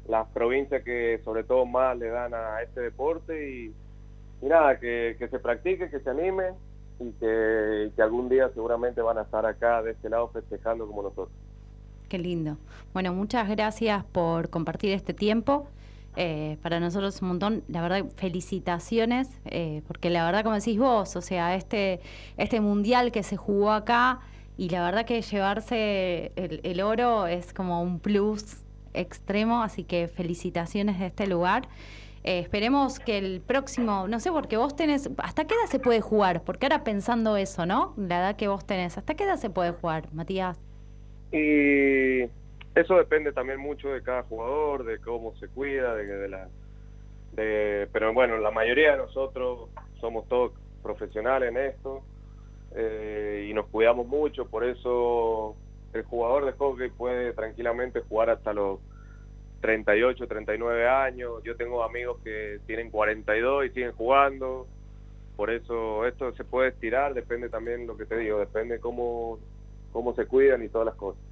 las 0.06 0.28
provincias 0.28 0.84
que 0.84 1.22
sobre 1.24 1.42
todo 1.42 1.64
más 1.64 1.96
le 1.96 2.08
dan 2.08 2.34
a 2.34 2.60
este 2.60 2.82
deporte 2.82 3.50
y, 3.50 3.74
nada, 4.46 4.78
que, 4.78 5.16
se 5.18 5.38
practique, 5.38 5.88
que 5.88 6.00
se 6.00 6.10
anime 6.10 6.50
y 7.00 7.12
que, 7.12 7.92
que 7.96 8.02
algún 8.02 8.28
día 8.28 8.50
seguramente 8.50 9.00
van 9.00 9.16
a 9.16 9.22
estar 9.22 9.46
acá 9.46 9.82
de 9.82 9.92
este 9.92 10.10
lado 10.10 10.28
festejando 10.28 10.86
como 10.86 11.02
nosotros. 11.02 11.34
Qué 12.10 12.18
lindo. 12.18 12.58
Bueno, 12.92 13.14
muchas 13.14 13.48
gracias 13.48 14.04
por 14.04 14.50
compartir 14.50 14.92
este 14.92 15.14
tiempo 15.14 15.66
eh, 16.14 16.58
para 16.60 16.78
nosotros 16.78 17.22
un 17.22 17.28
montón. 17.28 17.64
La 17.68 17.80
verdad, 17.80 18.04
felicitaciones, 18.16 19.30
eh, 19.46 19.80
porque 19.86 20.10
la 20.10 20.26
verdad, 20.26 20.44
como 20.44 20.56
decís 20.56 20.78
vos, 20.78 21.16
o 21.16 21.22
sea, 21.22 21.56
este, 21.56 22.00
este 22.36 22.60
mundial 22.60 23.12
que 23.12 23.22
se 23.22 23.38
jugó 23.38 23.72
acá, 23.72 24.20
y 24.56 24.68
la 24.68 24.84
verdad 24.84 25.06
que 25.06 25.22
llevarse 25.22 26.32
el, 26.36 26.60
el 26.62 26.80
oro 26.80 27.26
es 27.26 27.52
como 27.54 27.82
un 27.82 27.98
plus 27.98 28.62
extremo, 28.94 29.62
así 29.62 29.84
que 29.84 30.08
felicitaciones 30.08 30.98
de 30.98 31.06
este 31.06 31.26
lugar. 31.26 31.68
Eh, 32.24 32.38
esperemos 32.38 33.00
que 33.00 33.18
el 33.18 33.40
próximo, 33.40 34.06
no 34.06 34.20
sé, 34.20 34.30
porque 34.30 34.56
vos 34.56 34.76
tenés, 34.76 35.10
¿hasta 35.18 35.44
qué 35.44 35.54
edad 35.54 35.68
se 35.68 35.80
puede 35.80 36.00
jugar? 36.00 36.42
Porque 36.44 36.66
ahora 36.66 36.84
pensando 36.84 37.36
eso, 37.36 37.66
¿no? 37.66 37.94
La 37.96 38.20
edad 38.20 38.36
que 38.36 38.48
vos 38.48 38.64
tenés, 38.64 38.96
¿hasta 38.98 39.14
qué 39.14 39.24
edad 39.24 39.36
se 39.36 39.50
puede 39.50 39.72
jugar, 39.72 40.12
Matías? 40.12 40.60
Y 41.32 42.22
eso 42.74 42.96
depende 42.96 43.32
también 43.32 43.58
mucho 43.58 43.88
de 43.88 44.02
cada 44.02 44.22
jugador, 44.24 44.84
de 44.84 44.98
cómo 44.98 45.34
se 45.36 45.48
cuida, 45.48 45.94
de, 45.94 46.06
de 46.06 46.28
la... 46.28 46.48
De, 47.32 47.88
pero 47.92 48.12
bueno, 48.12 48.36
la 48.36 48.50
mayoría 48.50 48.92
de 48.92 48.98
nosotros 48.98 49.70
somos 50.00 50.28
todos 50.28 50.52
profesionales 50.82 51.48
en 51.48 51.56
esto 51.56 52.02
eh, 52.74 53.46
y 53.50 53.54
nos 53.54 53.66
cuidamos 53.66 54.06
mucho, 54.06 54.46
por 54.46 54.64
eso 54.64 55.56
el 55.92 56.02
jugador 56.04 56.46
de 56.46 56.52
hockey 56.52 56.90
puede 56.90 57.32
tranquilamente 57.32 58.00
jugar 58.00 58.30
hasta 58.30 58.52
los 58.52 58.80
38, 59.60 60.26
39 60.26 60.88
años. 60.88 61.42
Yo 61.44 61.56
tengo 61.56 61.82
amigos 61.82 62.18
que 62.24 62.60
tienen 62.66 62.90
42 62.90 63.66
y 63.66 63.70
siguen 63.70 63.92
jugando. 63.92 64.66
Por 65.36 65.50
eso 65.50 66.06
esto 66.06 66.34
se 66.34 66.44
puede 66.44 66.70
estirar, 66.70 67.14
depende 67.14 67.48
también 67.48 67.86
lo 67.86 67.96
que 67.96 68.04
te 68.04 68.18
digo, 68.18 68.38
depende 68.38 68.80
cómo, 68.80 69.38
cómo 69.92 70.14
se 70.14 70.26
cuidan 70.26 70.62
y 70.62 70.68
todas 70.68 70.86
las 70.86 70.94
cosas. 70.94 71.22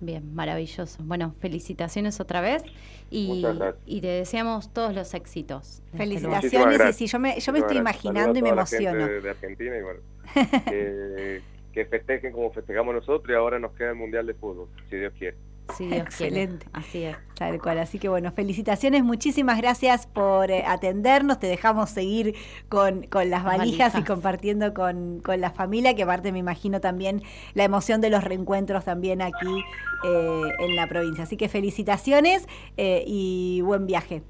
Bien, 0.00 0.34
maravilloso. 0.34 1.00
Bueno, 1.04 1.32
felicitaciones 1.38 2.18
otra 2.18 2.40
vez 2.40 2.64
y, 3.08 3.44
y 3.86 4.00
te 4.00 4.08
deseamos 4.08 4.72
todos 4.72 4.92
los 4.92 5.14
éxitos. 5.14 5.80
Felicitaciones. 5.96 6.80
Y 6.90 6.92
sí, 6.92 7.06
yo 7.06 7.20
me, 7.20 7.38
yo 7.38 7.52
me 7.52 7.60
estoy 7.60 7.76
gracias. 7.76 8.04
imaginando 8.04 8.38
y 8.40 8.42
me 8.42 8.48
emociono. 8.48 9.06
De, 9.06 9.20
de 9.20 9.30
Argentina 9.30 9.78
y 9.78 9.82
bueno, 9.82 10.00
que, 10.64 11.42
que 11.72 11.84
festejen 11.86 12.32
como 12.32 12.52
festejamos 12.52 12.94
nosotros 12.94 13.28
y 13.30 13.34
ahora 13.34 13.58
nos 13.58 13.72
queda 13.72 13.90
el 13.90 13.96
Mundial 13.96 14.26
de 14.26 14.34
Fútbol, 14.34 14.68
si 14.88 14.96
Dios 14.96 15.12
quiere. 15.18 15.36
Sí, 15.76 15.86
Dios 15.86 16.08
quiere. 16.16 16.42
Excelente. 16.42 16.66
Así 16.72 17.04
es. 17.04 17.16
Tal 17.34 17.60
cual. 17.60 17.78
Así 17.78 17.98
que 17.98 18.08
bueno, 18.08 18.30
felicitaciones, 18.32 19.04
muchísimas 19.04 19.58
gracias 19.58 20.06
por 20.06 20.50
eh, 20.50 20.64
atendernos. 20.66 21.38
Te 21.38 21.46
dejamos 21.46 21.90
seguir 21.90 22.34
con, 22.68 23.06
con 23.06 23.30
las 23.30 23.44
Las 23.44 23.58
valijas, 23.58 23.98
y 23.98 24.04
compartiendo 24.04 24.74
con, 24.74 25.20
con 25.20 25.40
la 25.40 25.50
familia, 25.50 25.94
que 25.94 26.02
aparte 26.02 26.32
me 26.32 26.38
imagino 26.38 26.80
también 26.80 27.22
la 27.54 27.64
emoción 27.64 28.00
de 28.00 28.10
los 28.10 28.22
reencuentros 28.22 28.84
también 28.84 29.22
aquí 29.22 29.64
eh, 30.04 30.42
en 30.60 30.76
la 30.76 30.86
provincia. 30.88 31.24
Así 31.24 31.36
que 31.36 31.48
felicitaciones 31.48 32.46
eh, 32.76 33.04
y 33.06 33.60
buen 33.62 33.86
viaje. 33.86 34.22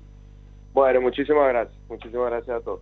Bueno, 0.72 1.00
muchísimas 1.00 1.48
gracias, 1.48 1.78
muchísimas 1.88 2.30
gracias 2.30 2.56
a 2.56 2.60
todos. 2.60 2.80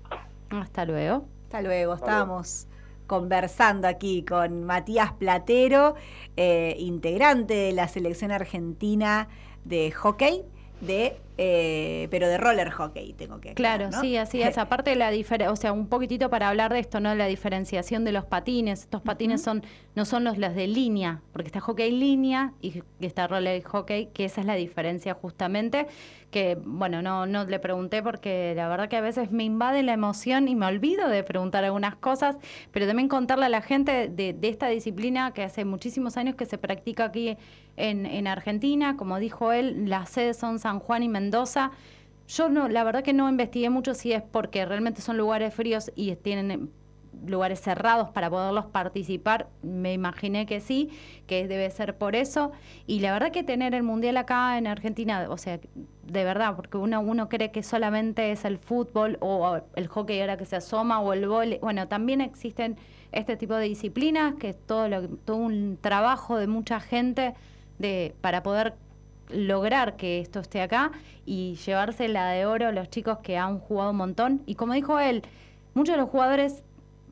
Hasta 0.51 0.85
luego. 0.85 1.25
Hasta 1.45 1.63
luego. 1.63 1.95
Estábamos 1.95 2.69
conversando 3.11 3.89
aquí 3.89 4.23
con 4.23 4.63
Matías 4.63 5.13
Platero, 5.13 5.97
eh, 6.37 6.77
integrante 6.79 7.55
de 7.55 7.73
la 7.73 7.89
selección 7.89 8.31
argentina 8.31 9.27
de 9.65 9.91
hockey, 9.91 10.45
de 10.81 11.17
eh, 11.39 12.09
pero 12.11 12.29
de 12.29 12.37
roller 12.39 12.71
hockey, 12.71 13.13
tengo 13.15 13.41
que 13.41 13.51
aclarar, 13.51 13.79
Claro, 13.79 13.97
¿no? 13.97 14.01
sí, 14.01 14.17
así 14.17 14.43
es. 14.43 14.59
Aparte 14.59 14.91
de 14.91 14.97
la 14.97 15.11
diferencia, 15.11 15.53
o 15.53 15.57
sea, 15.57 15.73
un 15.73 15.87
poquitito 15.89 16.29
para 16.31 16.49
hablar 16.49 16.73
de 16.73 16.81
esto, 16.81 17.01
¿no? 17.01 17.15
La 17.15 17.27
diferenciación 17.27 18.05
de 18.05 18.13
los 18.13 18.25
patines. 18.25 18.81
Estos 18.81 19.03
patines 19.03 19.43
son 19.43 19.63
no 19.97 20.05
son 20.05 20.23
los, 20.23 20.39
los 20.39 20.55
de 20.55 20.67
línea, 20.69 21.23
porque 21.33 21.49
está 21.49 21.61
hockey 21.61 21.91
línea 21.91 22.53
y 22.63 22.83
está 23.01 23.27
roller 23.27 23.63
hockey, 23.65 24.07
que 24.07 24.25
esa 24.25 24.41
es 24.41 24.47
la 24.47 24.55
diferencia 24.55 25.15
justamente. 25.15 25.87
Que, 26.31 26.57
bueno, 26.65 27.03
no, 27.03 27.27
no 27.27 27.45
le 27.45 27.59
pregunté 27.59 28.05
porque 28.05 28.53
la 28.55 28.69
verdad 28.69 28.89
que 28.89 28.97
a 28.97 29.01
veces 29.01 29.33
me 29.33 29.43
invade 29.43 29.83
la 29.83 29.93
emoción 29.93 30.47
y 30.47 30.55
me 30.55 30.67
olvido 30.67 31.09
de 31.09 31.25
preguntar 31.25 31.65
algunas 31.65 31.97
cosas, 31.97 32.37
pero 32.71 32.87
también 32.87 33.09
contarle 33.09 33.47
a 33.47 33.49
la 33.49 33.63
gente 33.63 34.09
de, 34.09 34.33
de 34.33 34.49
esta 34.49 34.69
disciplina 34.69 35.33
que 35.33 35.43
hace 35.43 35.65
muchísimos 35.65 36.17
años 36.17 36.37
que 36.37 36.47
se 36.47 36.57
practica 36.57 37.07
aquí 37.07 37.37
en, 37.77 38.07
en 38.07 38.29
Argentina. 38.29 38.97
Como 38.97 39.19
dijo 39.19 39.51
él, 39.51 39.89
las 39.89 40.11
sedes 40.11 40.37
son 40.37 40.61
San 40.61 40.79
Juan 40.79 41.03
y 41.03 41.09
Mendoza. 41.09 41.20
Yo 42.37 42.49
no, 42.49 42.69
la 42.69 42.85
verdad 42.85 43.03
que 43.03 43.13
no 43.13 43.29
investigué 43.29 43.71
mucho 43.71 43.93
si 43.95 44.13
es 44.13 44.23
porque 44.23 44.65
realmente 44.65 45.03
son 45.03 45.17
lugares 45.17 45.53
fríos 45.53 45.91
y 45.97 46.15
tienen 46.15 46.51
eh, 46.53 46.61
lugares 47.27 47.61
cerrados 47.61 48.11
para 48.11 48.31
poderlos 48.31 48.67
participar. 48.67 49.49
Me 49.63 49.93
imaginé 49.93 50.47
que 50.47 50.61
sí, 50.61 50.91
que 51.27 51.49
debe 51.49 51.69
ser 51.71 51.99
por 51.99 52.15
eso. 52.15 52.53
Y 52.87 53.01
la 53.01 53.13
verdad 53.13 53.33
que 53.33 53.43
tener 53.43 53.75
el 53.75 53.83
mundial 53.83 54.17
acá 54.17 54.59
en 54.59 54.69
Argentina, 54.69 55.27
o 55.29 55.37
sea, 55.39 55.59
de 56.05 56.25
verdad, 56.25 56.55
porque 56.55 56.77
uno, 56.77 57.01
uno 57.01 57.29
cree 57.29 57.51
que 57.51 57.65
solamente 57.65 58.31
es 58.31 58.45
el 58.45 58.59
fútbol 58.59 59.19
o 59.21 59.61
el 59.75 59.89
hockey 59.89 60.21
ahora 60.21 60.37
que 60.37 60.47
se 60.47 60.55
asoma 60.55 61.01
o 61.01 61.13
el 61.13 61.27
vole. 61.27 61.59
Bueno, 61.61 61.89
también 61.89 62.21
existen 62.21 62.77
este 63.11 63.37
tipo 63.37 63.55
de 63.55 63.65
disciplinas 63.65 64.37
que 64.37 64.51
es 64.51 64.67
todo, 64.67 64.89
lo, 64.89 65.09
todo 65.09 65.37
un 65.37 65.79
trabajo 65.81 66.37
de 66.37 66.47
mucha 66.47 66.79
gente 66.79 67.35
de, 67.81 68.15
para 68.21 68.45
poder 68.45 68.75
lograr 69.33 69.97
que 69.97 70.21
esto 70.21 70.41
esté 70.41 70.63
acá 70.63 70.93
y 71.27 71.57
llevarse 71.67 72.09
la 72.09 72.31
de 72.31 72.47
oro 72.47 72.69
a 72.69 72.73
los 72.73 72.91
chicos 72.91 73.19
que 73.19 73.37
han 73.37 73.59
jugado 73.59 73.91
un 73.91 73.97
montón. 73.97 74.43
Y 74.47 74.55
como 74.55 74.73
dijo 74.73 74.99
él, 74.99 75.23
muchos 75.75 75.95
de 75.95 76.01
los 76.01 76.11
jugadores, 76.11 76.63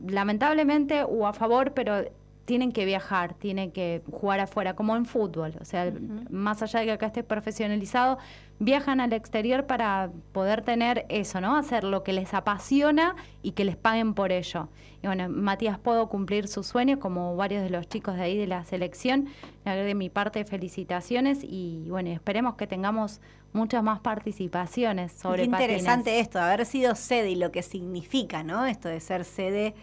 lamentablemente 0.07 1.05
o 1.05 1.27
a 1.27 1.33
favor, 1.33 1.73
pero 1.73 2.05
tienen 2.49 2.73
que 2.73 2.87
viajar, 2.87 3.35
tienen 3.35 3.71
que 3.73 4.03
jugar 4.11 4.41
afuera, 4.41 4.75
como 4.75 4.97
en 4.97 5.05
fútbol. 5.05 5.53
O 5.61 5.67
sea, 5.67 5.93
más 6.31 6.63
allá 6.63 6.81
de 6.81 6.87
que 6.87 6.93
acá 6.93 7.07
esté 7.09 7.23
profesionalizado, 7.23 8.17
viajan 8.59 9.03
al 9.03 9.13
exterior 9.13 9.67
para 9.67 10.11
poder 10.33 10.63
tener 10.63 11.05
eso, 11.11 11.43
¿no? 11.43 11.57
Hacer 11.57 11.85
lo 11.85 12.05
que 12.05 12.15
les 12.15 12.33
apasiona 12.33 13.17
y 13.43 13.53
que 13.53 13.67
les 13.67 13.77
paguen 13.77 14.15
por 14.15 14.33
ello. 14.33 14.71
Y 15.03 15.09
bueno, 15.09 15.29
Matías 15.29 15.79
pudo 15.79 16.09
cumplir 16.09 16.49
su 16.49 16.63
sueño, 16.63 16.99
como 16.99 17.37
varios 17.37 17.63
de 17.63 17.69
los 17.69 17.87
chicos 17.87 18.15
de 18.15 18.23
ahí 18.23 18.39
de 18.39 18.47
la 18.47 18.65
selección. 18.65 19.29
De 19.67 19.95
mi 19.95 20.09
parte 20.09 20.43
felicitaciones 20.47 21.41
y 21.43 21.85
bueno, 21.91 22.09
esperemos 22.09 22.55
que 22.55 22.67
tengamos 22.67 23.21
muchas 23.53 23.83
más 23.83 24.01
participaciones 24.01 25.13
sobre 25.13 25.43
Qué 25.43 25.51
interesante 25.51 26.05
patines. 26.05 26.23
esto, 26.23 26.41
haber 26.41 26.65
sido 26.65 26.95
sede 26.95 27.29
y 27.29 27.37
lo 27.37 27.53
que 27.53 27.63
significa, 27.63 28.43
¿no? 28.43 28.65
Esto 28.65 28.89
de 28.89 29.01
ser 29.01 29.27
sede 29.27 29.75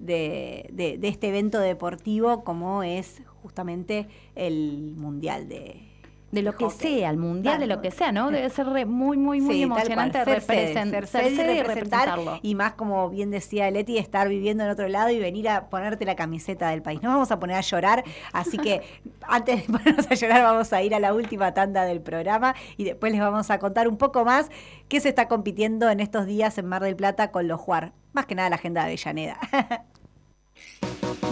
de, 0.00 0.68
de- 0.72 0.98
de 0.98 1.08
este 1.08 1.28
evento 1.28 1.60
deportivo 1.60 2.42
como 2.42 2.82
es 2.82 3.22
justamente 3.42 4.08
el 4.34 4.94
Mundial 4.96 5.48
de... 5.48 5.86
De 6.32 6.42
lo 6.42 6.54
que 6.54 6.70
sea, 6.70 7.10
el 7.10 7.16
mundial, 7.16 7.58
de 7.58 7.66
lo 7.66 7.80
que 7.82 7.90
sea, 7.90 8.12
¿no? 8.12 8.30
Debe 8.30 8.48
ser 8.50 8.64
re- 8.68 8.84
muy, 8.86 9.16
muy, 9.16 9.40
muy 9.40 9.52
Sí, 9.56 9.62
emocionante 9.64 10.22
ser 10.22 11.32
y 11.32 11.58
representarlo. 11.58 12.38
y 12.40 12.54
más 12.54 12.74
como 12.74 13.10
bien 13.10 13.32
decía 13.32 13.68
Leti, 13.68 13.98
estar 13.98 14.28
viviendo 14.28 14.62
en 14.62 14.70
otro 14.70 14.86
lado 14.86 15.10
y 15.10 15.18
venir 15.18 15.48
a 15.48 15.68
ponerte 15.68 16.04
la 16.04 16.14
camiseta 16.14 16.68
del 16.70 16.82
país. 16.82 17.02
Nos 17.02 17.12
vamos 17.12 17.32
a 17.32 17.40
poner 17.40 17.56
a 17.56 17.62
llorar, 17.62 18.04
así 18.32 18.58
que 18.58 18.80
antes 19.22 19.66
de 19.66 19.72
ponernos 19.72 20.08
a 20.08 20.14
llorar 20.14 20.42
vamos 20.44 20.72
a 20.72 20.80
ir 20.84 20.94
a 20.94 21.00
la 21.00 21.12
última 21.14 21.52
tanda 21.52 21.84
del 21.84 22.00
programa 22.00 22.54
y 22.76 22.84
después 22.84 23.10
les 23.10 23.20
vamos 23.20 23.50
a 23.50 23.58
contar 23.58 23.88
un 23.88 23.96
poco 23.96 24.24
más 24.24 24.50
qué 24.86 25.00
se 25.00 25.08
está 25.08 25.26
compitiendo 25.26 25.90
en 25.90 25.98
estos 25.98 26.26
días 26.26 26.56
en 26.58 26.66
Mar 26.66 26.84
del 26.84 26.94
Plata 26.94 27.32
con 27.32 27.48
los 27.48 27.60
Juar. 27.60 27.92
Más 28.12 28.26
que 28.26 28.36
nada 28.36 28.50
la 28.50 28.54
agenda 28.56 28.82
de 28.82 28.86
Avellaneda. 28.92 29.36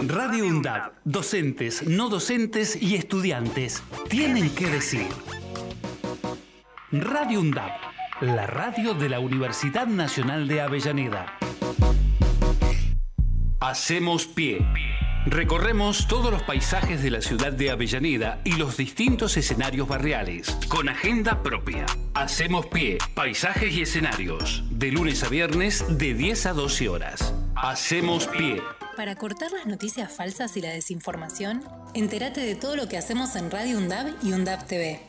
Radio 0.07 0.45
UNDAB, 0.45 0.93
docentes, 1.03 1.85
no 1.85 2.09
docentes 2.09 2.81
y 2.81 2.95
estudiantes 2.95 3.83
tienen 4.09 4.49
que 4.55 4.67
decir. 4.67 5.07
Radio 6.91 7.41
UNDAB, 7.41 7.71
la 8.21 8.47
radio 8.47 8.93
de 8.93 9.09
la 9.09 9.19
Universidad 9.19 9.87
Nacional 9.87 10.47
de 10.47 10.61
Avellaneda. 10.61 11.37
Hacemos 13.59 14.25
pie. 14.25 14.65
Recorremos 15.25 16.07
todos 16.07 16.31
los 16.31 16.41
paisajes 16.43 17.03
de 17.03 17.11
la 17.11 17.21
ciudad 17.21 17.51
de 17.51 17.69
Avellaneda 17.69 18.39
y 18.45 18.53
los 18.53 18.77
distintos 18.77 19.35
escenarios 19.35 19.87
barriales, 19.87 20.57
con 20.69 20.87
agenda 20.87 21.43
propia. 21.43 21.85
Hacemos 22.13 22.67
pie, 22.67 22.97
paisajes 23.13 23.73
y 23.73 23.81
escenarios, 23.81 24.63
de 24.71 24.91
lunes 24.91 25.23
a 25.23 25.29
viernes 25.29 25.85
de 25.97 26.13
10 26.13 26.45
a 26.47 26.53
12 26.53 26.89
horas. 26.89 27.33
Hacemos 27.55 28.27
pie. 28.27 28.61
Para 28.99 29.15
cortar 29.15 29.49
las 29.53 29.65
noticias 29.65 30.11
falsas 30.11 30.57
y 30.57 30.61
la 30.61 30.71
desinformación, 30.71 31.63
entérate 31.93 32.41
de 32.41 32.55
todo 32.55 32.75
lo 32.75 32.89
que 32.89 32.97
hacemos 32.97 33.33
en 33.37 33.49
Radio 33.49 33.77
UNDAB 33.77 34.13
y 34.21 34.33
UNDAB 34.33 34.67
TV. 34.67 34.99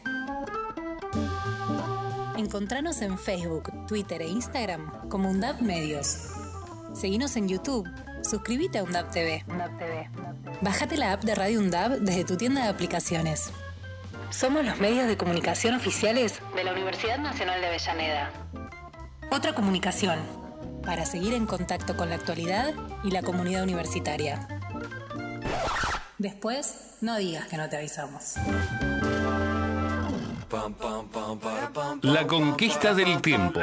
Encontranos 2.39 3.03
en 3.03 3.19
Facebook, 3.19 3.73
Twitter 3.89 4.23
e 4.23 4.29
Instagram 4.29 5.09
como 5.09 5.29
UNDAB 5.29 5.63
Medios. 5.63 6.29
Seguinos 6.95 7.35
en 7.35 7.49
YouTube. 7.49 7.85
Suscríbete 8.23 8.79
a 8.79 8.85
UNDAB 8.85 9.11
TV. 9.11 9.45
Bájate 10.61 10.97
la 10.97 11.11
app 11.11 11.25
de 11.25 11.35
Radio 11.35 11.59
UNDAB 11.59 11.99
desde 11.99 12.23
tu 12.23 12.37
tienda 12.37 12.63
de 12.63 12.69
aplicaciones. 12.69 13.51
Somos 14.31 14.65
los 14.65 14.79
medios 14.79 15.09
de 15.09 15.17
comunicación 15.17 15.75
oficiales 15.75 16.41
de 16.55 16.63
la 16.63 16.75
Universidad 16.75 17.19
Nacional 17.19 17.61
de 17.61 17.67
Avellaneda. 17.67 18.31
Otra 19.33 19.53
comunicación 19.53 20.40
para 20.85 21.05
seguir 21.07 21.35
en 21.35 21.47
contacto 21.47 21.97
con 21.97 22.09
la 22.09 22.17
actualidad 22.17 22.75
y 23.05 23.11
la 23.11 23.23
comunidad 23.23 23.63
universitaria. 23.63 24.47
Después, 26.19 26.75
no 27.01 27.17
digas 27.17 27.47
que 27.47 27.57
no 27.57 27.69
te 27.69 27.77
avisamos. 27.77 28.35
La 32.03 32.27
conquista 32.27 32.93
del 32.93 33.21
tiempo. 33.23 33.61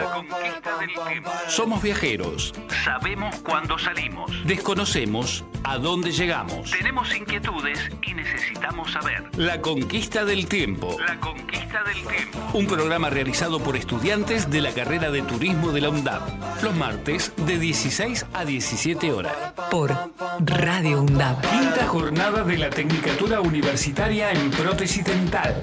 Somos 1.47 1.81
viajeros. 1.81 2.53
Sabemos 2.85 3.35
cuándo 3.41 3.77
salimos. 3.77 4.31
Desconocemos 4.45 5.43
a 5.63 5.77
dónde 5.77 6.11
llegamos. 6.11 6.71
Tenemos 6.71 7.13
inquietudes 7.13 7.89
y 8.03 8.13
necesitamos 8.13 8.91
saber. 8.91 9.29
La 9.37 9.59
conquista 9.59 10.23
del 10.23 10.47
tiempo. 10.47 10.95
La 11.05 11.19
conquista 11.19 11.83
del 11.83 12.07
tiempo. 12.07 12.39
Un 12.53 12.67
programa 12.67 13.09
realizado 13.09 13.59
por 13.59 13.75
estudiantes 13.75 14.49
de 14.49 14.61
la 14.61 14.71
carrera 14.71 15.11
de 15.11 15.23
turismo 15.23 15.73
de 15.73 15.81
la 15.81 15.89
UNDAP. 15.89 16.63
Los 16.63 16.75
martes 16.75 17.33
de 17.45 17.59
16 17.59 18.27
a 18.33 18.45
17 18.45 19.11
horas. 19.11 19.35
Por 19.69 19.93
Radio 20.39 21.01
UNDAP. 21.01 21.41
Quinta 21.41 21.85
jornada 21.87 22.43
de 22.45 22.57
la 22.57 22.69
Tecnicatura 22.69 23.41
Universitaria 23.41 24.31
en 24.31 24.51
Prótesis 24.51 25.03
Dental. 25.03 25.61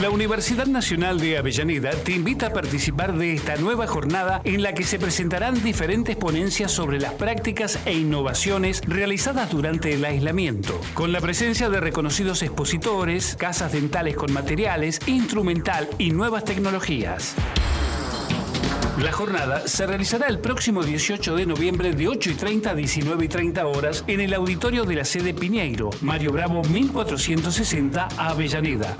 La 0.00 0.10
Universidad 0.10 0.66
Nacional 0.66 1.18
de 1.18 1.38
Avellaneda 1.38 1.90
te 1.90 2.12
invita 2.12 2.46
a 2.46 2.52
participar 2.52 3.18
de 3.18 3.32
esta 3.32 3.56
nueva 3.56 3.88
jornada 3.88 4.40
en 4.44 4.62
la 4.62 4.72
que 4.72 4.84
se 4.84 5.00
presentarán 5.00 5.60
diferentes 5.64 6.14
ponencias 6.14 6.70
sobre 6.70 7.00
las 7.00 7.14
prácticas 7.14 7.80
e 7.84 7.94
innovaciones 7.94 8.80
realizadas 8.86 9.50
durante 9.50 9.92
el 9.92 10.04
aislamiento, 10.04 10.80
con 10.94 11.10
la 11.10 11.20
presencia 11.20 11.68
de 11.68 11.80
reconocidos 11.80 12.42
expositores, 12.42 13.34
casas 13.34 13.72
dentales 13.72 14.14
con 14.14 14.32
materiales, 14.32 15.00
instrumental 15.06 15.88
y 15.98 16.10
nuevas 16.10 16.44
tecnologías. 16.44 17.34
La 19.02 19.10
jornada 19.10 19.66
se 19.66 19.84
realizará 19.84 20.28
el 20.28 20.38
próximo 20.38 20.84
18 20.84 21.34
de 21.34 21.46
noviembre 21.46 21.92
de 21.92 22.06
8 22.06 22.30
y 22.30 22.34
30 22.34 22.70
a 22.70 22.74
19 22.76 23.24
y 23.24 23.28
30 23.28 23.66
horas 23.66 24.04
en 24.06 24.20
el 24.20 24.32
auditorio 24.32 24.84
de 24.84 24.94
la 24.94 25.04
sede 25.04 25.34
Piñeiro, 25.34 25.90
Mario 26.02 26.30
Bravo 26.30 26.62
1460, 26.62 28.06
Avellaneda. 28.16 28.96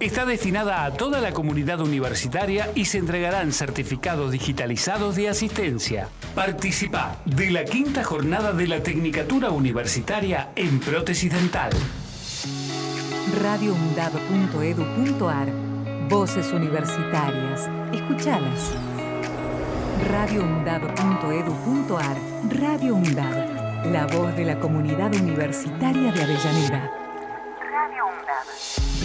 Está 0.00 0.24
destinada 0.24 0.86
a 0.86 0.94
toda 0.94 1.20
la 1.20 1.32
comunidad 1.32 1.80
universitaria 1.80 2.72
y 2.74 2.86
se 2.86 2.96
entregarán 2.96 3.52
certificados 3.52 4.32
digitalizados 4.32 5.14
de 5.14 5.28
asistencia. 5.28 6.08
Participa 6.34 7.18
de 7.26 7.50
la 7.50 7.66
quinta 7.66 8.02
jornada 8.02 8.54
de 8.54 8.66
la 8.66 8.82
Tecnicatura 8.82 9.50
Universitaria 9.50 10.52
en 10.56 10.80
Prótesis 10.80 11.30
Dental. 11.30 11.70
Voces 16.08 16.50
universitarias. 16.50 17.68
Escuchalas. 17.92 18.72
radioundab.edu.ar 20.10 22.16
Radio 22.58 22.94
UNDAB. 22.94 23.92
La 23.92 24.06
voz 24.06 24.34
de 24.34 24.46
la 24.46 24.58
comunidad 24.58 25.14
universitaria 25.14 26.10
de 26.10 26.22
Avellaneda. 26.22 26.99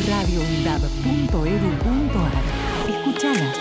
Radio 0.08 0.40
UNDAB. 0.40 0.82
radioundab.edu.ar 0.82 2.32
Escuchalas. 2.90 3.58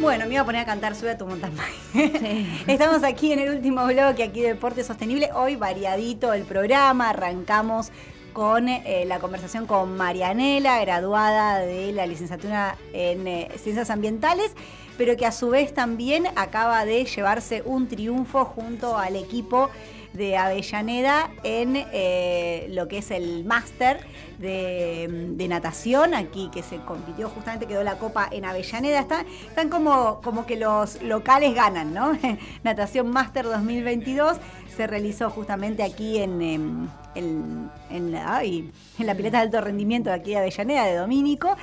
Bueno, 0.00 0.26
me 0.26 0.32
iba 0.32 0.42
a 0.42 0.44
poner 0.44 0.62
a 0.62 0.64
cantar 0.64 0.96
Sube 0.96 1.10
a 1.10 1.18
tu 1.18 1.26
mountain 1.26 1.52
bike. 1.56 2.64
Estamos 2.66 3.04
aquí 3.04 3.30
en 3.32 3.38
el 3.38 3.50
último 3.50 3.86
bloque 3.86 4.24
aquí 4.24 4.40
de 4.40 4.48
Deporte 4.48 4.82
Sostenible. 4.82 5.30
Hoy 5.34 5.54
variadito 5.54 6.32
el 6.32 6.42
programa. 6.42 7.10
Arrancamos 7.10 7.92
con 8.32 8.68
eh, 8.68 9.04
la 9.06 9.20
conversación 9.20 9.66
con 9.66 9.96
Marianela, 9.96 10.80
graduada 10.80 11.58
de 11.60 11.92
la 11.92 12.06
licenciatura 12.06 12.76
en 12.92 13.28
eh, 13.28 13.48
Ciencias 13.62 13.90
Ambientales, 13.90 14.52
pero 14.98 15.16
que 15.16 15.26
a 15.26 15.32
su 15.32 15.50
vez 15.50 15.74
también 15.74 16.26
acaba 16.34 16.84
de 16.84 17.04
llevarse 17.04 17.62
un 17.64 17.86
triunfo 17.88 18.44
junto 18.44 18.96
al 18.96 19.16
equipo 19.16 19.70
de 20.12 20.36
Avellaneda 20.36 21.30
en 21.42 21.76
eh, 21.92 22.66
lo 22.70 22.88
que 22.88 22.98
es 22.98 23.10
el 23.10 23.44
máster 23.44 24.00
de, 24.38 25.08
de 25.30 25.48
natación, 25.48 26.14
aquí 26.14 26.50
que 26.52 26.62
se 26.62 26.76
compitió 26.78 27.28
justamente, 27.28 27.66
quedó 27.66 27.82
la 27.82 27.96
copa 27.98 28.28
en 28.30 28.44
Avellaneda. 28.44 29.00
Está- 29.00 29.24
están 29.48 29.68
como, 29.68 30.20
como 30.22 30.44
que 30.46 30.56
los 30.56 31.00
locales 31.02 31.54
ganan, 31.54 31.94
¿no? 31.94 32.12
natación 32.64 33.08
Máster 33.10 33.44
2022 33.44 34.36
se 34.76 34.86
realizó 34.86 35.30
justamente 35.30 35.82
aquí 35.82 36.18
en, 36.18 36.40
em, 36.42 36.88
en, 37.14 37.70
en 37.90 38.12
la, 38.12 38.36
ay, 38.36 38.70
en 38.98 39.06
la 39.06 39.14
pileta 39.14 39.38
de 39.38 39.42
alto 39.44 39.60
rendimiento 39.60 40.10
de 40.10 40.16
aquí 40.16 40.30
de 40.30 40.38
Avellaneda, 40.38 40.84
de 40.86 40.96
Domínico, 40.96 41.56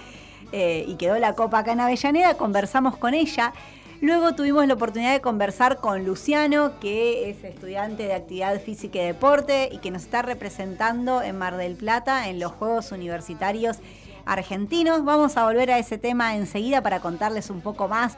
eh, 0.52 0.86
y 0.88 0.96
quedó 0.96 1.18
la 1.20 1.34
copa 1.34 1.60
acá 1.60 1.74
en 1.74 1.80
Avellaneda. 1.82 2.36
Conversamos 2.36 2.98
con 2.98 3.14
ella. 3.14 3.54
Luego 4.02 4.34
tuvimos 4.34 4.66
la 4.66 4.76
oportunidad 4.76 5.12
de 5.12 5.20
conversar 5.20 5.80
con 5.80 6.06
Luciano, 6.06 6.80
que 6.80 7.30
es 7.30 7.44
estudiante 7.44 8.04
de 8.04 8.14
actividad 8.14 8.58
física 8.62 9.00
y 9.00 9.06
deporte 9.06 9.68
y 9.74 9.80
que 9.80 9.92
nos 9.92 10.04
está 10.04 10.22
representando 10.22 11.22
en 11.22 11.38
Mar 11.38 11.58
del 11.58 11.76
Plata 11.76 12.30
en 12.30 12.40
los 12.40 12.54
Juegos 12.54 12.94
Universitarios 12.94 13.80
Argentinos. 14.26 15.04
Vamos 15.04 15.36
a 15.36 15.44
volver 15.44 15.70
a 15.70 15.80
ese 15.80 15.98
tema 15.98 16.38
enseguida 16.38 16.82
para 16.82 17.02
contarles 17.02 17.50
un 17.50 17.60
poco 17.60 17.90
más 17.90 18.16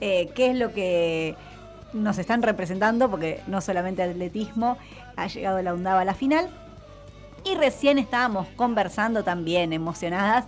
eh, 0.00 0.30
qué 0.34 0.52
es 0.52 0.56
lo 0.56 0.72
que 0.72 1.36
nos 1.92 2.16
están 2.16 2.42
representando, 2.42 3.10
porque 3.10 3.42
no 3.48 3.60
solamente 3.60 4.02
atletismo, 4.02 4.78
ha 5.14 5.26
llegado 5.26 5.60
la 5.60 5.74
UNDAB 5.74 5.98
a 5.98 6.04
la 6.06 6.14
final. 6.14 6.48
Y 7.44 7.54
recién 7.54 7.98
estábamos 7.98 8.48
conversando 8.56 9.24
también, 9.24 9.72
emocionadas, 9.72 10.44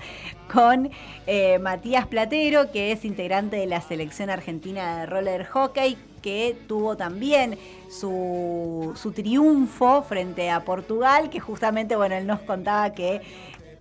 con 0.53 0.91
eh, 1.27 1.59
Matías 1.59 2.07
Platero, 2.07 2.71
que 2.73 2.93
es 2.93 3.05
integrante 3.05 3.57
de 3.57 3.67
la 3.67 3.81
selección 3.81 4.31
argentina 4.31 4.99
de 4.99 5.07
roller 5.07 5.47
hockey, 5.47 5.97
que 6.21 6.57
tuvo 6.69 6.97
también 6.97 7.59
su, 7.89 8.93
su 8.95 9.13
triunfo 9.13 10.03
frente 10.03 10.51
a 10.51 10.65
Portugal, 10.65 11.31
que 11.31 11.41
justamente, 11.41 11.97
bueno, 11.97 12.17
él 12.17 12.27
nos 12.27 12.41
contaba 12.41 12.93
que 12.93 13.23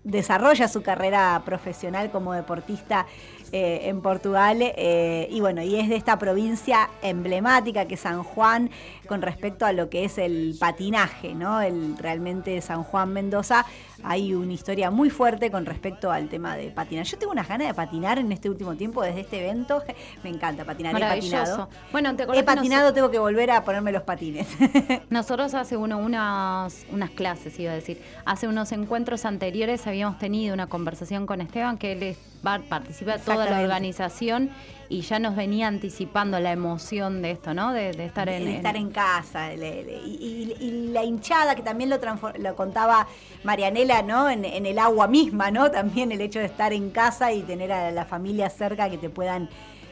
desarrolla 0.03 0.67
su 0.67 0.81
carrera 0.81 1.41
profesional 1.45 2.09
como 2.11 2.33
deportista 2.33 3.05
eh, 3.51 3.81
en 3.89 4.01
Portugal 4.01 4.59
eh, 4.61 5.27
y 5.31 5.39
bueno, 5.41 5.63
y 5.63 5.75
es 5.75 5.89
de 5.89 5.95
esta 5.95 6.19
provincia 6.19 6.89
emblemática 7.01 7.85
que 7.85 7.97
San 7.97 8.23
Juan 8.23 8.69
con 9.09 9.23
respecto 9.23 9.65
a 9.65 9.73
lo 9.73 9.89
que 9.89 10.05
es 10.05 10.19
el 10.19 10.55
patinaje, 10.59 11.33
¿no? 11.33 11.59
El 11.61 11.97
realmente 11.97 12.61
San 12.61 12.83
Juan 12.83 13.11
Mendoza 13.11 13.65
hay 14.03 14.35
una 14.35 14.53
historia 14.53 14.91
muy 14.91 15.09
fuerte 15.09 15.49
con 15.49 15.65
respecto 15.65 16.11
al 16.11 16.29
tema 16.29 16.55
de 16.55 16.69
patinar. 16.69 17.05
Yo 17.05 17.17
tengo 17.17 17.31
unas 17.33 17.47
ganas 17.47 17.67
de 17.67 17.73
patinar 17.73 18.19
en 18.19 18.31
este 18.31 18.49
último 18.49 18.75
tiempo 18.75 19.01
desde 19.01 19.21
este 19.21 19.39
evento. 19.39 19.81
Me 20.23 20.29
encanta 20.29 20.63
patinar, 20.63 20.95
he 20.95 20.99
patinado. 20.99 21.69
Bueno, 21.91 22.15
¿te 22.15 22.23
He 22.23 22.43
patinado, 22.43 22.85
nos- 22.85 22.93
tengo 22.93 23.09
que 23.09 23.17
volver 23.19 23.49
a 23.49 23.63
ponerme 23.65 23.91
los 23.91 24.03
patines. 24.03 24.47
Nosotros 25.09 25.55
hace 25.55 25.75
uno, 25.75 25.97
unas, 25.97 26.85
unas 26.91 27.09
clases, 27.09 27.59
iba 27.59 27.71
a 27.71 27.75
decir, 27.75 27.99
hace 28.25 28.47
unos 28.47 28.71
encuentros 28.71 29.25
anteriores 29.25 29.87
habíamos 29.87 30.19
tenido 30.19 30.53
una 30.53 30.67
conversación 30.67 31.25
con 31.25 31.41
Esteban, 31.41 31.79
que 31.79 31.93
él 31.93 32.03
es- 32.03 32.17
va, 32.45 32.59
participa 32.59 33.13
de 33.17 33.19
toda 33.23 33.49
la 33.49 33.59
organización 33.61 34.51
y 34.89 35.01
ya 35.01 35.19
nos 35.19 35.35
venía 35.35 35.67
anticipando 35.67 36.39
la 36.39 36.51
emoción 36.51 37.21
de 37.21 37.31
esto, 37.31 37.53
¿no? 37.53 37.73
De, 37.73 37.91
de 37.93 38.05
estar 38.05 38.27
en, 38.27 38.45
de 38.45 38.55
estar 38.55 38.75
en 38.75 38.89
casa. 38.89 39.49
le- 39.49 39.83
le- 39.83 40.01
y, 40.05 40.55
y- 40.59 40.65
y 40.65 40.71
la 40.91 41.03
hinchada, 41.03 41.53
que 41.55 41.61
también 41.61 41.89
lo, 41.91 41.99
lo 42.39 42.55
contaba 42.55 43.07
Marianela, 43.43 44.01
¿no? 44.01 44.29
En, 44.29 44.45
en 44.45 44.65
el 44.65 44.79
agua 44.79 45.07
misma, 45.07 45.51
¿no? 45.51 45.69
También 45.69 46.11
el 46.11 46.21
hecho 46.21 46.39
de 46.39 46.45
estar 46.45 46.73
en 46.73 46.89
casa 46.89 47.31
y 47.31 47.43
tener 47.43 47.71
a 47.71 47.91
la 47.91 48.05
familia 48.05 48.49
cerca 48.49 48.89
que 48.89 48.97
te 48.97 49.09
puedan 49.09 49.47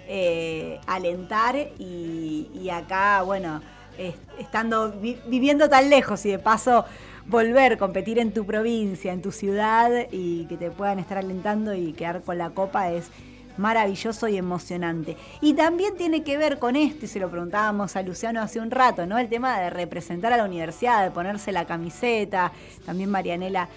eh, 0.07 0.79
alentar. 0.87 1.55
Y, 1.77 2.47
y 2.53 2.69
acá, 2.71 3.21
bueno, 3.21 3.61
es- 3.97 4.15
estando 4.39 4.91
vi- 4.93 5.19
viviendo 5.27 5.69
tan 5.69 5.89
lejos 5.89 6.25
y 6.25 6.31
de 6.31 6.39
paso 6.39 6.85
volver, 7.27 7.77
competir 7.77 8.19
en 8.19 8.31
tu 8.33 8.45
provincia, 8.45 9.11
en 9.13 9.21
tu 9.21 9.31
ciudad 9.31 9.91
y 10.11 10.45
que 10.45 10.57
te 10.57 10.71
puedan 10.71 10.97
estar 10.99 11.17
alentando 11.17 11.73
y 11.75 11.93
quedar 11.93 12.21
con 12.21 12.37
la 12.37 12.51
copa 12.51 12.89
es 12.91 13.11
maravilloso 13.57 14.27
y 14.27 14.37
emocionante. 14.37 15.17
Y 15.41 15.53
también 15.53 15.95
tiene 15.95 16.23
que 16.23 16.37
ver 16.37 16.59
con 16.59 16.75
esto, 16.75 17.05
y 17.05 17.07
se 17.07 17.19
lo 17.19 17.29
preguntábamos 17.29 17.95
a 17.95 18.01
Luciano 18.01 18.41
hace 18.41 18.59
un 18.59 18.71
rato, 18.71 19.05
¿no? 19.05 19.17
El 19.17 19.29
tema 19.29 19.59
de 19.59 19.69
representar 19.69 20.33
a 20.33 20.37
la 20.37 20.45
universidad, 20.45 21.03
de 21.03 21.11
ponerse 21.11 21.51
la 21.51 21.65
camiseta, 21.65 22.51
también 22.85 23.09
Marianela 23.09 23.69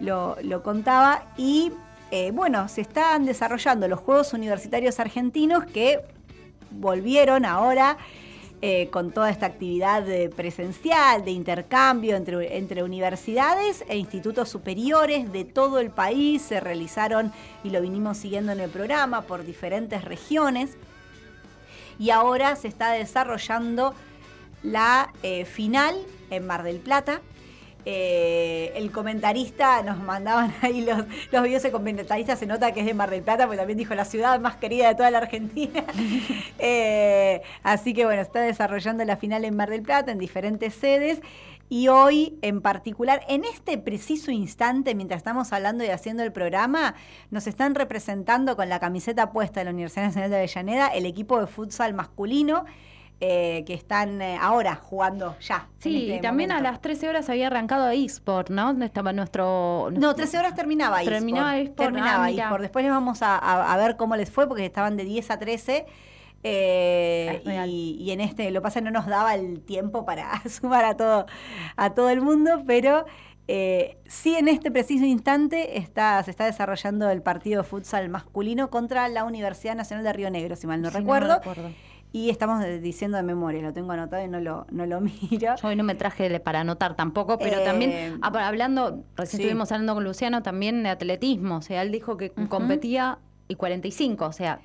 lo, 0.00 0.62
contaba, 0.62 1.24
y 1.36 1.72
eh, 2.10 2.30
bueno, 2.32 2.68
se 2.68 2.80
están 2.80 3.24
desarrollando 3.24 3.88
los 3.88 4.00
Juegos 4.00 4.32
Universitarios 4.32 5.00
Argentinos 5.00 5.64
que 5.66 6.00
volvieron 6.70 7.44
ahora 7.44 7.98
eh, 8.60 8.88
con 8.90 9.12
toda 9.12 9.30
esta 9.30 9.46
actividad 9.46 10.02
de 10.02 10.28
presencial, 10.30 11.24
de 11.24 11.30
intercambio 11.30 12.16
entre, 12.16 12.56
entre 12.56 12.82
universidades 12.82 13.84
e 13.88 13.96
institutos 13.96 14.48
superiores 14.48 15.30
de 15.32 15.44
todo 15.44 15.78
el 15.78 15.90
país. 15.90 16.42
Se 16.42 16.58
realizaron, 16.58 17.32
y 17.62 17.70
lo 17.70 17.80
vinimos 17.80 18.18
siguiendo 18.18 18.50
en 18.50 18.58
el 18.58 18.68
programa, 18.68 19.22
por 19.22 19.44
diferentes 19.44 20.04
regiones. 20.04 20.76
Y 22.00 22.10
ahora 22.10 22.56
se 22.56 22.68
está 22.68 22.90
desarrollando 22.90 23.94
la 24.62 25.12
eh, 25.22 25.44
final 25.44 25.96
en 26.30 26.46
Mar 26.46 26.64
del 26.64 26.78
Plata. 26.78 27.20
Eh, 27.84 28.72
el 28.74 28.90
comentarista, 28.90 29.82
nos 29.82 29.98
mandaban 29.98 30.52
ahí 30.62 30.82
los, 30.82 31.04
los 31.32 31.42
videos, 31.42 31.64
el 31.64 31.72
comentarista 31.72 32.36
se 32.36 32.46
nota 32.46 32.72
que 32.72 32.80
es 32.80 32.86
de 32.86 32.94
Mar 32.94 33.10
del 33.10 33.22
Plata, 33.22 33.44
porque 33.46 33.58
también 33.58 33.78
dijo 33.78 33.94
la 33.94 34.04
ciudad 34.04 34.38
más 34.40 34.56
querida 34.56 34.88
de 34.88 34.94
toda 34.94 35.10
la 35.10 35.18
Argentina. 35.18 35.84
Eh, 36.60 37.42
así 37.62 37.94
que 37.94 38.04
bueno, 38.04 38.20
está 38.20 38.40
desarrollando 38.40 39.04
la 39.04 39.16
final 39.16 39.44
en 39.44 39.54
Mar 39.54 39.70
del 39.70 39.82
Plata, 39.82 40.10
en 40.10 40.18
diferentes 40.18 40.74
sedes. 40.74 41.20
Y 41.70 41.88
hoy, 41.88 42.38
en 42.40 42.62
particular, 42.62 43.20
en 43.28 43.44
este 43.44 43.76
preciso 43.78 44.30
instante, 44.30 44.94
mientras 44.94 45.18
estamos 45.18 45.52
hablando 45.52 45.84
y 45.84 45.88
haciendo 45.88 46.22
el 46.22 46.32
programa, 46.32 46.94
nos 47.30 47.46
están 47.46 47.74
representando 47.74 48.56
con 48.56 48.68
la 48.68 48.80
camiseta 48.80 49.32
puesta 49.32 49.60
de 49.60 49.64
la 49.64 49.70
Universidad 49.72 50.06
Nacional 50.06 50.30
de 50.30 50.36
Avellaneda 50.36 50.88
el 50.88 51.04
equipo 51.04 51.38
de 51.38 51.46
futsal 51.46 51.92
masculino. 51.92 52.64
Eh, 53.20 53.64
que 53.66 53.74
están 53.74 54.22
eh, 54.22 54.38
ahora 54.40 54.76
jugando 54.76 55.36
ya. 55.40 55.66
Sí, 55.78 56.02
este 56.04 56.16
y 56.16 56.20
también 56.20 56.52
a 56.52 56.60
las 56.60 56.80
13 56.80 57.08
horas 57.08 57.28
había 57.28 57.48
arrancado 57.48 57.88
eSport, 57.90 58.48
¿no? 58.50 58.66
Donde 58.66 58.86
estaba 58.86 59.12
nuestro... 59.12 59.88
No, 59.92 60.14
13 60.14 60.38
horas 60.38 60.54
terminaba 60.54 61.00
eSport. 61.02 61.14
Terminaba 61.16 61.58
eSport, 61.58 61.76
Terminaba 61.76 62.24
ah, 62.24 62.30
eSport. 62.30 62.62
Después 62.62 62.84
les 62.84 62.92
vamos 62.92 63.22
a, 63.22 63.36
a- 63.36 63.72
a 63.72 63.76
ver 63.76 63.96
cómo 63.96 64.14
les 64.16 64.30
fue, 64.30 64.46
porque 64.46 64.64
estaban 64.64 64.96
de 64.96 65.04
10 65.04 65.30
a 65.32 65.38
13. 65.38 65.86
eh, 66.44 67.42
y, 67.66 67.96
y 68.00 68.10
en 68.12 68.20
este, 68.20 68.50
lo 68.50 68.60
que 68.60 68.62
pasa 68.64 68.80
no 68.80 68.90
nos 68.90 69.06
daba 69.06 69.34
el 69.34 69.60
tiempo 69.62 70.04
para 70.04 70.30
sumar 70.48 70.84
a 70.84 70.96
todo, 70.96 71.26
a 71.76 71.94
todo 71.94 72.10
el 72.10 72.20
mundo, 72.20 72.62
pero 72.66 73.04
eh, 73.48 73.98
sí 74.06 74.36
en 74.36 74.46
este 74.48 74.70
preciso 74.70 75.04
instante 75.04 75.78
está, 75.78 76.22
se 76.22 76.30
está 76.30 76.44
desarrollando 76.44 77.10
el 77.10 77.22
partido 77.22 77.62
de 77.62 77.68
futsal 77.68 78.08
masculino 78.08 78.70
contra 78.70 79.08
la 79.08 79.24
Universidad 79.24 79.74
Nacional 79.74 80.04
de 80.04 80.12
Río 80.12 80.30
Negro, 80.30 80.54
si 80.54 80.66
mal 80.66 80.80
no 80.82 80.90
Sí, 80.90 80.98
recuerdo. 80.98 81.36
recuerdo. 81.38 81.70
Y 82.12 82.30
estamos 82.30 82.64
diciendo 82.80 83.16
de 83.18 83.22
memoria, 83.22 83.60
lo 83.62 83.72
tengo 83.72 83.92
anotado 83.92 84.24
y 84.24 84.28
no 84.28 84.40
lo, 84.40 84.66
no 84.70 84.86
lo 84.86 85.00
miro. 85.30 85.56
Yo 85.56 85.68
hoy 85.68 85.76
no 85.76 85.84
me 85.84 85.94
traje 85.94 86.40
para 86.40 86.60
anotar 86.60 86.96
tampoco, 86.96 87.38
pero 87.38 87.58
Eh, 87.58 87.64
también 87.64 88.18
ah, 88.22 88.46
hablando, 88.46 89.04
recién 89.16 89.38
sí. 89.38 89.42
estuvimos 89.44 89.70
hablando 89.72 89.94
con 89.94 90.04
Luciano 90.04 90.42
también 90.42 90.82
de 90.82 90.88
atletismo, 90.88 91.56
o 91.56 91.62
sea, 91.62 91.82
él 91.82 91.92
dijo 91.92 92.16
que 92.16 92.32
Ujú. 92.36 92.48
competía 92.48 93.18
y 93.48 93.54
45, 93.56 94.26
o 94.26 94.32
sea, 94.32 94.60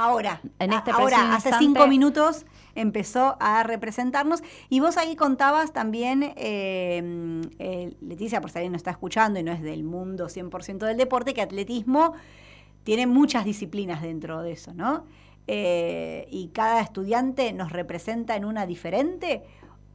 Ahora, 0.00 0.40
En 0.60 0.72
este 0.72 0.92
ahora, 0.92 1.34
hace 1.34 1.48
instante- 1.48 1.58
cinco 1.58 1.88
minutos 1.88 2.46
empezó 2.76 3.36
a 3.40 3.64
representarnos 3.64 4.44
y 4.68 4.78
vos 4.78 4.96
ahí 4.96 5.16
contabas 5.16 5.72
también, 5.72 6.22
eh, 6.36 7.42
eh, 7.58 7.96
Leticia, 8.00 8.40
por 8.40 8.52
si 8.52 8.58
alguien 8.58 8.70
no 8.70 8.76
está 8.76 8.92
escuchando 8.92 9.40
y 9.40 9.42
no 9.42 9.50
es 9.50 9.60
del 9.60 9.82
mundo 9.82 10.28
100% 10.28 10.86
del 10.86 10.96
deporte, 10.98 11.34
que 11.34 11.42
atletismo 11.42 12.12
tiene 12.84 13.08
muchas 13.08 13.44
disciplinas 13.44 14.00
dentro 14.00 14.40
de 14.42 14.52
eso, 14.52 14.72
¿no? 14.72 15.04
Eh, 15.50 16.28
y 16.30 16.48
cada 16.48 16.80
estudiante 16.80 17.52
nos 17.52 17.72
representa 17.72 18.36
en 18.36 18.44
una 18.44 18.66
diferente 18.66 19.42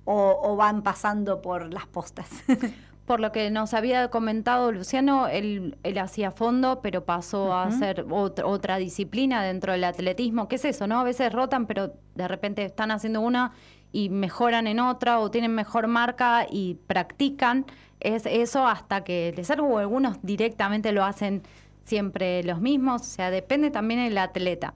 o, 0.04 0.40
o 0.44 0.56
van 0.56 0.82
pasando 0.82 1.42
por 1.42 1.72
las 1.72 1.86
postas. 1.86 2.28
por 3.06 3.20
lo 3.20 3.32
que 3.32 3.52
nos 3.52 3.74
había 3.74 4.10
comentado 4.10 4.72
Luciano, 4.72 5.28
él, 5.28 5.78
él 5.84 5.98
hacía 6.00 6.32
fondo, 6.32 6.82
pero 6.82 7.06
pasó 7.06 7.54
a 7.54 7.66
hacer 7.66 8.06
otra, 8.10 8.46
otra 8.46 8.78
disciplina 8.78 9.44
dentro 9.44 9.74
del 9.74 9.84
atletismo. 9.84 10.48
¿Qué 10.48 10.56
es 10.56 10.66
eso, 10.66 10.88
no? 10.88 11.00
A 11.00 11.04
veces 11.04 11.32
rotan, 11.32 11.68
pero 11.68 11.94
de 12.16 12.28
repente 12.28 12.66
están 12.66 12.92
haciendo 12.92 13.22
una 13.22 13.52
y 13.92 14.10
mejoran 14.10 14.68
en 14.68 14.80
otra 14.80 15.20
o 15.20 15.30
tienen 15.30 15.54
mejor 15.54 15.88
marca 15.88 16.48
y 16.50 16.76
practican 16.88 17.66
es 18.04 18.26
eso 18.26 18.68
hasta 18.68 19.04
que 19.04 19.34
les 19.36 19.48
salgo 19.48 19.78
algunos 19.78 20.18
directamente 20.22 20.92
lo 20.92 21.04
hacen 21.04 21.42
siempre 21.86 22.44
los 22.44 22.62
mismos, 22.62 23.02
o 23.02 23.06
sea, 23.06 23.32
depende 23.32 23.72
también 23.72 24.04
del 24.04 24.18
atleta. 24.18 24.74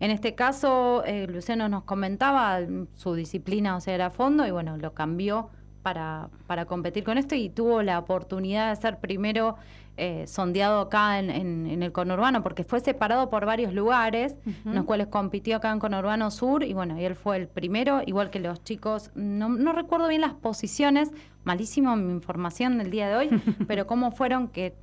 En 0.00 0.10
este 0.10 0.34
caso, 0.34 1.02
eh, 1.04 1.26
Luciano 1.26 1.68
nos 1.68 1.82
comentaba 1.84 2.58
su 2.94 3.14
disciplina, 3.14 3.76
o 3.76 3.80
sea, 3.80 3.94
era 3.94 4.10
fondo, 4.10 4.46
y 4.46 4.50
bueno, 4.50 4.76
lo 4.76 4.94
cambió 4.94 5.48
para, 5.82 6.28
para 6.46 6.66
competir 6.66 7.02
con 7.04 7.18
esto 7.18 7.34
y 7.34 7.48
tuvo 7.48 7.82
la 7.82 7.98
oportunidad 7.98 8.70
de 8.70 8.76
ser 8.80 8.98
primero 8.98 9.56
eh, 9.96 10.28
sondeado 10.28 10.80
acá 10.82 11.18
en, 11.18 11.28
en- 11.30 11.66
en 11.66 11.82
el 11.82 11.90
conurbano, 11.90 12.44
porque 12.44 12.62
fue 12.62 12.78
separado 12.78 13.30
por 13.30 13.44
varios 13.46 13.72
lugares, 13.74 14.36
en 14.64 14.74
los 14.76 14.84
cuales 14.84 15.08
compitió 15.08 15.56
acá 15.56 15.72
en 15.72 15.80
conurbano 15.80 16.30
sur, 16.30 16.62
y 16.62 16.72
bueno, 16.74 16.96
y 17.00 17.04
él 17.04 17.16
fue 17.16 17.36
el 17.36 17.48
primero, 17.48 18.02
igual 18.06 18.30
que 18.30 18.38
los 18.38 18.62
chicos, 18.62 19.10
no, 19.16 19.48
no 19.48 19.72
recuerdo 19.72 20.06
bien 20.06 20.20
las 20.20 20.34
posiciones, 20.34 21.10
malísimo 21.42 21.96
mi 21.96 22.12
información 22.12 22.78
del 22.78 22.90
día 22.92 23.08
de 23.08 23.16
hoy, 23.16 23.28
pero 23.66 23.88
cómo 23.88 24.12
fueron 24.12 24.46
que, 24.46 24.76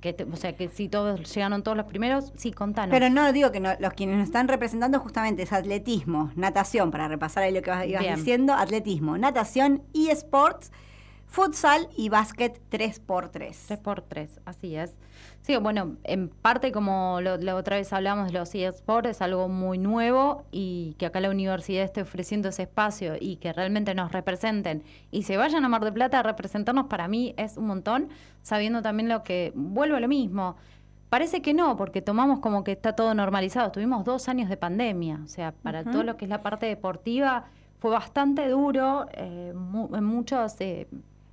que 0.00 0.12
te- 0.12 0.24
o 0.24 0.36
sea, 0.36 0.54
que 0.56 0.68
si 0.68 0.88
todos 0.88 1.34
llegaron 1.34 1.62
todos 1.62 1.76
los 1.76 1.86
primeros, 1.86 2.32
sí, 2.36 2.52
contanos. 2.52 2.90
Pero 2.90 3.10
no 3.10 3.32
digo 3.32 3.50
que 3.52 3.60
no- 3.60 3.74
los 3.78 3.92
quienes 3.94 4.16
nos 4.16 4.26
están 4.26 4.48
representando 4.48 4.98
justamente 5.00 5.42
es 5.42 5.52
atletismo, 5.52 6.30
natación, 6.36 6.90
para 6.90 7.08
repasar 7.08 7.42
ahí 7.44 7.52
lo 7.52 7.62
que 7.62 7.70
vas- 7.70 7.86
ibas 7.86 8.02
Bien. 8.02 8.14
diciendo, 8.16 8.54
atletismo, 8.54 9.18
natación, 9.18 9.82
eSports, 9.94 10.70
futsal 11.28 11.88
y 11.96 12.08
básquet 12.08 12.60
3x3. 12.70 13.50
3x3, 13.68 14.28
así 14.44 14.74
es. 14.76 14.96
Sí, 15.42 15.56
bueno, 15.56 15.96
en 16.04 16.28
parte 16.28 16.72
como 16.72 17.20
lo- 17.20 17.36
la 17.36 17.54
otra 17.54 17.76
vez 17.76 17.92
hablamos 17.92 18.26
de 18.32 18.38
los 18.38 18.54
eSports, 18.54 19.08
es 19.10 19.22
algo 19.22 19.48
muy 19.48 19.78
nuevo 19.78 20.44
y 20.50 20.94
que 20.98 21.06
acá 21.06 21.20
la 21.20 21.30
universidad 21.30 21.84
esté 21.84 22.02
ofreciendo 22.02 22.48
ese 22.48 22.62
espacio 22.64 23.14
y 23.20 23.36
que 23.36 23.52
realmente 23.52 23.94
nos 23.94 24.10
representen 24.12 24.82
y 25.10 25.22
se 25.22 25.36
vayan 25.36 25.64
a 25.64 25.68
Mar 25.68 25.84
del 25.84 25.92
Plata 25.94 26.20
a 26.20 26.22
representarnos 26.22 26.86
para 26.86 27.08
mí 27.08 27.34
es 27.36 27.56
un 27.56 27.66
montón, 27.66 28.08
sabiendo 28.42 28.82
también 28.82 29.08
lo 29.08 29.22
que 29.22 29.52
vuelvo 29.54 29.96
a 29.96 30.00
lo 30.00 30.08
mismo. 30.08 30.56
Parece 31.08 31.40
que 31.40 31.54
no, 31.54 31.76
porque 31.76 32.02
tomamos 32.02 32.40
como 32.40 32.64
que 32.64 32.72
está 32.72 32.94
todo 32.94 33.14
normalizado. 33.14 33.70
Tuvimos 33.72 34.04
dos 34.04 34.28
años 34.28 34.48
de 34.50 34.58
pandemia, 34.58 35.20
o 35.24 35.28
sea, 35.28 35.52
para 35.52 35.82
todo 35.84 36.02
lo 36.02 36.16
que 36.18 36.26
es 36.26 36.28
la 36.28 36.42
parte 36.42 36.66
deportiva 36.66 37.44
fue 37.78 37.90
bastante 37.92 38.48
duro 38.48 39.06
eh, 39.12 39.52
mu- 39.54 39.94
en 39.96 40.04
muchos... 40.04 40.60
eh, 40.60 40.86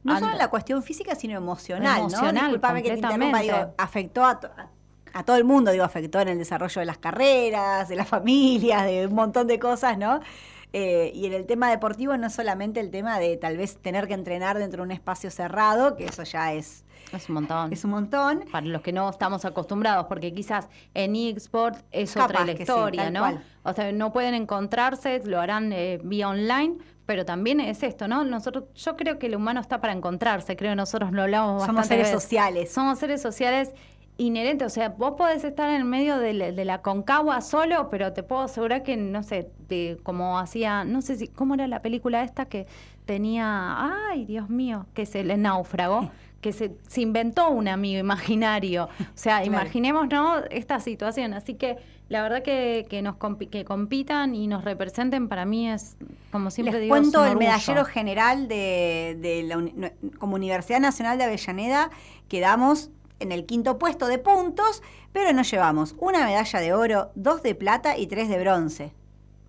No 0.05 0.13
and- 0.13 0.19
solo 0.21 0.31
en 0.31 0.37
la 0.37 0.47
cuestión 0.49 0.81
física, 0.83 1.15
sino 1.15 1.35
emocional, 1.37 1.99
Emocional, 1.99 2.33
¿no? 2.35 2.41
Disculpame 2.43 2.81
que 2.83 2.89
te 2.91 2.95
interrumpa, 2.99 3.39
digo, 3.41 3.73
afectó 3.77 4.23
a, 4.23 4.39
to- 4.39 4.49
a- 5.13 5.23
todo 5.23 5.35
el 5.35 5.43
mundo, 5.43 5.71
digo, 5.71 5.83
afectó 5.83 6.19
en 6.21 6.29
el 6.29 6.37
desarrollo 6.37 6.79
de 6.79 6.85
las 6.85 6.97
carreras, 6.97 7.89
de 7.89 7.95
las 7.97 8.07
familias, 8.15 8.85
de 8.85 9.07
un 9.07 9.13
montón 9.15 9.47
de 9.47 9.59
cosas, 9.59 9.97
¿no? 9.97 10.21
Eh, 10.73 11.11
y 11.15 11.25
en 11.25 11.33
el 11.33 11.45
tema 11.45 11.69
deportivo 11.69 12.17
no 12.17 12.27
es 12.27 12.33
solamente 12.33 12.81
el 12.81 12.91
tema 12.91 13.17
de 13.17 13.37
tal 13.37 13.55
vez 13.55 13.77
tener 13.77 14.07
que 14.09 14.13
entrenar 14.13 14.57
dentro 14.57 14.77
de 14.83 14.87
un 14.87 14.91
espacio 14.91 15.31
cerrado, 15.31 15.95
que 15.95 16.05
eso 16.05 16.23
ya 16.23 16.51
es, 16.53 16.83
Es 17.13 17.29
un 17.29 17.35
montón. 17.35 17.71
es 17.71 17.85
un 17.85 17.91
montón. 17.91 18.43
Para 18.51 18.65
los 18.67 18.81
que 18.81 18.91
no 18.91 19.09
estamos 19.09 19.45
acostumbrados, 19.45 20.07
porque 20.07 20.33
quizás 20.33 20.67
en 20.93 21.15
eSport 21.15 21.77
es 21.93 22.13
Capaz 22.13 22.25
otra 22.25 22.45
la 22.45 22.53
sí, 22.57 22.63
historia, 22.63 23.09
¿no? 23.09 23.21
cual. 23.21 23.43
O 23.63 23.71
sea, 23.71 23.89
no 23.93 24.11
pueden 24.11 24.33
encontrarse, 24.33 25.21
lo 25.23 25.39
harán 25.39 25.71
eh, 25.71 26.01
vía 26.03 26.27
online, 26.27 26.77
pero 27.05 27.25
también 27.25 27.59
es 27.59 27.83
esto, 27.83 28.07
¿no? 28.07 28.23
Nosotros, 28.23 28.65
yo 28.75 28.95
creo 28.97 29.19
que 29.19 29.27
el 29.27 29.35
humano 29.35 29.59
está 29.61 29.79
para 29.81 29.93
encontrarse, 29.93 30.55
creo 30.55 30.71
que 30.71 30.75
nosotros 30.75 31.11
lo 31.11 31.21
hablamos 31.23 31.61
Somos 31.63 31.75
bastante 31.77 31.87
seres 31.87 32.07
veces. 32.07 32.23
sociales. 32.23 32.71
Somos 32.73 32.99
seres 32.99 33.21
sociales 33.21 33.73
inherentes, 34.17 34.65
o 34.67 34.69
sea, 34.69 34.89
vos 34.89 35.15
podés 35.17 35.43
estar 35.43 35.69
en 35.69 35.87
medio 35.89 36.17
de 36.17 36.33
la, 36.33 36.51
de 36.51 36.65
la 36.65 36.81
concagua 36.81 37.41
solo, 37.41 37.89
pero 37.89 38.13
te 38.13 38.23
puedo 38.23 38.43
asegurar 38.43 38.81
que, 38.81 38.95
no 38.95 39.23
sé, 39.23 39.49
de, 39.67 39.99
como 40.03 40.39
hacía, 40.39 40.85
no 40.85 41.01
sé 41.01 41.17
si, 41.17 41.27
¿cómo 41.27 41.53
era 41.55 41.67
la 41.67 41.81
película 41.81 42.23
esta 42.23 42.45
que 42.45 42.65
tenía, 43.05 43.75
ay, 44.09 44.25
Dios 44.25 44.49
mío, 44.49 44.85
que 44.93 45.03
es 45.03 45.15
el 45.15 45.41
náufrago? 45.41 46.09
que 46.41 46.53
se, 46.53 46.75
se 46.87 47.01
inventó 47.01 47.49
un 47.49 47.67
amigo 47.67 47.99
imaginario. 47.99 48.85
O 48.85 48.87
sea, 49.15 49.37
Claro. 49.41 49.47
imaginemos 49.47 50.07
¿no? 50.09 50.37
esta 50.51 50.79
situación. 50.79 51.33
Así 51.33 51.55
que 51.55 51.77
la 52.09 52.21
verdad 52.21 52.43
que, 52.43 52.85
que 52.89 53.01
nos 53.01 53.15
compi- 53.15 53.49
que 53.49 53.65
compitan 53.65 54.35
y 54.35 54.47
nos 54.47 54.63
representen 54.63 55.27
para 55.27 55.45
mí 55.45 55.69
es, 55.69 55.97
como 56.31 56.51
siempre 56.51 56.73
Les 56.73 56.81
digo, 56.81 56.95
es 56.95 57.01
cuento 57.01 57.21
un 57.21 57.27
el 57.27 57.37
medallero 57.37 57.85
general 57.85 58.47
de, 58.47 59.17
de 59.19 59.43
la 59.43 59.91
como 60.19 60.35
Universidad 60.35 60.79
Nacional 60.79 61.17
de 61.17 61.23
Avellaneda. 61.23 61.89
Quedamos 62.27 62.91
en 63.19 63.31
el 63.31 63.45
quinto 63.45 63.77
puesto 63.77 64.07
de 64.07 64.17
puntos, 64.19 64.83
pero 65.13 65.31
nos 65.33 65.49
llevamos 65.49 65.95
una 65.99 66.25
medalla 66.25 66.59
de 66.59 66.73
oro, 66.73 67.11
dos 67.15 67.41
de 67.41 67.55
plata 67.55 67.97
y 67.97 68.07
tres 68.07 68.29
de 68.29 68.39
bronce. 68.39 68.93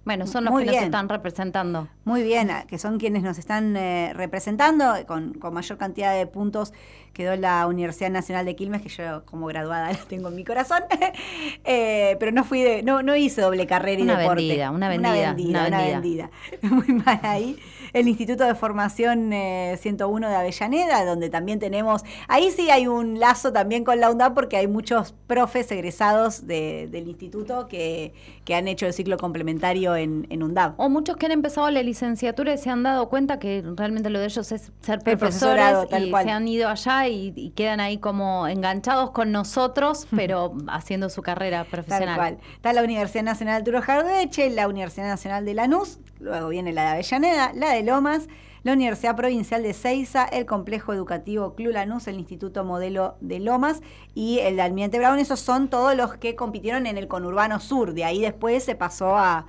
Bueno, 0.05 0.29
son 0.29 0.45
los 0.45 0.53
Muy 0.53 0.65
que 0.65 0.71
nos 0.71 0.83
están 0.85 1.09
representando. 1.09 1.89
Muy 2.05 2.23
bien, 2.23 2.49
que 2.69 2.79
son 2.79 2.97
quienes 2.97 3.25
nos 3.25 3.39
están 3.39 3.77
eh, 3.77 4.13
representando. 4.15 4.95
Con, 5.05 5.35
con 5.35 5.53
mayor 5.53 5.79
cantidad 5.79 6.15
de 6.15 6.29
puntos 6.29 6.73
quedó 7.17 7.35
la 7.37 7.67
Universidad 7.67 8.11
Nacional 8.11 8.45
de 8.45 8.55
Quilmes, 8.55 8.83
que 8.83 8.89
yo 8.91 9.25
como 9.25 9.47
graduada 9.47 9.91
la 9.93 9.99
tengo 9.99 10.29
en 10.29 10.37
mi 10.37 10.45
corazón. 10.45 10.83
Eh, 11.65 12.17
pero 12.21 12.33
no 12.33 12.45
fui 12.45 12.61
de, 12.63 12.83
no, 12.83 13.03
no 13.03 13.17
hice 13.17 13.41
doble 13.41 13.67
carrera 13.67 14.01
y 14.01 14.05
Una 14.05 14.19
deporte. 14.19 14.43
vendida, 14.43 14.71
una 14.71 14.89
vendida, 14.89 15.11
Una 15.11 15.23
vendida, 15.33 15.59
una 15.59 15.69
una 15.69 15.83
vendida. 15.83 16.31
Muy 16.63 16.87
mal 16.89 17.21
ahí. 17.23 17.57
El 17.93 18.09
Instituto 18.09 18.45
de 18.45 18.55
Formación 18.55 19.33
eh, 19.33 19.77
101 19.81 20.29
de 20.29 20.35
Avellaneda, 20.35 21.05
donde 21.05 21.31
también 21.31 21.59
tenemos, 21.59 22.03
ahí 22.29 22.51
sí 22.51 22.71
hay 22.71 22.87
un 22.87 23.19
lazo 23.19 23.53
también 23.53 23.85
con 23.85 24.01
la 24.01 24.11
UNDAP 24.11 24.35
porque 24.35 24.57
hay 24.57 24.67
muchos 24.69 25.15
profes 25.27 25.71
egresados 25.73 26.47
de- 26.47 26.89
del 26.91 27.09
instituto 27.09 27.69
que, 27.69 28.13
que 28.45 28.55
han 28.55 28.69
hecho 28.69 28.87
el 28.87 28.93
ciclo 28.93 29.17
complementario 29.17 29.97
en, 29.97 30.27
en 30.31 30.43
UNDAP. 30.43 30.79
O 30.79 30.89
muchos 30.89 31.17
que 31.17 31.27
han 31.27 31.33
empezado 31.33 31.71
la 31.71 31.83
licenciatura 31.83 32.53
y 32.55 32.59
se 32.59 32.71
han 32.71 32.83
dado 32.83 33.09
cuenta 33.09 33.39
que 33.39 33.63
realmente 33.77 34.11
lo 34.11 34.19
de 34.21 34.27
ellos 34.27 34.53
es 34.53 34.71
ser 34.83 35.01
profesores 35.01 35.89
tal 35.89 36.07
y 36.07 36.11
cual. 36.11 36.25
se 36.25 36.31
han 36.31 36.47
ido 36.49 36.69
allá 36.69 37.06
y, 37.09 37.33
y 37.37 37.51
quedan 37.51 37.81
ahí 37.81 37.99
como 37.99 38.47
enganchados 38.47 39.11
con 39.11 39.33
nosotros, 39.33 40.07
pero 40.15 40.55
haciendo 40.69 41.09
su 41.11 41.23
carrera 41.23 41.63
Tal 41.65 41.71
profesional. 41.71 42.17
cual. 42.17 42.39
Está 42.55 42.73
la 42.73 42.83
Universidad 42.83 43.25
Nacional 43.25 43.57
Arturo 43.57 43.83
Jardeche, 43.83 44.51
la 44.51 44.69
Universidad 44.69 45.07
Nacional 45.07 45.45
de 45.45 45.55
Lanús, 45.55 45.99
luego 46.21 46.49
viene 46.49 46.73
la 46.73 46.83
de 46.83 46.89
Avellaneda, 46.89 47.53
la 47.55 47.71
de 47.71 47.83
Lomas, 47.83 48.29
la 48.63 48.73
Universidad 48.73 49.15
Provincial 49.15 49.63
de 49.63 49.73
Ceiza, 49.73 50.25
el 50.25 50.45
Complejo 50.45 50.93
Educativo 50.93 51.55
Club 51.55 51.73
Lanús, 51.73 52.09
el 52.09 52.19
Instituto 52.19 52.65
Modelo 52.65 53.17
de 53.21 53.39
Lomas 53.39 53.81
y 54.15 54.41
el 54.41 54.59
Almirante 54.59 54.99
Brown. 54.99 55.21
Esos 55.21 55.39
son 55.39 55.69
todos 55.69 55.97
los 55.97 56.17
que 56.17 56.35
compitieron 56.35 56.87
en 56.87 56.99
el 56.99 57.07
conurbano 57.07 57.61
sur. 57.61 57.95
De 57.95 58.05
ahí 58.05 58.21
después 58.21 58.65
se 58.65 58.75
pasó 58.75 59.17
a, 59.17 59.47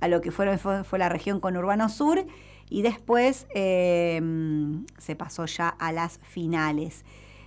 a 0.00 0.08
lo 0.08 0.22
que 0.22 0.30
fue, 0.30 0.56
fue 0.56 0.98
la 0.98 1.10
región 1.10 1.38
conurbano 1.38 1.90
sur. 1.90 2.24
Y 2.68 2.82
después 2.82 3.46
eh, 3.54 4.20
se 4.98 5.16
pasó 5.16 5.46
ya 5.46 5.68
a 5.68 5.92
las 5.92 6.18
finales. 6.22 7.04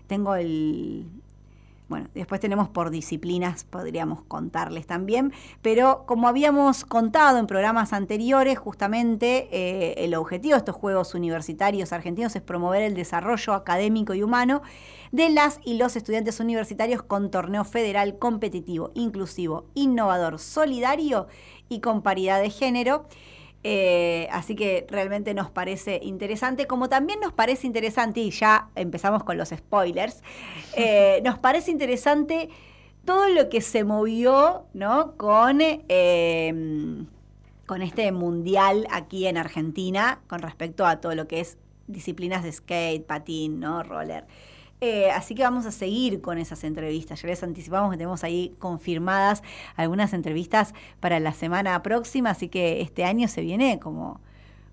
Tengo 0.07 0.35
el, 0.35 1.05
bueno, 1.89 2.07
después 2.13 2.39
tenemos 2.39 2.69
por 2.69 2.91
disciplinas, 2.91 3.63
podríamos 3.63 4.21
contarles 4.21 4.85
también, 4.85 5.33
pero 5.63 6.03
como 6.05 6.27
habíamos 6.27 6.85
contado 6.85 7.39
en 7.39 7.47
programas 7.47 7.93
anteriores, 7.93 8.59
justamente 8.59 9.49
eh, 9.51 9.95
el 10.05 10.13
objetivo 10.13 10.53
de 10.53 10.59
estos 10.59 10.75
Juegos 10.75 11.15
Universitarios 11.15 11.91
Argentinos 11.91 12.35
es 12.35 12.43
promover 12.43 12.83
el 12.83 12.93
desarrollo 12.93 13.53
académico 13.53 14.13
y 14.13 14.21
humano 14.21 14.61
de 15.11 15.29
las 15.29 15.59
y 15.65 15.77
los 15.77 15.95
estudiantes 15.95 16.39
universitarios 16.39 17.01
con 17.01 17.31
torneo 17.31 17.63
federal 17.63 18.19
competitivo, 18.19 18.91
inclusivo, 18.93 19.65
innovador, 19.73 20.37
solidario 20.37 21.27
y 21.69 21.79
con 21.79 22.03
paridad 22.03 22.39
de 22.39 22.51
género. 22.51 23.07
Eh, 23.63 24.27
así 24.31 24.55
que 24.55 24.87
realmente 24.89 25.33
nos 25.33 25.49
parece 25.49 25.99
interesante, 26.01 26.65
como 26.65 26.87
también 26.87 27.19
nos 27.19 27.33
parece 27.33 27.67
interesante, 27.67 28.21
y 28.21 28.31
ya 28.31 28.69
empezamos 28.75 29.23
con 29.23 29.37
los 29.37 29.49
spoilers, 29.49 30.23
eh, 30.75 31.21
nos 31.23 31.37
parece 31.39 31.71
interesante 31.71 32.49
todo 33.05 33.27
lo 33.29 33.49
que 33.49 33.61
se 33.61 33.83
movió 33.83 34.65
¿no? 34.73 35.17
con, 35.17 35.59
eh, 35.61 37.05
con 37.65 37.81
este 37.81 38.11
mundial 38.11 38.87
aquí 38.91 39.25
en 39.25 39.37
Argentina 39.37 40.21
con 40.27 40.39
respecto 40.39 40.85
a 40.85 41.01
todo 41.01 41.15
lo 41.15 41.27
que 41.27 41.39
es 41.39 41.57
disciplinas 41.87 42.43
de 42.43 42.51
skate, 42.51 43.05
patín, 43.05 43.59
¿no? 43.59 43.83
roller. 43.83 44.25
Eh, 44.81 45.11
así 45.11 45.35
que 45.35 45.43
vamos 45.43 45.65
a 45.65 45.71
seguir 45.71 46.21
con 46.21 46.37
esas 46.37 46.63
entrevistas. 46.63 47.21
Ya 47.21 47.27
les 47.27 47.43
anticipamos 47.43 47.91
que 47.91 47.97
tenemos 47.97 48.23
ahí 48.23 48.55
confirmadas 48.59 49.43
algunas 49.75 50.13
entrevistas 50.13 50.73
para 50.99 51.19
la 51.19 51.33
semana 51.33 51.81
próxima, 51.83 52.29
así 52.29 52.47
que 52.47 52.81
este 52.81 53.03
año 53.03 53.27
se 53.27 53.41
viene 53.41 53.79
como 53.79 54.21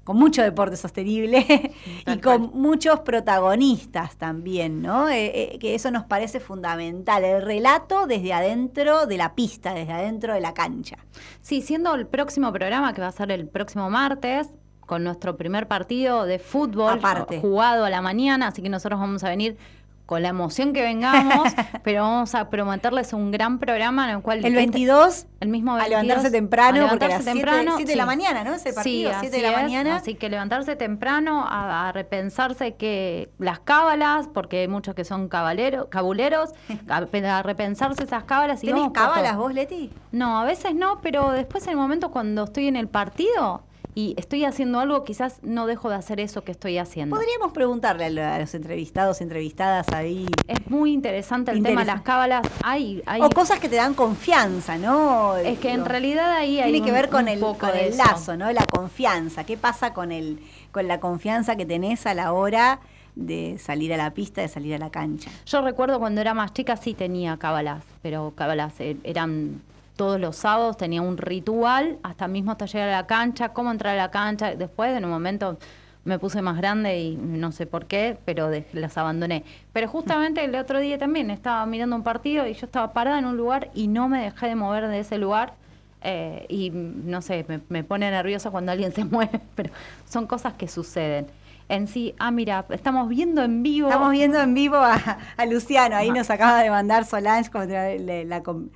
con 0.04 0.18
mucho 0.18 0.40
deporte 0.40 0.76
sostenible 0.76 1.74
y 2.06 2.18
con 2.18 2.52
muchos 2.54 3.00
protagonistas 3.00 4.16
también, 4.16 4.80
¿no? 4.80 5.08
Eh, 5.08 5.54
eh, 5.54 5.58
que 5.58 5.74
eso 5.74 5.90
nos 5.90 6.04
parece 6.04 6.38
fundamental, 6.38 7.24
el 7.24 7.42
relato 7.42 8.06
desde 8.06 8.32
adentro 8.32 9.06
de 9.06 9.16
la 9.16 9.34
pista, 9.34 9.74
desde 9.74 9.92
adentro 9.92 10.32
de 10.32 10.40
la 10.40 10.54
cancha. 10.54 10.98
Sí, 11.42 11.60
siendo 11.60 11.92
el 11.96 12.06
próximo 12.06 12.52
programa, 12.52 12.94
que 12.94 13.00
va 13.00 13.08
a 13.08 13.12
ser 13.12 13.32
el 13.32 13.48
próximo 13.48 13.90
martes, 13.90 14.48
con 14.86 15.02
nuestro 15.02 15.36
primer 15.36 15.66
partido 15.66 16.24
de 16.24 16.38
fútbol 16.38 16.98
Aparte. 16.98 17.40
jugado 17.40 17.84
a 17.84 17.90
la 17.90 18.00
mañana, 18.00 18.46
así 18.46 18.62
que 18.62 18.68
nosotros 18.68 19.00
vamos 19.00 19.24
a 19.24 19.28
venir 19.28 19.58
con 20.06 20.22
la 20.22 20.28
emoción 20.28 20.72
que 20.72 20.82
vengamos, 20.82 21.52
pero 21.82 22.02
vamos 22.02 22.34
a 22.36 22.48
prometerles 22.48 23.12
un 23.12 23.32
gran 23.32 23.58
programa 23.58 24.08
en 24.08 24.16
el 24.16 24.22
cual... 24.22 24.44
El 24.44 24.54
22, 24.54 25.26
el 25.40 25.48
mismo 25.48 25.72
a 25.72 25.78
22, 25.78 25.90
levantarse 25.90 26.30
temprano, 26.30 26.86
a 26.86 26.88
porque 26.90 27.04
a 27.04 27.08
levantarse 27.08 27.24
las 27.24 27.34
7 27.34 27.50
temprano, 27.64 27.86
de 27.86 27.96
la 27.96 28.06
mañana, 28.06 28.44
¿no? 28.44 28.54
Ese 28.54 28.72
partido, 28.72 29.10
Sí, 29.10 29.16
7 29.20 29.36
de 29.36 29.42
la 29.42 29.50
es. 29.50 29.56
mañana. 29.62 29.96
Así 29.96 30.14
que 30.14 30.28
levantarse 30.28 30.76
temprano 30.76 31.44
a, 31.46 31.88
a 31.88 31.92
repensarse 31.92 32.76
que 32.76 33.30
las 33.38 33.58
cábalas, 33.58 34.28
porque 34.32 34.60
hay 34.60 34.68
muchos 34.68 34.94
que 34.94 35.04
son 35.04 35.28
cabalero, 35.28 35.90
cabuleros, 35.90 36.50
a, 36.88 36.96
a 37.38 37.42
repensarse 37.42 38.04
esas 38.04 38.24
cábalas. 38.24 38.62
Y 38.62 38.68
¿Tenés 38.68 38.90
cábalas 38.92 39.36
vos, 39.36 39.52
Leti? 39.52 39.90
No, 40.12 40.38
a 40.38 40.44
veces 40.44 40.74
no, 40.74 41.00
pero 41.02 41.32
después 41.32 41.64
en 41.64 41.70
el 41.70 41.76
momento 41.76 42.10
cuando 42.12 42.44
estoy 42.44 42.68
en 42.68 42.76
el 42.76 42.88
partido 42.88 43.62
y 43.98 44.14
estoy 44.18 44.44
haciendo 44.44 44.78
algo, 44.78 45.04
quizás 45.04 45.38
no 45.42 45.66
dejo 45.66 45.88
de 45.88 45.94
hacer 45.96 46.20
eso 46.20 46.44
que 46.44 46.52
estoy 46.52 46.76
haciendo. 46.76 47.16
Podríamos 47.16 47.52
preguntarle 47.52 48.04
a 48.04 48.10
lo- 48.10 48.22
a 48.24 48.38
los 48.38 48.54
entrevistados, 48.54 49.22
entrevistadas 49.22 49.88
ahí. 49.88 50.26
Es 50.46 50.68
muy 50.70 50.92
interesante 50.92 51.50
el 51.50 51.62
tema 51.62 51.80
de 51.80 51.86
las 51.86 52.02
cábalas. 52.02 52.46
Hay, 52.62 53.02
hay 53.06 53.22
O 53.22 53.30
cosas 53.30 53.58
que 53.58 53.70
te 53.70 53.76
dan 53.76 53.94
confianza, 53.94 54.76
¿no? 54.76 55.34
Es 55.38 55.58
que 55.60 55.72
en 55.72 55.86
realidad 55.86 56.30
ahí 56.32 56.60
hay 56.60 56.72
Tiene 56.72 56.84
que 56.84 56.90
un- 56.92 56.96
ver 56.96 57.08
con 57.08 57.22
un 57.22 57.28
el, 57.28 57.40
con 57.40 57.70
el 57.74 57.96
lazo, 57.96 58.36
¿no? 58.36 58.52
La 58.52 58.66
confianza. 58.66 59.44
¿Qué 59.44 59.56
pasa 59.56 59.94
con, 59.94 60.12
el, 60.12 60.40
con 60.72 60.86
la 60.88 61.00
confianza 61.00 61.56
que 61.56 61.64
tenés 61.64 62.04
a 62.06 62.12
la 62.12 62.34
hora 62.34 62.80
de 63.14 63.56
salir 63.58 63.94
a 63.94 63.96
la 63.96 64.10
pista, 64.12 64.42
de 64.42 64.48
salir 64.48 64.74
a 64.74 64.78
la 64.78 64.90
cancha? 64.90 65.30
Yo 65.46 65.62
recuerdo 65.62 65.98
cuando 65.98 66.20
era 66.20 66.34
más 66.34 66.52
chica 66.52 66.76
sí 66.76 66.92
tenía 66.92 67.38
cábalas, 67.38 67.82
pero 68.02 68.34
cábalas 68.36 68.74
eh, 68.80 68.98
eran 69.04 69.62
todos 69.96 70.20
los 70.20 70.36
sábados, 70.36 70.76
tenía 70.76 71.02
un 71.02 71.16
ritual, 71.16 71.98
hasta 72.02 72.28
mismo 72.28 72.52
hasta 72.52 72.66
llegar 72.66 72.88
a 72.90 72.92
la 72.92 73.06
cancha, 73.06 73.50
cómo 73.50 73.70
entrar 73.70 73.94
a 73.94 74.02
la 74.02 74.10
cancha. 74.10 74.54
Después, 74.54 74.96
en 74.96 75.04
un 75.04 75.10
momento, 75.10 75.58
me 76.04 76.18
puse 76.18 76.40
más 76.42 76.56
grande 76.58 77.00
y 77.00 77.16
no 77.16 77.50
sé 77.50 77.66
por 77.66 77.86
qué, 77.86 78.16
pero 78.24 78.48
de- 78.48 78.66
las 78.72 78.96
abandoné. 78.96 79.42
Pero 79.72 79.88
justamente 79.88 80.44
el 80.44 80.54
otro 80.54 80.78
día 80.78 80.98
también 80.98 81.30
estaba 81.30 81.66
mirando 81.66 81.96
un 81.96 82.02
partido 82.04 82.46
y 82.46 82.54
yo 82.54 82.66
estaba 82.66 82.92
parada 82.92 83.18
en 83.18 83.24
un 83.24 83.36
lugar 83.36 83.70
y 83.74 83.88
no 83.88 84.08
me 84.08 84.22
dejé 84.22 84.46
de 84.46 84.54
mover 84.54 84.86
de 84.88 85.00
ese 85.00 85.18
lugar. 85.18 85.54
eh, 86.02 86.46
y 86.48 86.70
no 86.70 87.20
sé, 87.22 87.44
me, 87.48 87.60
me 87.68 87.82
pone 87.82 88.08
nerviosa 88.10 88.50
cuando 88.52 88.70
alguien 88.70 88.92
se 88.92 89.04
mueve, 89.04 89.40
pero 89.56 89.70
son 90.08 90.26
cosas 90.28 90.52
que 90.54 90.68
suceden. 90.68 91.26
En 91.68 91.88
sí, 91.88 92.14
ah, 92.20 92.30
mira, 92.30 92.64
estamos 92.70 93.08
viendo 93.08 93.42
en 93.42 93.64
vivo. 93.64 93.88
Estamos 93.88 94.12
viendo 94.12 94.38
en 94.40 94.54
vivo 94.54 94.76
a, 94.76 94.94
a 95.36 95.46
Luciano. 95.46 95.96
Ahí 95.96 96.10
Ah. 96.10 96.14
nos 96.14 96.30
acaba 96.30 96.62
de 96.62 96.70
mandar 96.70 97.04
Solange 97.06 97.50
contra 97.50 97.96
la 97.96 98.42
com- 98.44 98.68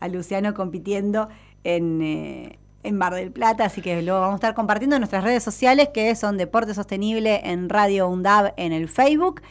a 0.00 0.08
Luciano 0.08 0.54
compitiendo 0.54 1.28
en, 1.64 2.02
eh, 2.02 2.58
en 2.82 2.96
Mar 2.96 3.14
del 3.14 3.32
Plata. 3.32 3.64
Así 3.64 3.80
que 3.82 4.02
lo 4.02 4.14
vamos 4.14 4.32
a 4.32 4.36
estar 4.36 4.54
compartiendo 4.54 4.96
en 4.96 5.00
nuestras 5.00 5.24
redes 5.24 5.42
sociales, 5.42 5.88
que 5.92 6.14
son 6.14 6.36
Deporte 6.36 6.74
Sostenible 6.74 7.40
en 7.44 7.68
Radio 7.68 8.08
UNDAB 8.08 8.54
en 8.56 8.72
el 8.72 8.88
Facebook. 8.88 9.42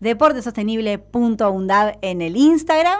deportesostenible.undab 0.00 1.98
en 2.02 2.22
el 2.22 2.36
Instagram 2.36 2.98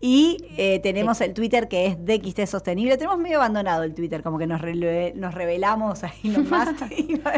y 0.00 0.36
eh, 0.56 0.78
tenemos 0.80 1.20
el 1.20 1.34
Twitter 1.34 1.66
que 1.68 1.86
es 1.86 1.96
DXT 2.04 2.46
Sostenible. 2.46 2.96
Tenemos 2.96 3.18
medio 3.18 3.38
abandonado 3.38 3.82
el 3.82 3.94
Twitter, 3.94 4.22
como 4.22 4.38
que 4.38 4.46
nos, 4.46 4.60
nos 5.16 5.34
revelamos 5.34 6.04
ahí 6.04 6.20
nomás. 6.24 6.68
y 6.96 7.14
no, 7.14 7.30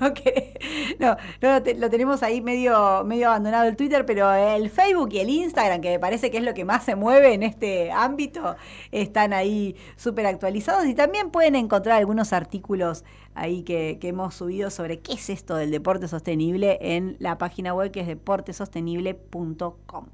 no 0.00 0.12
que- 0.14 0.52
no, 0.98 1.16
no, 1.40 1.52
lo, 1.54 1.62
te- 1.62 1.74
lo 1.74 1.88
tenemos 1.90 2.22
ahí 2.22 2.40
medio, 2.40 3.02
medio 3.04 3.28
abandonado 3.28 3.66
el 3.68 3.76
Twitter, 3.76 4.04
pero 4.04 4.30
el 4.32 4.68
Facebook 4.70 5.08
y 5.12 5.20
el 5.20 5.30
Instagram, 5.30 5.80
que 5.80 5.90
me 5.90 5.98
parece 5.98 6.30
que 6.30 6.36
es 6.38 6.44
lo 6.44 6.52
que 6.54 6.64
más 6.64 6.84
se 6.84 6.94
mueve 6.96 7.32
en 7.32 7.42
este 7.42 7.90
ámbito, 7.90 8.56
están 8.90 9.32
ahí 9.32 9.74
súper 9.96 10.26
actualizados 10.26 10.86
y 10.86 10.94
también 10.94 11.30
pueden 11.30 11.54
encontrar 11.56 11.96
algunos 11.98 12.32
artículos 12.32 13.04
ahí 13.34 13.62
que, 13.62 13.98
que 14.00 14.08
hemos 14.08 14.34
subido 14.34 14.70
sobre 14.70 15.00
qué 15.00 15.14
es 15.14 15.30
esto 15.30 15.56
del 15.56 15.70
deporte 15.70 16.08
sostenible 16.08 16.78
en 16.80 17.16
la 17.18 17.38
página 17.38 17.74
web 17.74 17.90
que 17.90 18.00
es 18.00 18.06
deportesostenible.com. 18.06 20.06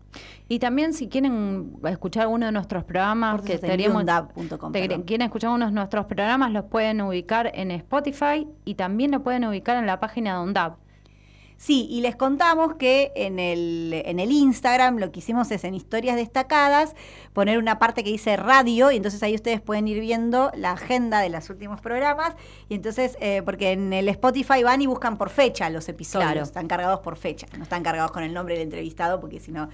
Y 0.49 0.59
también 0.59 0.95
si 0.95 1.09
quieren 1.09 1.77
escuchar 1.85 2.23
alguno 2.25 2.47
de 2.47 2.53
nuestros 2.53 2.85
programas, 2.85 3.43
que 3.43 3.53
estaríamos, 3.67 4.03
te- 4.73 4.81
quieren 5.05 5.27
escuchar 5.27 5.51
uno 5.51 5.67
de 5.67 5.73
nuestros 5.73 6.07
programas, 6.07 6.53
los 6.53 6.65
pueden 6.65 7.01
ubicar 7.03 7.51
en 7.55 7.71
Spotify 7.73 8.47
y 8.65 8.75
también 8.75 9.11
lo 9.11 9.23
pueden 9.23 9.45
ubicar 9.45 9.77
en 9.77 9.87
la 9.87 10.01
página 10.01 10.37
de 10.39 10.43
UNDAB. 10.45 10.73
Sí, 11.61 11.89
y 11.91 12.03
les 12.03 12.15
contamos 12.15 12.77
que 12.77 13.11
en 13.17 13.41
el, 13.41 13.93
en 14.07 14.21
el 14.21 14.31
Instagram 14.31 14.99
lo 14.99 15.11
que 15.11 15.19
hicimos 15.19 15.51
es 15.51 15.65
en 15.65 15.75
historias 15.75 16.15
destacadas 16.15 16.95
poner 17.33 17.59
una 17.59 17.81
parte 17.81 18.05
que 18.05 18.11
dice 18.11 18.37
radio 18.37 18.93
y 18.93 18.97
entonces 18.97 19.21
ahí 19.25 19.35
ustedes 19.35 19.61
pueden 19.61 19.89
ir 19.89 19.99
viendo 20.01 20.53
la 20.55 20.71
agenda 20.71 21.19
de 21.21 21.31
los 21.31 21.51
últimos 21.51 21.81
programas 21.81 22.35
y 22.69 22.75
entonces, 22.77 23.17
eh, 23.21 23.43
porque 23.45 23.73
en 23.73 23.93
el 23.93 24.09
Spotify 24.09 24.63
van 24.63 24.83
y 24.83 24.87
buscan 24.87 25.19
por 25.19 25.31
fecha 25.31 25.69
los 25.69 25.89
episodios, 25.89 26.31
Claro. 26.31 26.43
están 26.45 26.69
cargados 26.69 27.01
por 27.01 27.17
fecha, 27.17 27.49
no 27.57 27.65
están 27.65 27.83
cargados 27.83 28.13
con 28.13 28.23
el 28.23 28.33
nombre 28.33 28.55
del 28.55 28.63
entrevistado 28.63 29.19
porque 29.19 29.41
si 29.41 29.51
no 29.51 29.69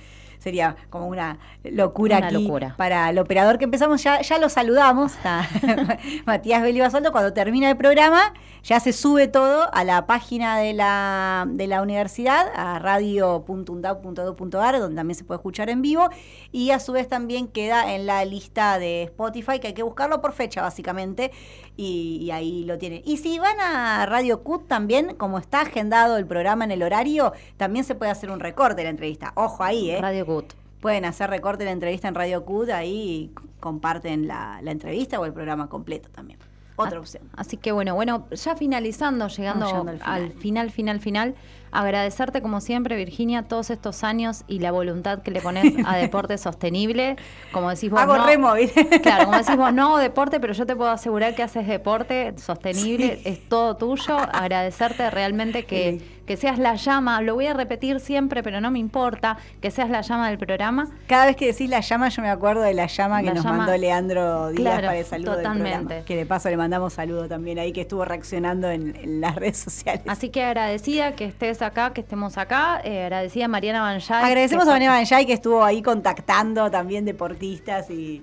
sería 0.44 0.76
como 0.90 1.08
una 1.08 1.38
locura 1.64 2.18
Una 2.18 2.26
aquí 2.26 2.44
locura. 2.44 2.74
para 2.76 3.08
el 3.08 3.18
operador 3.18 3.58
que 3.58 3.64
empezamos, 3.64 4.02
ya, 4.02 4.20
ya 4.20 4.38
lo 4.38 4.50
saludamos, 4.50 5.14
a 5.24 5.48
Matías 6.26 6.62
Beli 6.62 6.80
Basoldo, 6.80 7.12
cuando 7.12 7.32
termina 7.32 7.70
el 7.70 7.76
programa 7.76 8.34
ya 8.64 8.80
se 8.80 8.94
sube 8.94 9.28
todo 9.28 9.68
a 9.74 9.84
la 9.84 10.06
página 10.06 10.58
de 10.58 10.72
la, 10.72 11.44
de 11.46 11.66
la 11.66 11.82
universidad, 11.82 12.46
a 12.56 12.78
radio.undab.edu.ar, 12.78 14.80
donde 14.80 14.96
también 14.96 15.18
se 15.18 15.24
puede 15.24 15.36
escuchar 15.36 15.68
en 15.68 15.82
vivo, 15.82 16.08
y 16.50 16.70
a 16.70 16.78
su 16.78 16.92
vez 16.92 17.06
también 17.06 17.48
queda 17.48 17.94
en 17.94 18.06
la 18.06 18.24
lista 18.24 18.78
de 18.78 19.02
Spotify, 19.02 19.60
que 19.60 19.66
hay 19.68 19.74
que 19.74 19.82
buscarlo 19.82 20.22
por 20.22 20.32
fecha 20.32 20.62
básicamente, 20.62 21.30
y, 21.76 22.18
y 22.22 22.30
ahí 22.30 22.64
lo 22.64 22.78
tienen. 22.78 23.02
Y 23.04 23.16
si 23.18 23.38
van 23.38 23.58
a 23.60 24.06
Radio 24.06 24.42
CUT 24.42 24.68
también, 24.68 25.14
como 25.16 25.38
está 25.38 25.62
agendado 25.62 26.16
el 26.16 26.26
programa 26.26 26.64
en 26.64 26.70
el 26.70 26.82
horario, 26.82 27.32
también 27.56 27.84
se 27.84 27.94
puede 27.94 28.10
hacer 28.12 28.30
un 28.30 28.40
recorte 28.40 28.76
de 28.76 28.84
la 28.84 28.90
entrevista. 28.90 29.32
Ojo 29.34 29.62
ahí, 29.64 29.90
¿eh? 29.90 30.00
Radio 30.00 30.24
CUT. 30.26 30.52
Pueden 30.80 31.04
hacer 31.04 31.30
recorte 31.30 31.60
de 31.64 31.66
la 31.66 31.72
entrevista 31.72 32.08
en 32.08 32.14
Radio 32.14 32.44
CUT, 32.44 32.70
ahí 32.70 33.30
comparten 33.60 34.28
la, 34.28 34.60
la 34.62 34.70
entrevista 34.70 35.18
o 35.18 35.24
el 35.24 35.32
programa 35.32 35.68
completo 35.68 36.08
también. 36.10 36.38
Otra 36.76 36.98
Ah, 36.98 37.00
opción. 37.00 37.22
Así 37.36 37.56
que 37.56 37.70
bueno, 37.72 37.94
bueno, 37.94 38.26
ya 38.30 38.56
finalizando, 38.56 39.28
llegando, 39.28 39.66
Vamos 39.66 39.84
llegando 39.86 40.04
al 40.06 40.22
al 40.24 40.32
final, 40.32 40.70
final, 40.70 41.00
final, 41.00 41.34
agradecerte 41.74 42.40
como 42.40 42.60
siempre, 42.60 42.96
Virginia, 42.96 43.42
todos 43.42 43.70
estos 43.70 44.04
años 44.04 44.44
y 44.46 44.60
la 44.60 44.70
voluntad 44.70 45.22
que 45.22 45.30
le 45.30 45.40
pones 45.40 45.74
a 45.84 45.96
deporte 45.96 46.38
sostenible. 46.38 47.16
Como 47.52 47.68
decís 47.70 47.90
vos, 47.90 48.00
Hago 48.00 48.16
no. 48.16 48.24
Claro, 49.02 49.26
como 49.26 49.38
decís 49.38 49.56
vos, 49.56 49.72
no 49.72 49.86
hago 49.86 49.98
deporte, 49.98 50.40
pero 50.40 50.52
yo 50.52 50.64
te 50.64 50.76
puedo 50.76 50.90
asegurar 50.90 51.34
que 51.34 51.42
haces 51.42 51.66
deporte 51.66 52.34
sostenible, 52.38 53.20
es 53.24 53.48
todo 53.48 53.76
tuyo. 53.76 54.16
Agradecerte 54.16 55.10
realmente 55.10 55.64
que 55.64 56.00
que 56.26 56.36
seas 56.36 56.58
la 56.58 56.74
llama, 56.76 57.20
lo 57.22 57.34
voy 57.34 57.46
a 57.46 57.54
repetir 57.54 58.00
siempre, 58.00 58.42
pero 58.42 58.60
no 58.60 58.70
me 58.70 58.78
importa, 58.78 59.36
que 59.60 59.70
seas 59.70 59.90
la 59.90 60.00
llama 60.00 60.28
del 60.28 60.38
programa. 60.38 60.88
Cada 61.06 61.26
vez 61.26 61.36
que 61.36 61.46
decís 61.46 61.68
la 61.68 61.80
llama, 61.80 62.08
yo 62.08 62.22
me 62.22 62.30
acuerdo 62.30 62.62
de 62.62 62.74
la 62.74 62.86
llama 62.86 63.22
que 63.22 63.32
nos 63.34 63.44
mandó 63.44 63.76
Leandro 63.76 64.48
Díaz 64.48 64.60
Claro, 64.60 64.86
para 64.88 64.98
el 64.98 65.04
saludo 65.04 65.30
del 65.32 65.42
totalmente. 65.42 65.78
programa. 65.78 66.04
Que 66.04 66.16
de 66.16 66.26
paso 66.26 66.48
le 66.50 66.56
mandamos 66.56 66.92
saludo 66.94 67.28
también 67.28 67.58
ahí, 67.58 67.72
que 67.72 67.82
estuvo 67.82 68.04
reaccionando 68.04 68.70
en, 68.70 68.96
en 68.96 69.20
las 69.20 69.34
redes 69.36 69.58
sociales. 69.58 70.02
Así 70.06 70.30
que 70.30 70.42
agradecida 70.44 71.14
que 71.14 71.26
estés 71.26 71.62
acá, 71.62 71.92
que 71.92 72.00
estemos 72.00 72.38
acá, 72.38 72.80
eh, 72.84 73.02
agradecida 73.02 73.44
a 73.46 73.48
Mariana 73.48 73.80
Banjay. 73.82 74.24
Agradecemos 74.24 74.66
a 74.66 74.70
Mariana 74.70 74.94
Banjay 74.96 75.26
que 75.26 75.32
estuvo 75.34 75.62
ahí 75.64 75.82
contactando 75.82 76.70
también 76.70 77.04
deportistas 77.04 77.90
y 77.90 78.22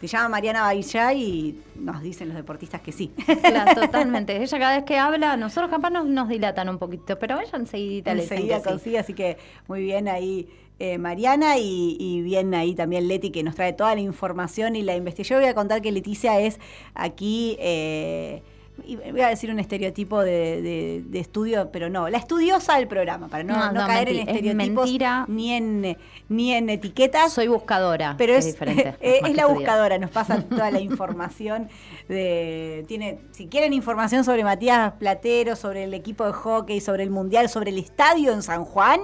se 0.00 0.06
llama 0.06 0.28
Mariana 0.28 0.62
Banjay 0.62 1.22
y 1.22 1.60
nos 1.76 2.02
dicen 2.02 2.28
los 2.28 2.36
deportistas 2.36 2.80
que 2.80 2.92
sí. 2.92 3.12
Claro, 3.42 3.74
totalmente. 3.80 4.36
Ella 4.36 4.58
cada 4.58 4.76
vez 4.76 4.84
que 4.84 4.98
habla, 4.98 5.36
nosotros 5.36 5.70
capaz 5.70 5.90
nos, 5.90 6.04
nos 6.06 6.28
dilatan 6.28 6.68
un 6.68 6.78
poquito, 6.78 7.18
pero 7.18 7.40
ella 7.40 7.56
enseguida 7.56 8.14
le 8.14 8.22
dicen 8.22 8.38
sí. 8.38 8.50
consigue, 8.64 8.98
así 8.98 9.14
que 9.14 9.38
muy 9.66 9.82
bien 9.82 10.08
ahí 10.08 10.48
eh, 10.80 10.98
Mariana 10.98 11.56
y, 11.58 11.96
y 12.00 12.22
bien 12.22 12.52
ahí 12.52 12.74
también 12.74 13.06
Leti 13.06 13.30
que 13.30 13.44
nos 13.44 13.54
trae 13.54 13.72
toda 13.72 13.94
la 13.94 14.00
información 14.00 14.74
y 14.74 14.82
la 14.82 14.96
investigación. 14.96 15.38
Yo 15.38 15.42
voy 15.44 15.50
a 15.50 15.54
contar 15.54 15.80
que 15.80 15.92
Leticia 15.92 16.40
es 16.40 16.58
aquí, 16.94 17.56
eh, 17.60 18.42
voy 18.76 19.20
a 19.20 19.28
decir 19.28 19.50
un 19.50 19.58
estereotipo 19.60 20.20
de, 20.20 20.60
de- 20.62 21.02
de 21.06 21.18
estudio, 21.20 21.70
pero 21.72 21.88
no, 21.88 22.08
la 22.08 22.18
estudiosa 22.18 22.76
del 22.76 22.88
programa, 22.88 23.28
para 23.28 23.44
no, 23.44 23.54
No, 23.56 23.72
no 23.72 23.80
no, 23.82 23.86
caer 23.86 24.08
en 24.08 24.16
es 24.16 24.28
estereotipos 24.28 24.90
ni 25.28 25.52
en 25.52 25.96
ni 26.28 26.52
en 26.52 26.68
etiquetas. 26.70 27.32
Soy 27.32 27.46
buscadora. 27.48 28.14
Pero 28.18 28.34
es 28.34 28.46
es, 28.46 28.52
diferente. 28.52 28.94
es, 29.00 29.34
la 29.36 29.46
buscadora, 29.46 29.98
nos 29.98 30.10
pasa 30.10 30.42
toda 30.48 30.70
la 30.70 30.80
información 30.80 31.68
de 32.08 32.84
tiene 32.88 33.20
si 33.30 33.46
quieren 33.46 33.72
información 33.72 34.24
sobre 34.24 34.44
Matías 34.44 34.92
Platero, 34.94 35.56
sobre 35.56 35.84
el 35.84 35.94
equipo 35.94 36.24
de 36.26 36.32
hockey, 36.32 36.80
sobre 36.80 37.02
el 37.04 37.10
mundial, 37.10 37.48
sobre 37.48 37.70
el 37.70 37.78
estadio 37.78 38.32
en 38.32 38.42
San 38.42 38.64
Juan, 38.64 39.00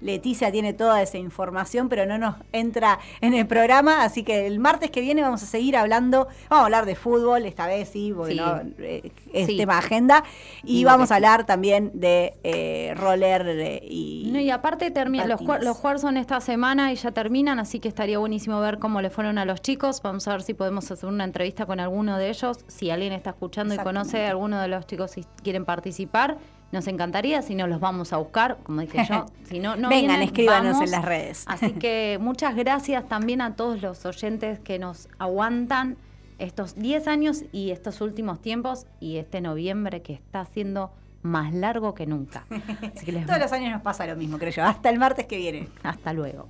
Leticia 0.00 0.50
tiene 0.52 0.72
toda 0.72 1.02
esa 1.02 1.18
información, 1.18 1.88
pero 1.88 2.06
no 2.06 2.18
nos 2.18 2.36
entra 2.52 2.98
en 3.20 3.34
el 3.34 3.46
programa, 3.46 4.02
así 4.04 4.22
que 4.22 4.46
el 4.46 4.58
martes 4.58 4.90
que 4.90 5.00
viene 5.00 5.22
vamos 5.22 5.42
a 5.42 5.46
seguir 5.46 5.76
hablando, 5.76 6.28
vamos 6.48 6.62
a 6.62 6.64
hablar 6.64 6.86
de 6.86 6.94
fútbol, 6.94 7.44
esta 7.46 7.66
vez 7.66 7.88
sí, 7.88 8.12
porque 8.16 8.32
Sí. 8.32 8.38
no, 8.38 8.60
eh, 8.78 9.12
es 9.32 9.46
Sí. 9.46 9.56
tema 9.56 9.78
agenda, 9.78 10.24
y 10.62 10.78
Digo 10.78 10.90
vamos 10.90 11.10
a 11.10 11.14
sí. 11.14 11.16
hablar 11.16 11.46
también 11.46 11.90
de 11.94 12.34
eh, 12.44 12.94
roller 12.96 13.46
eh, 13.48 13.80
y... 13.88 14.30
No, 14.32 14.38
y 14.40 14.50
aparte 14.50 14.90
termina, 14.90 15.26
los, 15.26 15.40
los 15.40 15.76
juegos 15.76 16.00
son 16.00 16.16
esta 16.16 16.40
semana 16.40 16.92
y 16.92 16.96
ya 16.96 17.10
terminan, 17.12 17.58
así 17.58 17.80
que 17.80 17.88
estaría 17.88 18.18
buenísimo 18.18 18.60
ver 18.60 18.78
cómo 18.78 19.00
le 19.00 19.10
fueron 19.10 19.38
a 19.38 19.44
los 19.44 19.60
chicos. 19.62 20.00
Vamos 20.02 20.26
a 20.28 20.32
ver 20.32 20.42
si 20.42 20.54
podemos 20.54 20.90
hacer 20.90 21.08
una 21.08 21.24
entrevista 21.24 21.66
con 21.66 21.80
alguno 21.80 22.16
de 22.18 22.28
ellos. 22.30 22.58
Si 22.68 22.90
alguien 22.90 23.12
está 23.12 23.30
escuchando 23.30 23.74
y 23.74 23.78
conoce 23.78 24.26
a 24.26 24.30
alguno 24.30 24.60
de 24.60 24.68
los 24.68 24.86
chicos 24.86 25.16
y 25.18 25.24
quieren 25.42 25.64
participar, 25.64 26.38
nos 26.72 26.86
encantaría. 26.86 27.42
Si 27.42 27.54
no, 27.54 27.66
los 27.66 27.80
vamos 27.80 28.12
a 28.12 28.18
buscar, 28.18 28.58
como 28.62 28.80
dije 28.80 29.04
yo. 29.08 29.26
Si 29.44 29.58
no, 29.58 29.74
no 29.74 29.88
Vengan, 29.88 30.06
vienen, 30.06 30.22
escríbanos 30.22 30.74
vamos. 30.74 30.84
en 30.84 30.90
las 30.92 31.04
redes. 31.04 31.44
Así 31.48 31.72
que 31.72 32.18
muchas 32.22 32.54
gracias 32.54 33.08
también 33.08 33.40
a 33.40 33.56
todos 33.56 33.82
los 33.82 34.06
oyentes 34.06 34.60
que 34.60 34.78
nos 34.78 35.08
aguantan 35.18 35.96
estos 36.38 36.76
10 36.76 37.08
años 37.08 37.42
y 37.50 37.70
estos 37.70 38.00
últimos 38.00 38.40
tiempos 38.40 38.86
y 39.00 39.16
este 39.16 39.40
noviembre 39.40 40.02
que 40.02 40.12
está 40.12 40.44
siendo 40.46 40.92
más 41.22 41.52
largo 41.52 41.94
que 41.94 42.06
nunca. 42.06 42.46
Así 42.96 43.04
que 43.04 43.12
les 43.12 43.26
Todos 43.26 43.40
los 43.40 43.52
años 43.52 43.72
nos 43.72 43.82
pasa 43.82 44.06
lo 44.06 44.14
mismo, 44.16 44.38
creo 44.38 44.52
yo. 44.52 44.64
Hasta 44.64 44.88
el 44.88 44.98
martes 44.98 45.26
que 45.26 45.36
viene. 45.36 45.68
Hasta 45.82 46.12
luego. 46.12 46.48